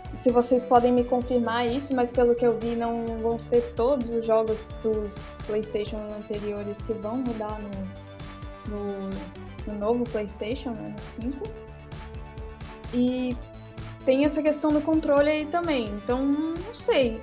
se 0.00 0.30
vocês 0.30 0.62
podem 0.62 0.92
me 0.92 1.02
confirmar 1.02 1.66
isso, 1.66 1.92
mas 1.92 2.12
pelo 2.12 2.34
que 2.34 2.46
eu 2.46 2.56
vi, 2.60 2.76
não 2.76 3.18
vão 3.18 3.40
ser 3.40 3.62
todos 3.74 4.08
os 4.10 4.24
jogos 4.24 4.76
dos 4.84 5.36
PlayStation 5.46 5.96
anteriores 6.16 6.80
que 6.82 6.92
vão 6.92 7.16
mudar 7.16 7.58
no, 8.68 8.76
no, 8.76 9.72
no 9.72 9.78
novo 9.80 10.04
PlayStation, 10.04 10.70
né, 10.70 10.94
no 10.96 11.02
5. 11.02 11.48
E 12.94 13.36
tem 14.06 14.24
essa 14.24 14.40
questão 14.40 14.72
do 14.72 14.80
controle 14.80 15.28
aí 15.28 15.46
também. 15.46 15.88
Então, 15.88 16.24
não 16.24 16.74
sei 16.74 17.20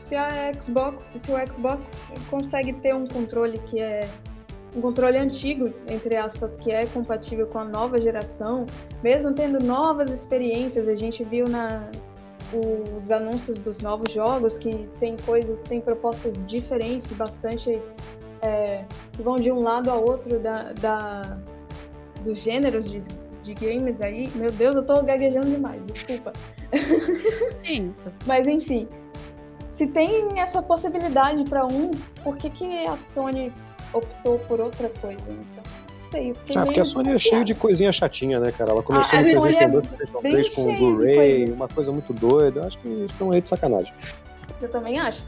se 0.00 0.14
a 0.14 0.52
Xbox, 0.52 1.12
se 1.14 1.32
o 1.32 1.52
Xbox 1.52 1.96
consegue 2.28 2.74
ter 2.74 2.94
um 2.94 3.06
controle 3.06 3.58
que 3.58 3.80
é 3.80 4.06
um 4.76 4.80
controle 4.80 5.16
antigo, 5.16 5.72
entre 5.86 6.16
aspas, 6.16 6.56
que 6.56 6.72
é 6.72 6.84
compatível 6.84 7.46
com 7.46 7.60
a 7.60 7.64
nova 7.64 7.96
geração, 7.96 8.66
mesmo 9.04 9.32
tendo 9.32 9.64
novas 9.64 10.10
experiências, 10.10 10.88
a 10.88 10.96
gente 10.96 11.22
viu 11.22 11.48
na 11.48 11.88
os 12.96 13.10
anúncios 13.10 13.60
dos 13.60 13.78
novos 13.78 14.12
jogos 14.12 14.58
que 14.58 14.86
tem 15.00 15.16
coisas, 15.16 15.62
tem 15.62 15.80
propostas 15.80 16.44
diferentes, 16.44 17.10
bastante 17.12 17.82
é, 18.42 18.84
que 19.12 19.22
vão 19.22 19.36
de 19.36 19.50
um 19.50 19.60
lado 19.60 19.90
a 19.90 19.94
outro 19.94 20.38
da, 20.38 20.72
da 20.74 21.36
dos 22.22 22.38
gêneros 22.40 22.90
de, 22.90 22.98
de 23.44 23.54
games 23.54 24.00
aí. 24.00 24.30
Meu 24.34 24.50
Deus, 24.50 24.74
eu 24.74 24.84
tô 24.84 25.02
gaguejando 25.02 25.46
demais, 25.46 25.80
desculpa. 25.86 26.32
Sim. 27.64 27.94
Mas 28.26 28.46
enfim, 28.46 28.88
se 29.70 29.86
tem 29.86 30.40
essa 30.40 30.62
possibilidade 30.62 31.44
para 31.44 31.66
um, 31.66 31.90
por 32.22 32.36
que, 32.36 32.48
que 32.48 32.86
a 32.86 32.96
Sony 32.96 33.52
optou 33.92 34.38
por 34.40 34.60
outra 34.60 34.88
coisa? 34.88 35.22
Então, 35.28 35.62
sei, 36.10 36.32
ah, 36.56 36.64
porque 36.64 36.80
a 36.80 36.84
Sony 36.84 37.12
é 37.12 37.18
cheia 37.18 37.44
de 37.44 37.54
coisinha 37.54 37.92
chatinha, 37.92 38.40
né, 38.40 38.50
cara? 38.50 38.70
Ela 38.70 38.82
começou 38.82 39.18
ah, 39.18 39.22
no 39.22 39.40
PlayStation 39.40 39.70
2, 39.70 39.86
PlayStation 39.86 40.20
3 40.20 40.54
com 40.54 40.62
o 40.62 40.76
Blu-ray, 40.76 41.52
uma 41.52 41.68
coisa 41.68 41.92
muito 41.92 42.12
doida. 42.14 42.66
Acho 42.66 42.78
que 42.78 42.88
estão 42.88 43.30
aí 43.30 43.40
de 43.42 43.48
sacanagem. 43.48 43.92
Eu 44.60 44.70
também 44.70 44.98
acho. 44.98 45.22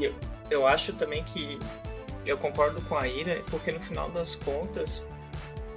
Eu, 0.00 0.14
eu 0.50 0.66
acho 0.66 0.92
também 0.92 1.24
que 1.24 1.58
eu 2.24 2.38
concordo 2.38 2.80
com 2.82 2.94
a 2.94 3.08
Ira, 3.08 3.42
porque 3.50 3.72
no 3.72 3.80
final 3.80 4.10
das 4.10 4.36
contas, 4.36 5.06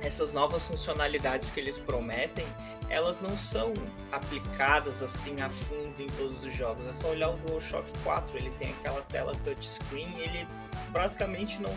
essas 0.01 0.33
novas 0.33 0.67
funcionalidades 0.67 1.51
que 1.51 1.59
eles 1.59 1.77
prometem, 1.77 2.45
elas 2.89 3.21
não 3.21 3.37
são 3.37 3.73
aplicadas 4.11 5.01
assim 5.01 5.41
a 5.41 5.49
fundo 5.49 6.01
em 6.01 6.07
todos 6.11 6.43
os 6.43 6.53
jogos. 6.53 6.87
É 6.87 6.91
só 6.91 7.09
olhar 7.09 7.29
o 7.29 7.37
DualShock 7.37 7.87
4, 8.03 8.37
ele 8.37 8.49
tem 8.51 8.71
aquela 8.79 9.01
tela 9.03 9.35
touchscreen, 9.43 10.13
ele 10.19 10.47
basicamente 10.91 11.61
não 11.61 11.75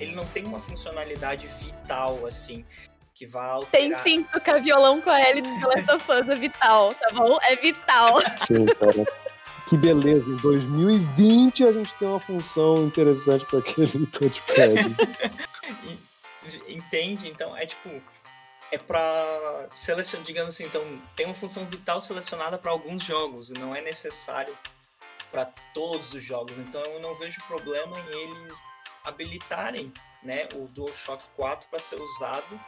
ele 0.00 0.14
não 0.14 0.26
tem 0.26 0.44
uma 0.44 0.58
funcionalidade 0.58 1.46
vital 1.46 2.26
assim 2.26 2.64
que 3.14 3.26
vai 3.26 3.48
alterar. 3.48 4.02
Tem 4.02 4.18
sim 4.18 4.24
tocar 4.24 4.60
violão 4.60 5.00
com 5.00 5.10
a 5.10 5.20
Ellie 5.20 5.42
do 5.42 5.68
Last 5.68 5.90
of 5.90 6.10
Us, 6.10 6.28
é 6.28 6.34
vital, 6.34 6.94
tá 6.94 7.12
bom? 7.14 7.38
É 7.42 7.56
vital. 7.56 8.20
Sim, 8.40 8.66
cara. 8.66 9.06
Que 9.68 9.78
beleza, 9.78 10.28
em 10.30 10.36
2020 10.36 11.64
a 11.64 11.72
gente 11.72 11.94
tem 11.94 12.06
uma 12.06 12.20
função 12.20 12.86
interessante 12.86 13.46
para 13.46 13.60
aquele 13.60 14.06
touchpad. 14.06 14.74
Entende? 16.68 17.28
Então, 17.28 17.56
é 17.56 17.66
tipo, 17.66 17.88
é 18.70 18.78
para 18.78 19.66
selecionar, 19.70 20.26
digamos 20.26 20.54
assim, 20.54 20.64
então 20.64 20.82
tem 21.14 21.26
uma 21.26 21.34
função 21.34 21.64
vital 21.66 22.00
selecionada 22.00 22.58
para 22.58 22.70
alguns 22.70 23.04
jogos 23.04 23.50
não 23.50 23.74
é 23.74 23.80
necessário 23.80 24.56
para 25.30 25.46
todos 25.72 26.12
os 26.12 26.22
jogos. 26.22 26.58
Então 26.58 26.80
eu 26.80 27.00
não 27.00 27.14
vejo 27.14 27.42
problema 27.46 27.98
em 27.98 28.08
eles 28.08 28.58
habilitarem, 29.04 29.92
né, 30.22 30.48
o 30.54 30.68
DualShock 30.68 31.22
4 31.36 31.68
para 31.68 31.78
ser 31.78 32.00
usado 32.00 32.60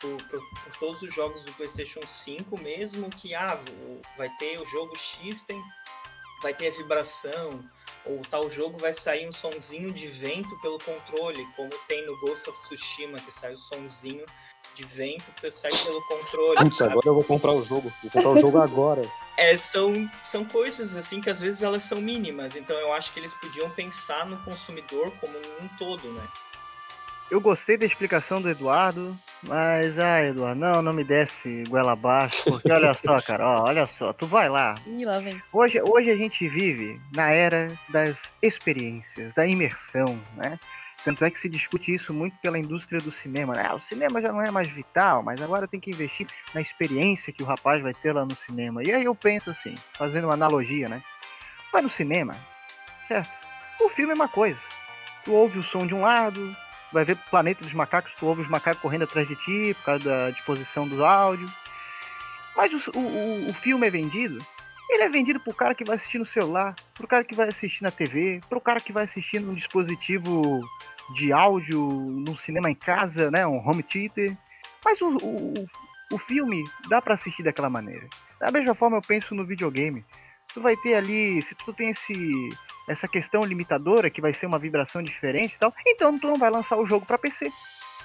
por, 0.00 0.16
por, 0.28 0.40
por, 0.62 0.76
todos 0.78 1.02
os 1.02 1.14
jogos 1.14 1.44
do 1.44 1.52
PlayStation 1.54 2.06
5, 2.06 2.58
mesmo 2.58 3.10
que 3.10 3.34
ah, 3.34 3.58
vai 4.16 4.28
ter 4.36 4.60
o 4.60 4.66
jogo 4.66 4.96
X 4.96 5.42
tem 5.42 5.62
vai 6.42 6.54
ter 6.54 6.68
a 6.68 6.70
vibração, 6.70 7.62
ou 8.06 8.20
tal 8.30 8.48
jogo 8.48 8.78
vai 8.78 8.92
sair 8.92 9.28
um 9.28 9.32
sonzinho 9.32 9.92
de 9.92 10.06
vento 10.06 10.58
pelo 10.60 10.78
controle, 10.78 11.46
como 11.56 11.70
tem 11.86 12.04
no 12.06 12.18
Ghost 12.20 12.48
of 12.48 12.58
Tsushima, 12.58 13.20
que 13.20 13.30
sai 13.30 13.52
o 13.52 13.58
sonzinho 13.58 14.24
de 14.74 14.84
vento 14.84 15.32
sai 15.50 15.72
pelo 15.84 16.00
controle. 16.06 16.58
Putz, 16.58 16.80
agora 16.82 17.06
eu 17.06 17.14
vou 17.14 17.24
comprar 17.24 17.52
o 17.52 17.64
jogo. 17.64 17.92
Vou 18.02 18.10
comprar 18.10 18.30
o 18.30 18.40
jogo 18.40 18.58
agora. 18.62 19.10
É, 19.36 19.56
são, 19.56 20.10
são 20.22 20.44
coisas 20.44 20.96
assim 20.96 21.20
que 21.20 21.30
às 21.30 21.40
vezes 21.40 21.62
elas 21.62 21.82
são 21.82 22.00
mínimas, 22.00 22.56
então 22.56 22.76
eu 22.76 22.92
acho 22.92 23.12
que 23.12 23.20
eles 23.20 23.34
podiam 23.34 23.70
pensar 23.70 24.26
no 24.26 24.38
consumidor 24.44 25.12
como 25.18 25.36
um 25.60 25.68
todo, 25.78 26.12
né? 26.12 26.28
Eu 27.30 27.40
gostei 27.40 27.76
da 27.76 27.86
explicação 27.86 28.42
do 28.42 28.50
Eduardo, 28.50 29.16
mas, 29.40 30.00
ah, 30.00 30.20
Eduardo, 30.20 30.58
não, 30.58 30.82
não 30.82 30.92
me 30.92 31.04
desce 31.04 31.62
goela 31.68 31.92
abaixo, 31.92 32.42
porque 32.44 32.72
olha 32.72 32.92
só, 32.92 33.20
cara, 33.22 33.46
ó, 33.46 33.68
olha 33.68 33.86
só, 33.86 34.12
tu 34.12 34.26
vai 34.26 34.48
lá. 34.48 34.74
Ih, 34.84 35.04
lá 35.04 35.20
vem. 35.20 35.40
Hoje, 35.52 35.80
hoje 35.80 36.10
a 36.10 36.16
gente 36.16 36.48
vive 36.48 37.00
na 37.14 37.30
era 37.30 37.72
das 37.88 38.34
experiências, 38.42 39.32
da 39.32 39.46
imersão, 39.46 40.20
né? 40.36 40.58
Tanto 41.04 41.24
é 41.24 41.30
que 41.30 41.38
se 41.38 41.48
discute 41.48 41.94
isso 41.94 42.12
muito 42.12 42.36
pela 42.38 42.58
indústria 42.58 43.00
do 43.00 43.12
cinema. 43.12 43.54
Né? 43.54 43.64
Ah, 43.66 43.74
o 43.74 43.80
cinema 43.80 44.20
já 44.20 44.32
não 44.32 44.42
é 44.42 44.50
mais 44.50 44.68
vital, 44.68 45.22
mas 45.22 45.40
agora 45.40 45.68
tem 45.68 45.80
que 45.80 45.90
investir 45.90 46.26
na 46.52 46.60
experiência 46.60 47.32
que 47.32 47.42
o 47.42 47.46
rapaz 47.46 47.80
vai 47.80 47.94
ter 47.94 48.12
lá 48.12 48.24
no 48.24 48.36
cinema. 48.36 48.82
E 48.82 48.92
aí 48.92 49.04
eu 49.04 49.14
penso 49.14 49.50
assim, 49.50 49.78
fazendo 49.94 50.24
uma 50.24 50.34
analogia, 50.34 50.88
né? 50.88 51.00
Vai 51.72 51.80
no 51.80 51.88
cinema, 51.88 52.36
certo? 53.00 53.32
O 53.80 53.88
filme 53.88 54.12
é 54.12 54.16
uma 54.16 54.28
coisa. 54.28 54.60
Tu 55.24 55.32
ouve 55.32 55.58
o 55.58 55.62
som 55.62 55.86
de 55.86 55.94
um 55.94 56.02
lado, 56.02 56.54
vai 56.92 57.04
ver 57.04 57.16
planeta 57.30 57.64
dos 57.64 57.72
macacos, 57.74 58.14
tu 58.14 58.26
ouve 58.26 58.42
os 58.42 58.48
macacos 58.48 58.82
correndo 58.82 59.04
atrás 59.04 59.26
de 59.26 59.36
ti 59.36 59.74
por 59.78 59.84
causa 59.84 60.04
da 60.04 60.30
disposição 60.30 60.88
do 60.88 61.04
áudio. 61.04 61.50
Mas 62.56 62.72
o, 62.72 62.98
o, 62.98 63.50
o 63.50 63.52
filme 63.54 63.86
é 63.86 63.90
vendido 63.90 64.44
ele 64.90 65.04
é 65.04 65.08
vendido 65.08 65.38
pro 65.38 65.54
cara 65.54 65.74
que 65.74 65.84
vai 65.84 65.94
assistir 65.94 66.18
no 66.18 66.26
celular, 66.26 66.74
pro 66.94 67.06
cara 67.06 67.22
que 67.22 67.34
vai 67.34 67.48
assistir 67.48 67.84
na 67.84 67.92
TV, 67.92 68.40
pro 68.48 68.60
cara 68.60 68.80
que 68.80 68.92
vai 68.92 69.04
assistir 69.04 69.40
num 69.40 69.54
dispositivo 69.54 70.60
de 71.14 71.32
áudio, 71.32 71.80
num 71.80 72.34
cinema 72.34 72.68
em 72.68 72.74
casa, 72.74 73.30
né, 73.30 73.46
um 73.46 73.66
home 73.66 73.84
theater. 73.84 74.36
Mas 74.84 75.00
o, 75.00 75.16
o, 75.18 75.66
o 76.12 76.18
filme 76.18 76.68
dá 76.88 77.00
para 77.00 77.14
assistir 77.14 77.44
daquela 77.44 77.70
maneira. 77.70 78.08
Da 78.40 78.50
mesma 78.50 78.74
forma 78.74 78.96
eu 78.96 79.02
penso 79.02 79.34
no 79.34 79.46
videogame. 79.46 80.04
Tu 80.52 80.60
vai 80.60 80.76
ter 80.76 80.94
ali, 80.94 81.40
se 81.40 81.54
tu 81.54 81.72
tem 81.72 81.90
esse 81.90 82.50
essa 82.90 83.06
questão 83.06 83.44
limitadora 83.44 84.10
que 84.10 84.20
vai 84.20 84.32
ser 84.32 84.46
uma 84.46 84.58
vibração 84.58 85.02
diferente 85.02 85.54
e 85.54 85.58
tal, 85.58 85.72
então 85.86 86.18
tu 86.18 86.26
não 86.26 86.36
vai 86.36 86.50
lançar 86.50 86.76
o 86.76 86.84
jogo 86.84 87.06
para 87.06 87.16
PC. 87.16 87.50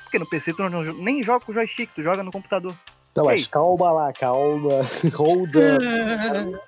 Porque 0.03 0.19
no 0.19 0.29
PC 0.29 0.53
tu 0.53 0.69
não, 0.69 0.83
nem 0.93 1.23
joga 1.23 1.43
com 1.43 1.53
joystick, 1.53 1.89
tu 1.95 2.03
joga 2.03 2.21
no 2.21 2.31
computador. 2.31 2.75
Então, 3.11 3.25
mas 3.25 3.47
calma 3.47 3.91
lá, 3.91 4.13
calma. 4.13 4.81
Hold 5.15 5.55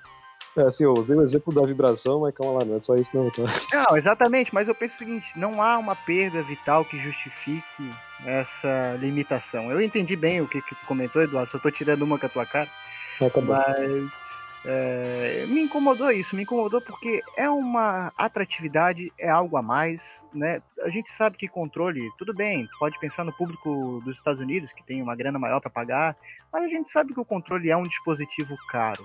É, 0.56 0.62
assim, 0.62 0.82
eu 0.82 0.92
usei 0.92 1.14
o 1.14 1.22
exemplo 1.22 1.54
da 1.54 1.64
vibração, 1.64 2.20
mas 2.20 2.34
calma 2.34 2.58
lá, 2.58 2.64
não 2.64 2.76
é 2.76 2.80
só 2.80 2.96
isso 2.96 3.16
não, 3.16 3.30
tá? 3.30 3.42
Não, 3.72 3.96
exatamente, 3.96 4.52
mas 4.52 4.66
eu 4.66 4.74
penso 4.74 4.94
o 4.94 4.98
seguinte, 4.98 5.38
não 5.38 5.62
há 5.62 5.78
uma 5.78 5.94
perda 5.94 6.42
vital 6.42 6.84
que 6.84 6.98
justifique 6.98 7.94
essa 8.26 8.96
limitação. 8.98 9.70
Eu 9.70 9.80
entendi 9.80 10.16
bem 10.16 10.40
o 10.40 10.48
que, 10.48 10.60
que 10.60 10.74
tu 10.74 10.86
comentou, 10.86 11.22
Eduardo, 11.22 11.48
só 11.48 11.60
tô 11.60 11.70
tirando 11.70 12.02
uma 12.02 12.18
com 12.18 12.26
a 12.26 12.28
tua 12.28 12.44
cara, 12.44 12.68
é, 13.20 13.30
tá 13.30 13.40
mas 13.40 14.12
é, 14.70 15.46
me 15.46 15.62
incomodou 15.62 16.10
isso, 16.12 16.36
me 16.36 16.42
incomodou 16.42 16.80
porque 16.80 17.22
é 17.36 17.48
uma 17.48 18.12
atratividade, 18.18 19.10
é 19.18 19.28
algo 19.28 19.56
a 19.56 19.62
mais, 19.62 20.22
né? 20.32 20.60
A 20.82 20.90
gente 20.90 21.10
sabe 21.10 21.38
que 21.38 21.48
controle, 21.48 22.10
tudo 22.18 22.34
bem, 22.34 22.68
pode 22.78 22.98
pensar 22.98 23.24
no 23.24 23.32
público 23.32 24.02
dos 24.04 24.18
Estados 24.18 24.40
Unidos, 24.40 24.72
que 24.72 24.84
tem 24.84 25.00
uma 25.00 25.16
grana 25.16 25.38
maior 25.38 25.60
para 25.60 25.70
pagar, 25.70 26.16
mas 26.52 26.64
a 26.64 26.68
gente 26.68 26.90
sabe 26.90 27.14
que 27.14 27.20
o 27.20 27.24
controle 27.24 27.70
é 27.70 27.76
um 27.76 27.88
dispositivo 27.88 28.56
caro 28.70 29.04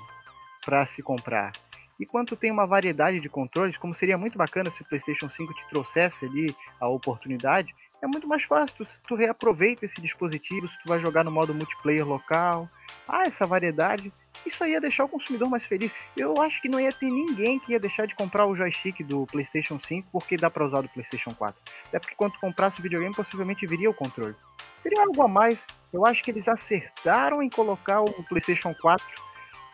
para 0.66 0.86
se 0.86 1.01
comprar. 1.01 1.53
E 1.97 2.05
quanto 2.05 2.36
tem 2.36 2.51
uma 2.51 2.66
variedade 2.66 3.22
de 3.22 3.30
controles, 3.30 3.78
como 3.78 3.93
seria 3.93 4.18
muito 4.18 4.38
bacana 4.38 4.70
se 4.70 4.82
o 4.82 4.86
PlayStation 4.86 5.30
5 5.30 5.53
te 5.53 5.70
trouxesse 5.70 6.26
ali 6.26 6.53
a 6.80 6.89
oportunidade, 6.89 7.74
é 8.01 8.07
muito 8.07 8.28
mais 8.28 8.43
fácil. 8.43 8.76
Tu, 8.76 9.01
tu 9.07 9.16
reaproveita 9.16 9.86
esse 9.86 10.01
dispositivo, 10.01 10.68
se 10.68 10.78
tu 10.82 10.89
vai 10.89 10.99
jogar 10.99 11.24
no 11.24 11.32
modo 11.32 11.53
multiplayer 11.53 12.05
local. 12.05 12.68
Ah, 13.07 13.24
essa 13.26 13.47
variedade. 13.47 14.11
Isso 14.46 14.66
ia 14.66 14.82
deixar 14.82 15.06
o 15.06 15.10
consumidor 15.10 15.50
mais 15.50 15.66
feliz. 15.66 15.94
Eu 16.16 16.42
acho 16.42 16.62
que 16.62 16.70
não 16.70 16.80
ia 16.80 16.92
ter 16.92 17.10
ninguém 17.10 17.60
que 17.60 17.74
ia 17.74 17.80
deixar 17.80 18.06
de 18.06 18.16
comprar 18.16 18.46
o 18.46 18.56
joystick 18.56 19.04
do 19.04 19.26
PlayStation 19.28 19.80
5 19.80 20.08
porque 20.12 20.38
dá 20.38 20.50
para 20.50 20.66
usar 20.66 20.82
do 20.82 20.90
PlayStation 20.90 21.34
4. 21.34 21.60
Até 21.88 22.00
porque 22.00 22.16
quando 22.16 22.38
comprasse 22.40 22.80
o 22.80 22.84
videogame, 22.84 23.16
possivelmente 23.16 23.66
viria 23.66 23.90
o 23.90 23.94
controle. 23.94 24.36
seria 24.82 25.02
algo 25.02 25.22
a 25.22 25.28
mais. 25.28 25.66
Eu 25.92 26.06
acho 26.06 26.24
que 26.24 26.32
eles 26.32 26.48
acertaram 26.48 27.42
em 27.42 27.50
colocar 27.50 28.02
o 28.02 28.24
PlayStation 28.24 28.74
4 28.74 29.06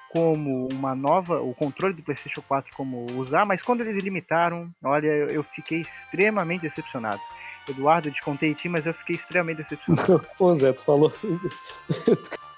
como 0.09 0.67
uma 0.71 0.95
nova, 0.95 1.39
o 1.39 1.53
controle 1.53 1.93
do 1.93 2.01
PlayStation 2.01 2.41
4 2.41 2.73
como 2.75 3.05
usar, 3.19 3.45
mas 3.45 3.61
quando 3.61 3.81
eles 3.81 3.97
limitaram, 4.03 4.69
olha, 4.83 5.07
eu 5.07 5.43
fiquei 5.43 5.81
extremamente 5.81 6.61
decepcionado. 6.61 7.21
Eduardo, 7.67 8.07
eu 8.07 8.11
descontei 8.11 8.55
ti, 8.55 8.67
mas 8.67 8.87
eu 8.87 8.93
fiquei 8.93 9.15
extremamente 9.15 9.57
decepcionado. 9.57 10.25
Pô, 10.37 10.53
Zé, 10.55 10.73
tu 10.73 10.83
falou. 10.83 11.13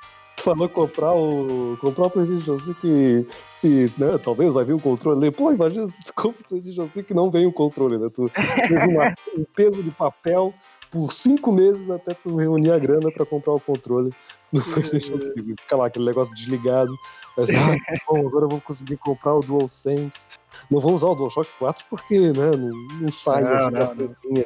falou 0.41 0.69
comprar 0.69 1.13
o. 1.13 1.77
comprar 1.79 2.07
o 2.07 2.09
PlayStation 2.09 2.59
5 2.59 2.87
e. 2.87 3.27
e 3.63 3.91
né, 3.97 4.17
talvez 4.23 4.53
vai 4.53 4.65
vir 4.65 4.73
o 4.73 4.79
controle. 4.79 5.31
Pô, 5.31 5.51
imagina 5.51 5.87
se 5.87 6.03
tu 6.03 6.13
compra 6.13 6.41
o 6.41 6.47
PlayStation 6.49 6.87
5 6.87 7.11
e 7.11 7.15
não 7.15 7.31
vem 7.31 7.45
o 7.45 7.53
controle, 7.53 7.97
né? 7.97 8.09
Tu 8.13 8.29
teve 8.29 8.75
um 9.37 9.43
peso 9.55 9.81
de 9.81 9.91
papel 9.91 10.53
por 10.91 11.13
cinco 11.13 11.53
meses 11.53 11.89
até 11.89 12.13
tu 12.13 12.35
reunir 12.35 12.71
a 12.71 12.77
grana 12.77 13.09
para 13.11 13.25
comprar 13.25 13.53
o 13.53 13.59
controle 13.59 14.11
do 14.51 14.61
PlayStation 14.61 15.17
5. 15.17 15.33
Fica 15.61 15.77
lá 15.77 15.87
aquele 15.87 16.05
negócio 16.05 16.33
desligado. 16.35 16.93
Mas, 17.37 17.49
ah, 17.49 17.77
bom, 18.09 18.27
agora 18.27 18.45
eu 18.45 18.49
vou 18.49 18.61
conseguir 18.61 18.97
comprar 18.97 19.35
o 19.35 19.39
DualSense. 19.39 20.25
Não 20.69 20.81
vou 20.81 20.93
usar 20.93 21.07
o 21.07 21.15
DualShock 21.15 21.49
4 21.57 21.85
porque 21.89 22.19
né, 22.19 22.51
não, 22.51 22.99
não 22.99 23.11
sai 23.11 23.41
não, 23.41 23.71
não, 23.71 23.95
não. 23.95 24.45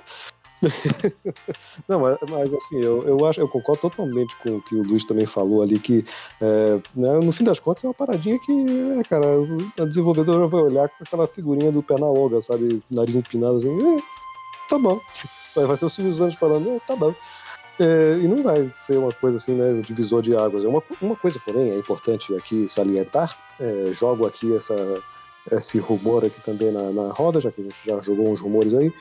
não, 1.88 1.99
mas, 1.99 2.18
mas, 2.30 2.53
assim, 2.53 2.80
eu, 2.82 3.03
eu 3.08 3.26
acho, 3.26 3.41
eu 3.41 3.47
concordo 3.47 3.82
totalmente 3.82 4.36
com 4.38 4.58
o 4.58 4.62
que 4.62 4.76
o 4.76 4.84
Luiz 4.84 5.06
também 5.06 5.26
falou 5.26 5.62
ali, 5.62 5.80
que 5.80 6.06
é, 6.41 6.80
né, 6.95 7.20
no 7.20 7.32
fim 7.32 7.43
das 7.43 7.60
contas 7.60 7.84
é 7.84 7.88
uma 7.88 7.93
paradinha 7.93 8.39
que, 8.39 8.51
é, 8.99 9.03
cara, 9.03 9.26
a 9.80 9.86
desenvolvedora 9.86 10.47
vai 10.47 10.62
olhar 10.62 10.89
com 10.89 11.03
aquela 11.03 11.28
figurinha 11.28 11.72
do 11.72 11.84
pé 11.84 11.97
na 11.97 12.08
longa, 12.08 12.41
sabe? 12.41 12.82
Nariz 12.89 13.16
empinado 13.16 13.58
assim, 13.58 13.97
é, 13.97 14.01
tá 14.70 14.78
bom. 14.78 14.99
Vai 15.56 15.78
ser 15.78 15.86
o 15.86 15.89
Silvio 15.89 16.12
Santos 16.12 16.36
falando, 16.36 16.70
é, 16.70 16.80
tá 16.86 16.97
bom. 16.97 17.16
É, 17.80 18.20
e 18.22 18.28
não 18.28 18.43
vai 18.43 18.72
ser 18.76 18.97
uma 18.97 19.12
coisa 19.12 19.38
assim, 19.38 19.53
né, 19.53 19.82
divisor 19.82 20.22
de 20.22 20.36
águas. 20.36 20.64
É 20.64 20.68
uma, 20.68 20.84
uma 21.01 21.16
coisa, 21.16 21.39
porém, 21.39 21.72
é 21.72 21.78
importante 21.78 22.34
aqui 22.36 22.68
salientar, 22.68 23.38
é, 23.60 23.91
jogo 23.93 24.26
aqui 24.26 24.53
essa, 24.53 25.01
esse 25.51 25.78
rumor 25.78 26.26
aqui 26.26 26.41
também 26.41 26.72
na, 26.72 26.91
na 26.91 27.12
roda, 27.12 27.39
já 27.39 27.51
que 27.51 27.62
a 27.62 27.64
gente 27.66 27.78
já 27.86 27.99
jogou 28.01 28.32
uns 28.32 28.39
rumores 28.39 28.74
aí, 28.74 28.93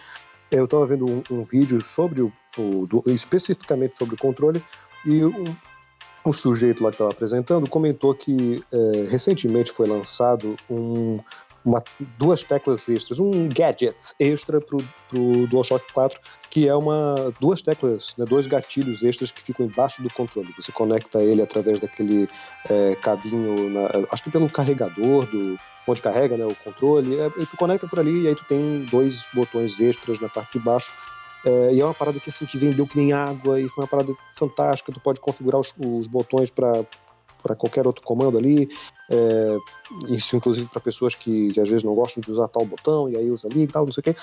eu 0.51 0.64
estava 0.64 0.86
vendo 0.86 1.07
um, 1.07 1.22
um, 1.30 1.42
vídeo 1.42 1.80
sobre 1.80 2.22
o, 2.22 2.32
o 2.57 2.86
do, 2.86 3.03
especificamente 3.07 3.97
sobre 3.97 4.14
o 4.14 4.18
controle 4.18 4.62
e 5.05 5.24
um, 5.24 5.57
um 6.24 6.32
sujeito 6.32 6.82
lá 6.82 6.90
que 6.90 6.97
estava 6.97 7.11
apresentando 7.11 7.68
comentou 7.68 8.14
que 8.14 8.62
é, 8.72 9.07
recentemente 9.09 9.72
foi 9.72 9.86
lançado 9.86 10.57
um, 10.70 11.18
uma, 11.64 11.82
duas 12.18 12.45
teclas 12.45 12.88
extras, 12.88 13.18
um 13.18 13.49
gadget 13.49 14.14
extra 14.20 14.61
para 14.61 14.76
o 14.76 15.47
DualShock 15.47 15.90
4, 15.92 16.20
que 16.51 16.68
é 16.68 16.74
uma 16.74 17.32
duas 17.40 17.62
teclas, 17.62 18.14
né, 18.18 18.24
dois 18.26 18.47
gatilhos 18.47 19.03
extras 19.03 19.30
que 19.30 19.42
ficam 19.42 19.64
embaixo 19.64 20.03
do 20.03 20.11
controle. 20.11 20.53
Você 20.57 20.70
conecta 20.70 21.22
ele 21.22 21.40
através 21.40 21.80
daquele 21.80 22.28
é, 22.68 22.95
cabinho, 22.97 23.70
na, 23.70 23.88
acho 24.11 24.22
que 24.22 24.30
pelo 24.30 24.51
carregador 24.51 25.26
do 25.26 25.59
onde 25.87 26.03
carrega 26.03 26.37
né, 26.37 26.45
o 26.45 26.55
controle, 26.55 27.18
é, 27.18 27.26
e 27.26 27.47
tu 27.47 27.57
conecta 27.57 27.87
por 27.87 27.99
ali 27.99 28.22
e 28.22 28.28
aí 28.28 28.35
tu 28.35 28.45
tem 28.45 28.85
dois 28.85 29.26
botões 29.35 29.78
extras 29.80 30.18
na 30.20 30.28
parte 30.28 30.59
de 30.59 30.64
baixo. 30.64 30.91
É, 31.45 31.74
e 31.74 31.80
é 31.80 31.85
uma 31.85 31.95
parada 31.95 32.18
que 32.18 32.30
assim 32.30 32.47
que 32.47 32.57
vendeu 32.57 32.87
que 32.87 32.97
nem 32.97 33.12
água 33.12 33.61
e 33.61 33.68
foi 33.68 33.85
uma 33.85 33.89
parada 33.89 34.14
fantástica. 34.35 34.93
Tu 34.93 35.01
pode 35.01 35.20
configurar 35.20 35.61
os, 35.61 35.72
os 35.78 36.07
botões 36.07 36.51
para 36.51 36.85
para 37.45 37.55
qualquer 37.55 37.86
outro 37.86 38.03
comando 38.03 38.38
ali. 38.38 38.70
É, 39.11 39.59
isso, 40.09 40.34
inclusive, 40.34 40.66
para 40.70 40.80
pessoas 40.80 41.14
que, 41.14 41.53
que, 41.53 41.61
às 41.61 41.68
vezes 41.68 41.84
não 41.84 41.95
gostam 41.95 42.22
de 42.22 42.30
usar 42.30 42.49
tal 42.49 42.64
botão, 42.64 43.09
e 43.11 43.16
aí 43.16 43.30
usa 43.30 43.47
ali 43.47 43.64
e 43.64 43.66
tal, 43.66 43.84
não 43.84 43.92
sei 43.92 44.01
o 44.01 44.05
quê. 44.05 44.16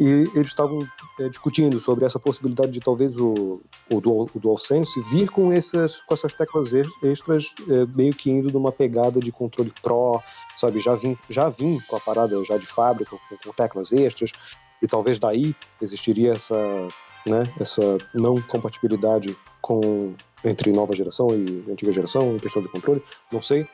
E 0.00 0.04
eles 0.34 0.48
estavam 0.48 0.88
é, 1.20 1.28
discutindo 1.28 1.78
sobre 1.78 2.06
essa 2.06 2.18
possibilidade 2.18 2.72
de 2.72 2.80
talvez 2.80 3.18
o, 3.18 3.60
o, 3.90 4.00
Dual, 4.00 4.30
o 4.34 4.40
DualSense 4.40 4.98
vir 5.02 5.30
com 5.30 5.52
essas, 5.52 6.00
com 6.00 6.14
essas 6.14 6.32
teclas 6.32 6.72
extras, 7.02 7.54
é, 7.68 7.84
meio 7.94 8.14
que 8.14 8.30
indo 8.30 8.50
numa 8.50 8.72
pegada 8.72 9.20
de 9.20 9.30
controle 9.30 9.72
Pro, 9.82 10.22
sabe? 10.56 10.80
Já 10.80 10.94
vim, 10.94 11.16
já 11.28 11.50
vim 11.50 11.78
com 11.86 11.96
a 11.96 12.00
parada 12.00 12.42
já 12.42 12.56
de 12.56 12.66
fábrica, 12.66 13.16
com, 13.28 13.36
com 13.36 13.52
teclas 13.52 13.92
extras, 13.92 14.32
e 14.80 14.88
talvez 14.88 15.18
daí 15.18 15.54
existiria 15.80 16.32
essa, 16.32 16.88
né, 17.26 17.52
essa 17.60 17.98
não 18.14 18.40
compatibilidade 18.40 19.36
com 19.60 20.14
entre 20.44 20.72
nova 20.72 20.94
geração 20.94 21.34
e 21.34 21.64
antiga 21.70 21.92
geração, 21.92 22.36
em 22.36 22.38
questão 22.38 22.62
de 22.62 22.68
controle, 22.68 23.02
não 23.30 23.42
sei. 23.42 23.66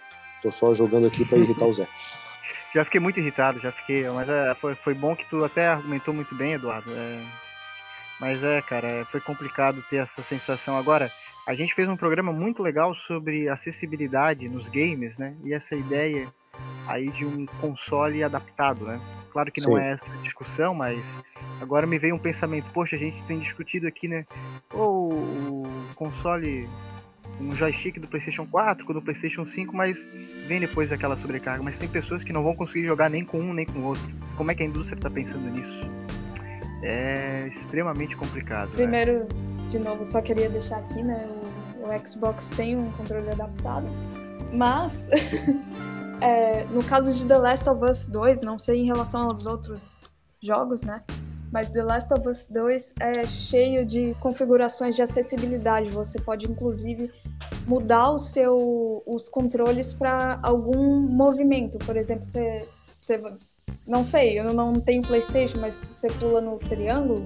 Tô 0.42 0.50
só 0.50 0.72
jogando 0.74 1.06
aqui 1.06 1.24
para 1.24 1.38
irritar 1.38 1.66
o 1.66 1.72
Zé. 1.72 1.86
Já 2.74 2.84
fiquei 2.84 3.00
muito 3.00 3.18
irritado, 3.18 3.58
já 3.60 3.72
fiquei, 3.72 4.02
mas 4.10 4.28
é, 4.28 4.54
foi, 4.54 4.74
foi 4.74 4.92
bom 4.92 5.16
que 5.16 5.24
tu 5.30 5.42
até 5.42 5.68
argumentou 5.68 6.12
muito 6.12 6.34
bem, 6.34 6.52
Eduardo. 6.52 6.90
É, 6.94 7.18
mas 8.20 8.44
é, 8.44 8.60
cara, 8.60 9.06
foi 9.10 9.22
complicado 9.22 9.82
ter 9.88 9.96
essa 9.96 10.22
sensação. 10.22 10.76
Agora, 10.76 11.10
a 11.46 11.54
gente 11.54 11.74
fez 11.74 11.88
um 11.88 11.96
programa 11.96 12.30
muito 12.30 12.62
legal 12.62 12.94
sobre 12.94 13.48
acessibilidade 13.48 14.50
nos 14.50 14.68
games, 14.68 15.16
né? 15.16 15.34
E 15.44 15.54
essa 15.54 15.74
ideia 15.74 16.30
aí 16.86 17.10
de 17.10 17.24
um 17.24 17.46
console 17.60 18.24
adaptado, 18.24 18.86
né? 18.86 19.00
Claro 19.30 19.52
que 19.52 19.60
não 19.60 19.76
Sim. 19.76 19.82
é 19.82 19.92
essa 19.92 20.04
discussão, 20.22 20.74
mas 20.74 21.06
agora 21.60 21.86
me 21.86 21.98
veio 21.98 22.14
um 22.14 22.18
pensamento, 22.18 22.66
poxa, 22.72 22.96
a 22.96 22.98
gente 22.98 23.22
tem 23.24 23.38
discutido 23.38 23.86
aqui, 23.86 24.08
né? 24.08 24.24
Ou 24.72 25.12
o 25.12 25.68
console, 25.94 26.68
um 27.40 27.52
joystick 27.52 28.00
do 28.00 28.08
PlayStation 28.08 28.46
4, 28.46 28.86
com 28.86 28.92
do 28.92 29.02
PlayStation 29.02 29.44
5, 29.44 29.76
mas 29.76 30.08
vem 30.46 30.60
depois 30.60 30.90
aquela 30.90 31.16
sobrecarga. 31.16 31.62
Mas 31.62 31.78
tem 31.78 31.88
pessoas 31.88 32.24
que 32.24 32.32
não 32.32 32.42
vão 32.42 32.56
conseguir 32.56 32.86
jogar 32.86 33.10
nem 33.10 33.24
com 33.24 33.38
um 33.38 33.52
nem 33.52 33.66
com 33.66 33.80
o 33.80 33.84
outro. 33.84 34.08
Como 34.36 34.50
é 34.50 34.54
que 34.54 34.62
a 34.62 34.66
indústria 34.66 34.98
está 34.98 35.10
pensando 35.10 35.48
nisso? 35.50 35.82
É 36.82 37.46
extremamente 37.48 38.16
complicado. 38.16 38.70
Né? 38.70 38.76
Primeiro, 38.76 39.20
né? 39.20 39.26
de 39.68 39.78
novo, 39.78 40.04
só 40.04 40.22
queria 40.22 40.48
deixar 40.48 40.78
aqui, 40.78 41.02
né? 41.02 41.18
O, 41.82 41.88
o 41.88 42.06
Xbox 42.06 42.50
tem 42.50 42.76
um 42.76 42.90
controle 42.92 43.30
adaptado, 43.30 43.90
mas 44.52 45.10
É, 46.20 46.64
no 46.66 46.84
caso 46.84 47.14
de 47.14 47.24
The 47.26 47.38
Last 47.38 47.68
of 47.68 47.84
Us 47.84 48.06
2, 48.06 48.42
não 48.42 48.58
sei 48.58 48.80
em 48.80 48.86
relação 48.86 49.24
aos 49.24 49.46
outros 49.46 50.00
jogos, 50.42 50.82
né? 50.82 51.02
Mas 51.52 51.70
The 51.70 51.82
Last 51.82 52.12
of 52.12 52.28
Us 52.28 52.46
2 52.46 52.94
é 53.00 53.24
cheio 53.24 53.84
de 53.84 54.14
configurações 54.20 54.96
de 54.96 55.02
acessibilidade. 55.02 55.90
Você 55.90 56.20
pode, 56.20 56.50
inclusive, 56.50 57.10
mudar 57.66 58.10
o 58.10 58.18
seu, 58.18 59.02
os 59.06 59.28
controles 59.28 59.94
para 59.94 60.38
algum 60.42 61.00
movimento. 61.00 61.78
Por 61.78 61.96
exemplo, 61.96 62.26
você, 62.26 62.66
você. 63.00 63.22
Não 63.86 64.04
sei, 64.04 64.38
eu 64.38 64.52
não 64.52 64.78
tenho 64.78 65.02
PlayStation, 65.02 65.58
mas 65.58 65.74
você 65.74 66.08
pula 66.08 66.42
no 66.42 66.58
triângulo, 66.58 67.24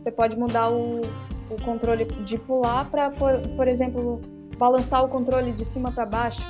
você 0.00 0.12
pode 0.12 0.36
mudar 0.38 0.70
o, 0.70 1.00
o 1.00 1.62
controle 1.64 2.04
de 2.04 2.38
pular 2.38 2.88
para, 2.88 3.10
por, 3.10 3.40
por 3.56 3.66
exemplo, 3.66 4.20
balançar 4.56 5.04
o 5.04 5.08
controle 5.08 5.50
de 5.50 5.64
cima 5.64 5.90
para 5.90 6.06
baixo 6.06 6.42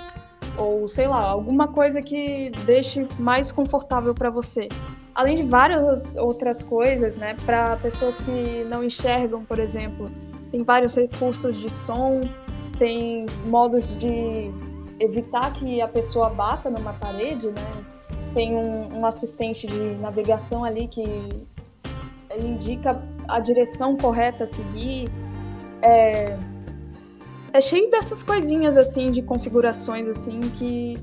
ou 0.56 0.86
sei 0.88 1.08
lá, 1.08 1.24
alguma 1.24 1.68
coisa 1.68 2.00
que 2.00 2.50
deixe 2.64 3.06
mais 3.18 3.50
confortável 3.50 4.14
para 4.14 4.30
você. 4.30 4.68
Além 5.14 5.36
de 5.36 5.42
várias 5.44 5.80
outras 6.16 6.62
coisas, 6.62 7.16
né, 7.16 7.36
para 7.44 7.76
pessoas 7.76 8.20
que 8.20 8.64
não 8.68 8.82
enxergam, 8.82 9.44
por 9.44 9.58
exemplo, 9.58 10.06
tem 10.50 10.62
vários 10.62 10.96
recursos 10.96 11.56
de 11.56 11.70
som, 11.70 12.20
tem 12.78 13.26
modos 13.46 13.96
de 13.98 14.50
evitar 14.98 15.52
que 15.52 15.80
a 15.80 15.88
pessoa 15.88 16.30
bata 16.30 16.70
numa 16.70 16.92
parede, 16.94 17.48
né? 17.48 17.84
Tem 18.32 18.56
um, 18.56 19.00
um 19.00 19.06
assistente 19.06 19.66
de 19.66 19.94
navegação 19.96 20.64
ali 20.64 20.88
que 20.88 21.04
indica 22.42 23.00
a 23.28 23.38
direção 23.38 23.96
correta 23.96 24.44
a 24.44 24.46
seguir. 24.46 25.08
É, 25.82 26.36
é 27.54 27.60
cheio 27.60 27.88
dessas 27.88 28.22
coisinhas 28.22 28.76
assim 28.76 29.12
de 29.12 29.22
configurações 29.22 30.08
assim 30.08 30.40
que 30.40 30.96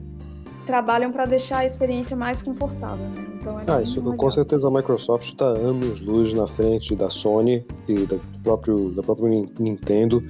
trabalham 0.65 1.11
para 1.11 1.25
deixar 1.25 1.59
a 1.59 1.65
experiência 1.65 2.15
mais 2.15 2.41
confortável. 2.41 3.05
Né? 3.05 3.25
Então 3.39 3.59
é 3.59 3.63
ah, 3.67 3.81
isso 3.81 4.01
com 4.01 4.29
certeza 4.29 4.67
a 4.67 4.71
Microsoft 4.71 5.29
está 5.29 5.45
anos 5.45 6.01
luz 6.01 6.33
na 6.33 6.45
frente 6.45 6.93
da 6.95 7.09
Sony 7.09 7.65
e 7.87 8.05
da 8.05 8.17
próprio 8.43 8.91
da 8.91 9.01
própria 9.01 9.29
Nintendo 9.59 10.21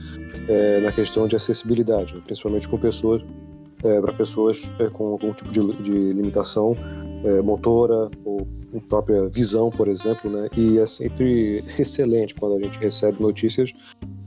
é, 0.47 0.80
na 0.82 0.91
questão 0.91 1.28
de 1.28 1.36
acessibilidade, 1.36 2.13
né? 2.13 2.22
principalmente 2.24 2.69
com 2.69 2.78
pessoas 2.78 3.24
é, 3.84 3.99
para 3.99 4.13
pessoas 4.13 4.72
é, 4.80 4.88
com 4.89 5.07
algum 5.07 5.34
tipo 5.34 5.51
de, 5.51 5.74
de 5.82 6.11
limitação 6.11 6.78
é, 7.24 7.41
motora 7.41 8.09
ou 8.24 8.47
própria 8.88 9.28
visão, 9.30 9.69
por 9.69 9.88
exemplo, 9.88 10.32
né? 10.32 10.47
E 10.55 10.78
é 10.78 10.86
sempre 10.86 11.63
excelente 11.78 12.34
quando 12.36 12.55
a 12.55 12.63
gente 12.63 12.80
recebe 12.80 13.22
notícias, 13.22 13.74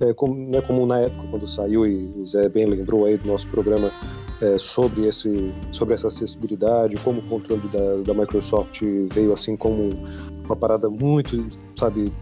é, 0.00 0.12
como, 0.12 0.34
né, 0.34 0.60
como 0.60 0.86
na 0.86 1.00
época 1.00 1.28
quando 1.30 1.46
saiu 1.46 1.86
e 1.86 2.12
o 2.16 2.26
Zé 2.26 2.48
bem 2.48 2.66
lembrou 2.66 3.04
aí 3.04 3.16
do 3.16 3.26
nosso 3.26 3.46
programa 3.48 3.92
é, 4.40 4.58
sobre 4.58 5.06
esse 5.06 5.52
sobre 5.72 5.94
essa 5.94 6.08
acessibilidade, 6.08 6.96
como 6.98 7.20
o 7.20 7.22
controle 7.22 7.68
da, 7.68 8.12
da 8.12 8.14
Microsoft 8.14 8.82
veio 9.12 9.32
assim 9.32 9.56
como 9.56 9.90
uma 10.44 10.56
parada 10.56 10.90
muito, 10.90 11.48
sabe, 11.76 12.12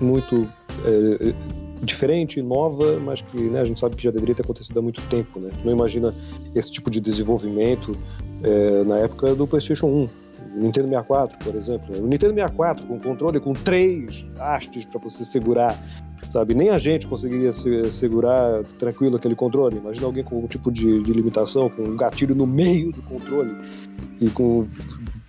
muito 0.00 0.48
é, 0.84 1.34
diferente, 1.82 2.40
nova, 2.40 2.98
mas 3.00 3.22
que 3.22 3.42
né, 3.42 3.60
a 3.60 3.64
gente 3.64 3.78
sabe 3.80 3.96
que 3.96 4.04
já 4.04 4.10
deveria 4.10 4.34
ter 4.34 4.42
acontecido 4.42 4.78
há 4.78 4.82
muito 4.82 5.02
tempo. 5.08 5.40
Né? 5.40 5.50
Não 5.64 5.72
imagina 5.72 6.14
esse 6.54 6.70
tipo 6.70 6.90
de 6.90 7.00
desenvolvimento 7.00 7.92
é, 8.42 8.84
na 8.84 8.98
época 8.98 9.34
do 9.34 9.46
PlayStation 9.46 9.86
1. 9.86 10.08
Nintendo 10.56 10.88
64, 10.88 11.38
por 11.38 11.56
exemplo. 11.56 11.98
O 11.98 12.06
Nintendo 12.06 12.34
64 12.34 12.86
com 12.86 12.98
controle 13.00 13.40
com 13.40 13.52
três 13.52 14.26
hastes 14.38 14.86
para 14.86 15.00
você 15.00 15.24
segurar 15.24 15.76
sabe? 16.28 16.54
Nem 16.54 16.70
a 16.70 16.78
gente 16.78 17.06
conseguiria 17.06 17.52
se, 17.52 17.90
segurar 17.90 18.62
tranquilo 18.78 19.16
aquele 19.16 19.34
controle. 19.34 19.78
Imagina 19.78 20.06
alguém 20.06 20.24
com 20.24 20.36
algum 20.36 20.48
tipo 20.48 20.70
de, 20.70 21.02
de 21.02 21.12
limitação, 21.12 21.68
com 21.68 21.82
um 21.82 21.96
gatilho 21.96 22.34
no 22.34 22.46
meio 22.46 22.92
do 22.92 23.02
controle 23.02 23.56
e 24.20 24.28
com 24.30 24.66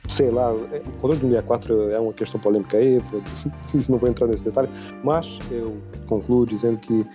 sei 0.08 0.30
lá, 0.30 0.52
é, 0.72 0.78
o 0.78 0.92
controle 1.00 1.18
do 1.18 1.28
64 1.28 1.92
é 1.92 2.00
uma 2.00 2.14
questão 2.14 2.40
polêmica 2.40 2.78
aí, 2.78 3.02
não 3.90 3.98
vou 3.98 4.10
entrar 4.10 4.28
nesse 4.28 4.44
detalhe, 4.44 4.70
mas 5.04 5.40
eu 5.50 5.76
concluo 6.08 6.46
dizendo 6.46 6.78
que 6.78 7.06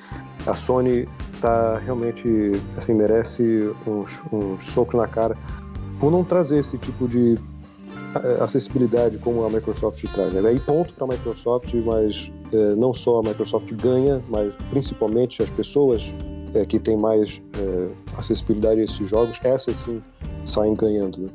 a 0.46 0.54
Sony 0.54 1.08
tá 1.40 1.78
realmente, 1.78 2.52
assim, 2.76 2.94
merece 2.94 3.72
uns, 3.86 4.22
uns 4.32 4.64
socos 4.64 4.94
na 4.94 5.06
cara 5.06 5.36
por 5.98 6.10
não 6.10 6.24
trazer 6.24 6.58
esse 6.58 6.78
tipo 6.78 7.06
de 7.06 7.38
acessibilidade 8.40 9.18
como 9.18 9.44
a 9.44 9.50
Microsoft 9.50 10.02
traz. 10.12 10.34
E 10.34 10.60
ponto 10.60 10.92
para 10.94 11.04
a 11.04 11.08
Microsoft, 11.08 11.72
mas 11.74 12.30
é, 12.52 12.74
não 12.74 12.92
só 12.92 13.20
a 13.20 13.22
Microsoft 13.22 13.72
ganha, 13.74 14.22
mas 14.28 14.54
principalmente 14.70 15.42
as 15.42 15.50
pessoas 15.50 16.12
é, 16.54 16.64
que 16.64 16.78
têm 16.78 16.96
mais 16.96 17.40
é, 17.58 17.88
acessibilidade 18.16 18.80
a 18.80 18.84
esses 18.84 19.08
jogos, 19.08 19.38
essas 19.42 19.76
sim 19.76 20.02
saem 20.44 20.74
ganhando. 20.74 21.20
Né? 21.20 21.28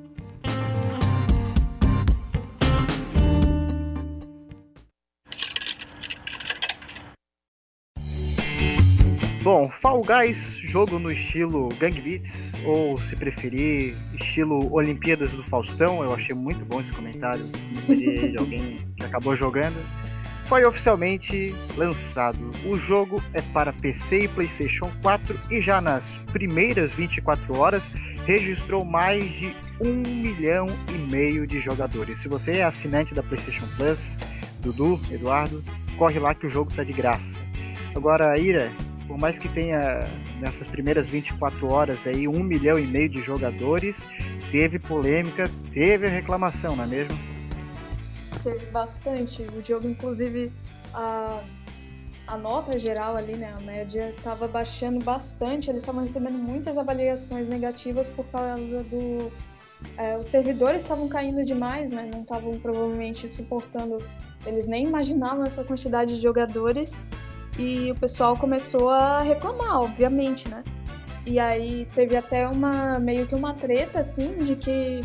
Fall 9.96 10.04
Guys, 10.04 10.58
jogo 10.58 11.00
no 11.00 11.10
estilo 11.10 11.70
Gang 11.80 12.02
Beats, 12.02 12.52
ou 12.66 12.98
se 12.98 13.16
preferir, 13.16 13.96
estilo 14.14 14.74
Olimpíadas 14.74 15.32
do 15.32 15.42
Faustão, 15.44 16.04
eu 16.04 16.14
achei 16.14 16.36
muito 16.36 16.66
bom 16.66 16.82
esse 16.82 16.92
comentário 16.92 17.46
de 17.88 18.36
alguém 18.38 18.78
que 18.98 19.06
acabou 19.06 19.38
jogando. 19.38 19.78
Foi 20.48 20.66
oficialmente 20.66 21.56
lançado. 21.78 22.38
O 22.66 22.76
jogo 22.78 23.24
é 23.34 23.42
para 23.42 23.72
PC 23.72 24.24
e 24.24 24.28
PlayStation 24.28 24.92
4 25.02 25.40
e 25.50 25.62
já 25.62 25.80
nas 25.80 26.18
primeiras 26.34 26.92
24 26.92 27.58
horas 27.58 27.90
registrou 28.26 28.84
mais 28.84 29.32
de 29.32 29.56
um 29.80 29.94
milhão 29.94 30.66
e 30.94 30.98
meio 31.10 31.48
de 31.48 31.62
jogadores. 31.62 32.18
Se 32.18 32.28
você 32.28 32.58
é 32.58 32.64
assinante 32.66 33.16
da 33.16 33.24
PlayStation 33.24 33.66
Plus, 33.78 34.18
Dudu, 34.60 35.00
Eduardo, 35.10 35.64
corre 35.98 36.20
lá 36.20 36.36
que 36.36 36.48
o 36.48 36.50
jogo 36.50 36.70
está 36.70 36.84
de 36.84 36.92
graça. 36.92 37.40
Agora, 37.96 38.38
Ira, 38.38 38.70
por 39.08 39.18
mais 39.18 39.38
que 39.38 39.48
tenha 39.48 40.08
nessas 40.40 40.68
primeiras 40.68 41.08
24 41.08 41.72
horas 41.72 42.08
aí 42.08 42.28
um 42.28 42.44
milhão 42.44 42.80
e 42.80 42.86
meio 42.86 43.10
de 43.10 43.22
jogadores, 43.22 44.08
teve 44.52 44.80
polêmica, 44.80 45.50
teve 45.74 46.08
reclamação, 46.08 46.76
não 46.76 46.84
é 46.84 46.88
mesmo? 46.88 47.18
Teve 48.44 48.66
bastante. 48.68 49.44
O 49.56 49.62
jogo, 49.62 49.88
inclusive, 49.88 50.52
a, 50.94 51.42
a 52.28 52.38
nota 52.38 52.78
geral 52.80 53.16
ali, 53.16 53.36
né, 53.36 53.54
a 53.56 53.62
média, 53.62 54.14
estava 54.16 54.48
baixando 54.48 55.04
bastante. 55.04 55.70
Eles 55.70 55.82
estavam 55.82 56.02
recebendo 56.02 56.38
muitas 56.38 56.78
avaliações 56.78 57.48
negativas 57.48 58.10
por 58.10 58.26
causa 58.28 58.84
do. 58.84 59.32
É, 59.98 60.18
os 60.18 60.28
servidores 60.28 60.82
estavam 60.82 61.08
caindo 61.08 61.46
demais, 61.46 61.92
né? 61.92 62.10
Não 62.12 62.22
estavam 62.22 62.58
provavelmente 62.60 63.28
suportando. 63.28 64.02
Eles 64.46 64.68
nem 64.68 64.88
imaginavam 64.88 65.44
essa 65.44 65.64
quantidade 65.64 66.16
de 66.16 66.22
jogadores 66.22 67.04
e 67.58 67.92
o 67.92 67.96
pessoal 67.96 68.36
começou 68.36 68.90
a 68.90 69.22
reclamar, 69.22 69.80
obviamente, 69.82 70.48
né? 70.50 70.64
E 71.26 71.40
aí 71.40 71.88
teve 71.96 72.16
até 72.16 72.48
uma 72.48 73.00
meio 73.00 73.26
que 73.26 73.34
uma 73.34 73.54
treta, 73.54 74.00
assim, 74.00 74.38
de 74.38 74.56
que 74.56 75.00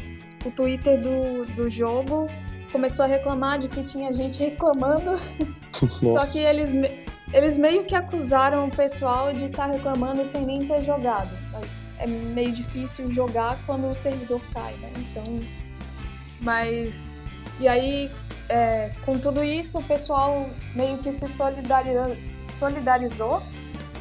o 0.44 0.50
Twitter 0.50 1.00
do, 1.00 1.46
do 1.54 1.70
jogo 1.70 2.28
começou 2.72 3.04
a 3.04 3.08
reclamar 3.08 3.58
de 3.58 3.68
que 3.68 3.82
tinha 3.82 4.12
gente 4.12 4.38
reclamando. 4.38 5.18
Só 5.72 6.26
que 6.26 6.38
eles, 6.38 6.72
eles 7.32 7.56
meio 7.56 7.84
que 7.84 7.94
acusaram 7.94 8.66
o 8.66 8.70
pessoal 8.70 9.32
de 9.32 9.46
estar 9.46 9.68
tá 9.68 9.72
reclamando 9.72 10.24
sem 10.26 10.44
nem 10.44 10.66
ter 10.66 10.82
jogado. 10.84 11.30
Mas 11.52 11.80
é 11.98 12.06
meio 12.06 12.52
difícil 12.52 13.10
jogar 13.10 13.58
quando 13.64 13.88
o 13.88 13.94
servidor 13.94 14.40
cai, 14.52 14.74
né? 14.74 14.90
Então. 14.96 15.40
Mas. 16.40 17.22
E 17.58 17.68
aí, 17.68 18.10
é, 18.48 18.90
com 19.04 19.18
tudo 19.18 19.44
isso, 19.44 19.78
o 19.78 19.82
pessoal 19.82 20.48
meio 20.74 20.96
que 20.98 21.12
se 21.12 21.28
solidarizou, 21.28 22.16
solidarizou 22.60 23.42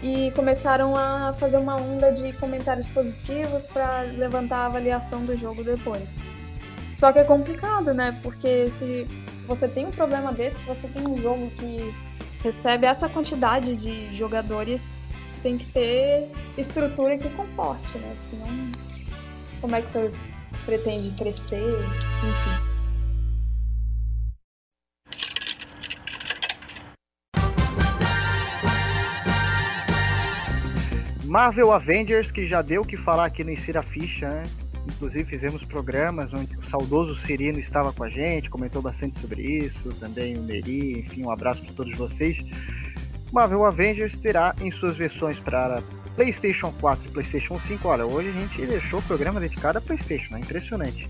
e 0.03 0.31
começaram 0.31 0.95
a 0.95 1.33
fazer 1.39 1.57
uma 1.57 1.75
onda 1.75 2.11
de 2.11 2.31
comentários 2.33 2.87
positivos 2.87 3.67
para 3.67 4.01
levantar 4.01 4.57
a 4.57 4.65
avaliação 4.67 5.25
do 5.25 5.37
jogo 5.37 5.63
depois. 5.63 6.17
Só 6.97 7.11
que 7.11 7.19
é 7.19 7.23
complicado, 7.23 7.93
né? 7.93 8.17
Porque 8.21 8.69
se 8.69 9.07
você 9.47 9.67
tem 9.67 9.85
um 9.85 9.91
problema 9.91 10.31
desse, 10.31 10.57
se 10.57 10.65
você 10.65 10.87
tem 10.87 11.07
um 11.07 11.17
jogo 11.17 11.49
que 11.51 11.93
recebe 12.43 12.85
essa 12.85 13.09
quantidade 13.09 13.75
de 13.75 14.15
jogadores, 14.15 14.99
você 15.27 15.39
tem 15.41 15.57
que 15.57 15.65
ter 15.67 16.29
estrutura 16.57 17.17
que 17.17 17.29
comporte, 17.29 17.97
né? 17.97 18.15
Senão, 18.19 18.47
como 19.61 19.75
é 19.75 19.81
que 19.81 19.89
você 19.89 20.11
pretende 20.65 21.11
crescer? 21.11 21.63
Enfim. 21.63 22.68
Marvel 31.29 31.71
Avengers, 31.71 32.31
que 32.31 32.47
já 32.47 32.59
deu 32.63 32.81
o 32.81 32.85
que 32.85 32.97
falar 32.97 33.25
aqui 33.25 33.43
no 33.43 33.51
Insira 33.51 33.83
Ficha, 33.83 34.27
né? 34.27 34.43
Inclusive 34.87 35.25
fizemos 35.25 35.63
programas 35.63 36.33
onde 36.33 36.57
o 36.57 36.65
saudoso 36.65 37.15
Cirino 37.15 37.59
estava 37.59 37.93
com 37.93 38.03
a 38.03 38.09
gente, 38.09 38.49
comentou 38.49 38.81
bastante 38.81 39.19
sobre 39.19 39.43
isso, 39.43 39.93
também 39.99 40.35
o 40.35 40.41
Meri, 40.41 41.01
enfim, 41.01 41.23
um 41.23 41.29
abraço 41.29 41.61
para 41.61 41.71
todos 41.75 41.95
vocês. 41.95 42.43
Marvel 43.31 43.63
Avengers 43.63 44.17
terá 44.17 44.55
em 44.59 44.71
suas 44.71 44.97
versões 44.97 45.39
para 45.39 45.83
PlayStation 46.15 46.73
4 46.81 47.07
e 47.07 47.11
PlayStation 47.11 47.59
5. 47.59 47.87
Olha, 47.87 48.07
hoje 48.07 48.29
a 48.29 48.31
gente 48.31 48.65
deixou 48.65 48.97
o 48.97 49.03
programa 49.03 49.39
dedicado 49.39 49.77
a 49.77 49.81
PlayStation, 49.81 50.35
é 50.35 50.39
impressionante. 50.39 51.07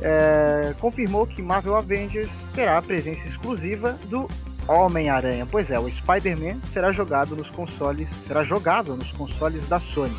É, 0.00 0.74
confirmou 0.80 1.26
que 1.26 1.42
Marvel 1.42 1.76
Avengers 1.76 2.32
terá 2.54 2.78
a 2.78 2.82
presença 2.82 3.26
exclusiva 3.28 3.98
do 4.08 4.26
Homem-Aranha. 4.70 5.46
Pois 5.50 5.70
é, 5.70 5.78
o 5.78 5.90
Spider-Man 5.90 6.60
será 6.72 6.92
jogado 6.92 7.34
nos 7.34 7.50
consoles, 7.50 8.08
será 8.26 8.44
jogável 8.44 8.96
nos 8.96 9.10
consoles 9.12 9.66
da 9.68 9.80
Sony. 9.80 10.14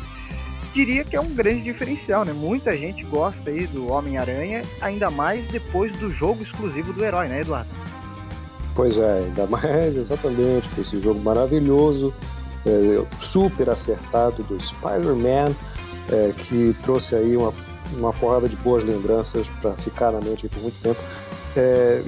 Diria 0.74 1.04
que 1.04 1.16
é 1.16 1.20
um 1.20 1.34
grande 1.34 1.62
diferencial, 1.62 2.24
né? 2.24 2.32
Muita 2.32 2.76
gente 2.76 3.04
gosta 3.04 3.50
aí 3.50 3.66
do 3.66 3.88
Homem-Aranha, 3.88 4.64
ainda 4.80 5.10
mais 5.10 5.46
depois 5.46 5.92
do 5.96 6.10
jogo 6.10 6.42
exclusivo 6.42 6.92
do 6.92 7.04
herói, 7.04 7.28
né, 7.28 7.40
Eduardo? 7.40 7.68
Pois 8.74 8.96
é, 8.96 9.24
ainda 9.24 9.46
mais 9.46 9.96
exatamente 9.96 10.68
com 10.70 10.80
esse 10.80 10.98
jogo 10.98 11.20
maravilhoso, 11.20 12.12
é, 12.64 13.04
super 13.20 13.68
acertado 13.68 14.42
do 14.44 14.58
Spider-Man, 14.60 15.54
é, 16.10 16.32
que 16.36 16.74
trouxe 16.82 17.14
aí 17.14 17.36
uma, 17.36 17.52
uma 17.92 18.12
porrada 18.14 18.48
de 18.48 18.56
boas 18.56 18.82
lembranças 18.82 19.48
para 19.60 19.72
ficar 19.74 20.10
na 20.10 20.20
mente 20.20 20.48
por 20.48 20.62
muito 20.62 20.80
tempo. 20.80 21.00
É, 21.54 22.02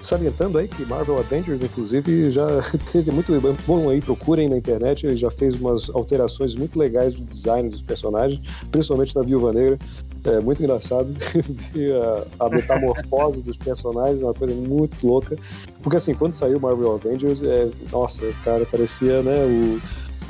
salientando 0.00 0.58
aí 0.58 0.68
que 0.68 0.84
Marvel 0.86 1.18
Avengers, 1.18 1.62
inclusive, 1.62 2.30
já 2.30 2.46
teve 2.92 3.10
muito 3.10 3.32
bom 3.66 3.88
aí, 3.88 4.00
procurem 4.00 4.48
na 4.48 4.56
internet, 4.56 5.06
ele 5.06 5.16
já 5.16 5.30
fez 5.30 5.54
umas 5.54 5.88
alterações 5.90 6.54
muito 6.54 6.78
legais 6.78 7.14
do 7.14 7.24
design 7.24 7.68
dos 7.68 7.82
personagens, 7.82 8.40
principalmente 8.70 9.14
na 9.14 9.22
Viúva 9.22 9.52
Negra. 9.52 9.78
É 10.22 10.38
muito 10.38 10.62
engraçado 10.62 11.08
ver 11.72 11.94
a, 11.94 12.44
a 12.44 12.48
metamorfose 12.50 13.40
dos 13.40 13.56
personagens, 13.56 14.22
uma 14.22 14.34
coisa 14.34 14.54
muito 14.54 15.06
louca. 15.06 15.36
Porque 15.82 15.96
assim, 15.96 16.14
quando 16.14 16.34
saiu 16.34 16.60
Marvel 16.60 16.94
Avengers, 16.94 17.42
é, 17.42 17.68
nossa, 17.90 18.22
cara, 18.44 18.66
parecia 18.66 19.22
né, 19.22 19.44
o, 19.46 19.80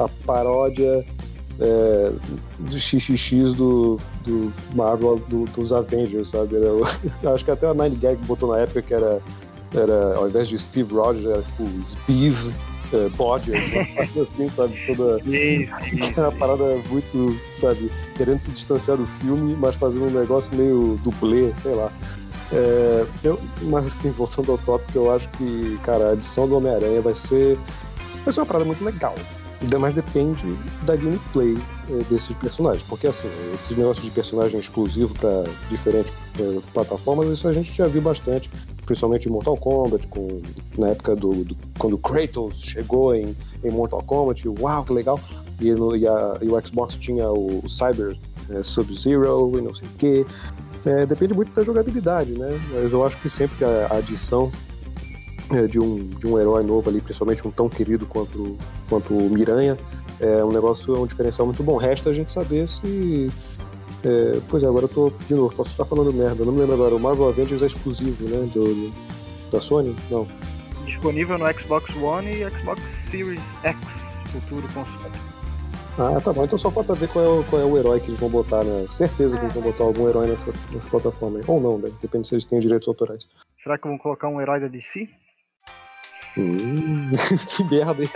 a 0.03 0.09
paródia 0.25 1.05
é, 1.61 2.13
do 2.59 2.73
XXX 2.73 3.55
do, 3.55 3.99
do 4.25 4.53
Marvel, 4.75 5.19
do, 5.29 5.45
dos 5.47 5.73
Avengers, 5.73 6.29
sabe? 6.29 6.57
Era, 6.57 6.69
acho 7.35 7.45
que 7.45 7.51
até 7.51 7.67
a 7.67 7.75
Nine 7.75 7.97
Gag 7.97 8.17
botou 8.25 8.49
na 8.51 8.61
época 8.61 8.83
que 8.83 8.95
era 8.95 9.21
era, 9.75 10.17
ao 10.17 10.29
invés 10.29 10.49
de 10.49 10.59
Steve 10.59 10.93
Rogers, 10.93 11.27
era 11.27 11.43
tipo 11.43 11.85
Steve 11.85 12.53
uh, 12.93 13.11
Bodgers, 13.17 13.63
assim, 14.01 14.49
sabe? 14.49 14.75
Toda 14.87 15.19
sim, 15.19 15.67
sim. 15.67 16.13
uma 16.17 16.33
parada 16.33 16.77
muito, 16.89 17.37
sabe, 17.55 17.91
querendo 18.17 18.39
se 18.39 18.51
distanciar 18.51 18.97
do 18.97 19.07
filme, 19.07 19.57
mas 19.59 19.77
fazendo 19.77 20.07
um 20.07 20.11
negócio 20.11 20.55
meio 20.55 20.99
dublê, 21.03 21.53
sei 21.55 21.75
lá. 21.75 21.91
É, 22.53 23.07
eu, 23.23 23.39
mas 23.63 23.87
assim, 23.87 24.11
voltando 24.11 24.53
ao 24.53 24.59
tópico, 24.59 24.99
eu 24.99 25.15
acho 25.15 25.29
que, 25.31 25.79
cara, 25.85 26.11
a 26.11 26.13
edição 26.15 26.49
do 26.49 26.57
Homem-Aranha 26.57 27.01
vai 27.01 27.15
ser, 27.15 27.57
vai 28.25 28.33
ser 28.33 28.41
uma 28.41 28.47
parada 28.47 28.65
muito 28.65 28.85
legal. 28.85 29.15
Ainda 29.63 29.79
mais 29.79 29.95
depende 29.95 30.43
da 30.83 30.97
gameplay 30.97 31.57
é, 31.91 32.03
desses 32.09 32.35
personagens. 32.37 32.83
Porque 32.89 33.07
assim, 33.07 33.29
esses 33.55 33.77
negócios 33.77 34.05
de 34.05 34.11
personagem 34.11 34.59
exclusivo 34.59 35.15
para 35.15 35.45
diferentes 35.69 36.13
é, 36.41 36.59
plataformas, 36.73 37.29
isso 37.29 37.47
a 37.47 37.53
gente 37.53 37.73
já 37.73 37.87
viu 37.87 38.01
bastante 38.01 38.51
principalmente 38.91 39.29
em 39.29 39.31
Mortal 39.31 39.57
Kombat, 39.57 40.05
com, 40.09 40.43
na 40.77 40.89
época 40.89 41.15
do, 41.15 41.45
do 41.45 41.57
quando 41.79 41.97
Kratos 41.97 42.61
chegou 42.61 43.15
em, 43.15 43.37
em 43.63 43.71
Mortal 43.71 44.03
Kombat, 44.03 44.49
uau, 44.49 44.83
que 44.83 44.93
legal! 44.93 45.21
E, 45.61 45.71
no, 45.71 45.95
e, 45.95 46.09
a, 46.09 46.39
e 46.43 46.49
o 46.49 46.61
Xbox 46.61 46.97
tinha 46.97 47.31
o 47.31 47.63
Cyber 47.69 48.17
é, 48.51 48.65
Sub-Zero 48.65 49.57
e 49.57 49.61
não 49.61 49.73
sei 49.73 49.87
o 49.87 49.91
quê. 49.97 50.27
É, 50.85 51.07
depende 51.07 51.35
muito 51.35 51.55
da 51.55 51.63
jogabilidade, 51.63 52.33
né? 52.33 52.49
Mas 52.73 52.91
eu 52.91 53.07
acho 53.07 53.17
que 53.19 53.31
sempre 53.31 53.65
a, 53.65 53.87
a 53.93 53.99
adição 53.99 54.51
é, 55.53 55.69
de, 55.69 55.79
um, 55.79 56.09
de 56.09 56.27
um 56.27 56.37
herói 56.37 56.65
novo 56.65 56.91
ali, 56.91 57.01
principalmente 57.01 57.47
um 57.47 57.51
tão 57.53 57.69
querido 57.69 58.07
quanto, 58.07 58.59
quanto 58.89 59.15
o 59.15 59.31
Miranha, 59.31 59.79
é 60.19 60.45
um 60.45 60.51
negócio, 60.51 60.97
é 60.97 60.99
um 60.99 61.07
diferencial 61.07 61.47
muito 61.47 61.63
bom. 61.63 61.77
Resta 61.77 62.11
a 62.11 62.13
gente 62.13 62.33
saber 62.33 62.69
se. 62.69 63.31
É, 64.05 64.41
pois 64.49 64.63
é, 64.63 64.67
agora 64.67 64.85
eu 64.85 64.89
tô, 64.89 65.13
de 65.27 65.35
novo, 65.35 65.55
posso 65.55 65.71
estar 65.71 65.85
falando 65.85 66.13
merda, 66.13 66.45
não 66.45 66.53
me 66.53 66.61
lembro 66.61 66.75
agora. 66.75 66.95
O 66.95 67.01
Marvel 67.01 67.29
Avengers 67.29 67.63
é 67.63 67.67
exclusivo, 67.67 68.25
né? 68.29 68.49
Do, 68.53 68.93
da 69.51 69.61
Sony? 69.61 69.95
Não. 70.11 70.27
Disponível 70.87 71.39
no 71.39 71.53
Xbox 71.53 71.95
One 71.97 72.29
e 72.29 72.51
Xbox 72.51 72.83
Series 73.11 73.43
X, 73.63 73.77
futuro 74.33 74.67
console. 74.73 75.31
Ah, 75.99 76.21
tá 76.21 76.33
bom. 76.33 76.45
Então 76.45 76.59
só 76.59 76.71
falta 76.71 76.95
ver 76.95 77.09
qual 77.09 77.25
é, 77.25 77.29
o, 77.29 77.45
qual 77.45 77.61
é 77.61 77.65
o 77.65 77.77
herói 77.77 78.01
que 78.01 78.09
eles 78.09 78.21
vão 78.21 78.31
botar, 78.31 78.65
né? 78.65 78.87
Certeza 78.91 79.37
que 79.37 79.45
eles 79.45 79.55
vão 79.55 79.63
botar 79.63 79.85
algum 79.85 80.09
herói 80.09 80.29
nessa, 80.29 80.51
nessa 80.73 80.89
plataforma 80.89 81.39
aí. 81.39 81.45
Ou 81.47 81.61
não, 81.61 81.79
né? 81.79 81.91
Depende 82.01 82.27
se 82.27 82.35
eles 82.35 82.47
têm 82.47 82.59
direitos 82.59 82.89
autorais. 82.89 83.27
Será 83.59 83.77
que 83.77 83.87
vão 83.87 83.99
colocar 83.99 84.29
um 84.29 84.41
herói 84.41 84.61
da 84.61 84.69
DC? 84.69 85.09
Hum, 86.39 87.11
que 87.49 87.65
merda, 87.65 88.03
hein? 88.03 88.11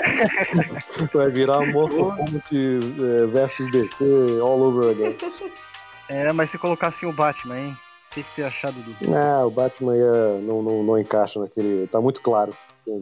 Vai 1.12 1.30
virar 1.30 1.66
Mortal 1.72 2.16
Kombat 2.16 2.56
é, 2.56 3.26
versus 3.26 3.70
DC 3.70 4.04
all 4.40 4.62
over 4.62 4.90
again. 4.90 5.16
É, 6.08 6.32
mas 6.32 6.50
se 6.50 6.58
colocassem 6.58 7.08
o 7.08 7.12
Batman, 7.12 7.58
hein? 7.58 7.78
O 8.10 8.14
que, 8.14 8.22
que 8.22 8.34
você 8.34 8.42
achado 8.42 8.74
do. 8.80 9.14
Ah, 9.14 9.44
o 9.44 9.50
Batman 9.50 9.96
ia, 9.96 10.38
não, 10.42 10.62
não, 10.62 10.82
não 10.82 10.98
encaixa 10.98 11.40
naquele. 11.40 11.86
Tá 11.88 12.00
muito 12.00 12.20
claro. 12.20 12.56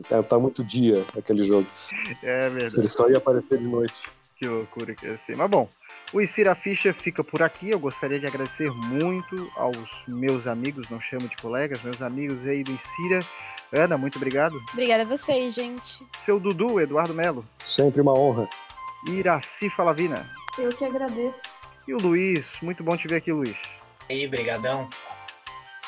Tá, 0.08 0.22
tá 0.22 0.38
muito 0.38 0.62
dia 0.64 1.04
aquele 1.16 1.44
jogo. 1.44 1.66
É 2.22 2.48
verdade. 2.48 2.76
Ele 2.76 2.88
só 2.88 3.08
ia 3.08 3.18
aparecer 3.18 3.58
de 3.58 3.66
noite. 3.66 4.08
Que 4.36 4.46
loucura 4.46 4.94
que 4.94 5.06
ia 5.06 5.16
ser. 5.16 5.36
Mas 5.36 5.50
bom, 5.50 5.68
o 6.12 6.20
Insira 6.20 6.54
Ficha 6.54 6.92
fica 6.92 7.22
por 7.22 7.42
aqui. 7.42 7.70
Eu 7.70 7.78
gostaria 7.78 8.18
de 8.18 8.26
agradecer 8.26 8.70
muito 8.70 9.50
aos 9.56 10.04
meus 10.06 10.46
amigos, 10.46 10.88
não 10.88 11.00
chamo 11.00 11.28
de 11.28 11.36
colegas, 11.36 11.82
meus 11.82 12.00
amigos 12.00 12.46
aí 12.46 12.62
do 12.62 12.72
Insira. 12.72 13.24
Ana, 13.72 13.96
muito 13.96 14.16
obrigado. 14.16 14.60
Obrigada 14.72 15.02
a 15.02 15.06
vocês, 15.06 15.54
gente. 15.54 16.06
Seu 16.18 16.38
Dudu, 16.38 16.80
Eduardo 16.80 17.14
Melo. 17.14 17.44
Sempre 17.64 18.00
uma 18.00 18.12
honra. 18.12 18.48
Iraci 19.06 19.70
Falavina. 19.70 20.28
Eu 20.58 20.74
que 20.74 20.84
agradeço. 20.84 21.42
E 21.86 21.94
o 21.94 21.98
Luiz, 21.98 22.56
muito 22.62 22.82
bom 22.82 22.96
te 22.96 23.08
ver 23.08 23.16
aqui, 23.16 23.32
Luiz. 23.32 23.56
E 24.08 24.14
aí, 24.14 24.28
brigadão. 24.28 24.88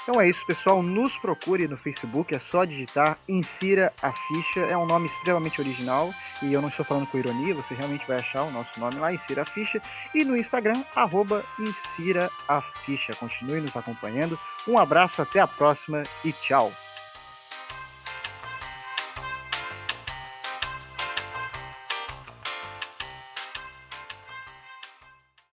Então 0.05 0.21
é 0.21 0.29
isso, 0.29 0.47
pessoal. 0.47 0.83
Nos 0.83 1.17
procure 1.17 1.67
no 1.67 1.79
Facebook, 1.79 2.35
é 2.35 2.39
só 2.39 2.67
digitar 2.67 3.17
Insira 3.27 3.91
a 4.03 4.13
Ficha. 4.13 4.61
É 4.61 4.77
um 4.77 4.85
nome 4.85 5.07
extremamente 5.07 5.61
original 5.63 6.13
e 6.43 6.53
eu 6.53 6.61
não 6.61 6.69
estou 6.69 6.85
falando 6.85 7.07
com 7.07 7.17
ironia, 7.17 7.55
você 7.55 7.75
realmente 7.75 8.07
vai 8.07 8.19
achar 8.19 8.43
o 8.43 8.51
nosso 8.51 8.79
nome 8.79 8.97
lá, 8.97 9.15
Insira 9.15 9.43
a 9.43 9.47
Ficha. 9.47 9.81
E 10.15 10.23
no 10.23 10.37
Instagram, 10.37 10.85
arroba 10.95 11.43
Insira 11.59 12.31
a 12.47 12.61
Ficha. 12.61 13.15
Continue 13.15 13.63
nos 13.63 13.77
acompanhando. 13.77 14.39
Um 14.69 14.79
abraço, 14.79 15.23
até 15.23 15.41
a 15.41 15.47
próxima 15.47 16.03
e 16.23 16.33
tchau. 16.35 16.71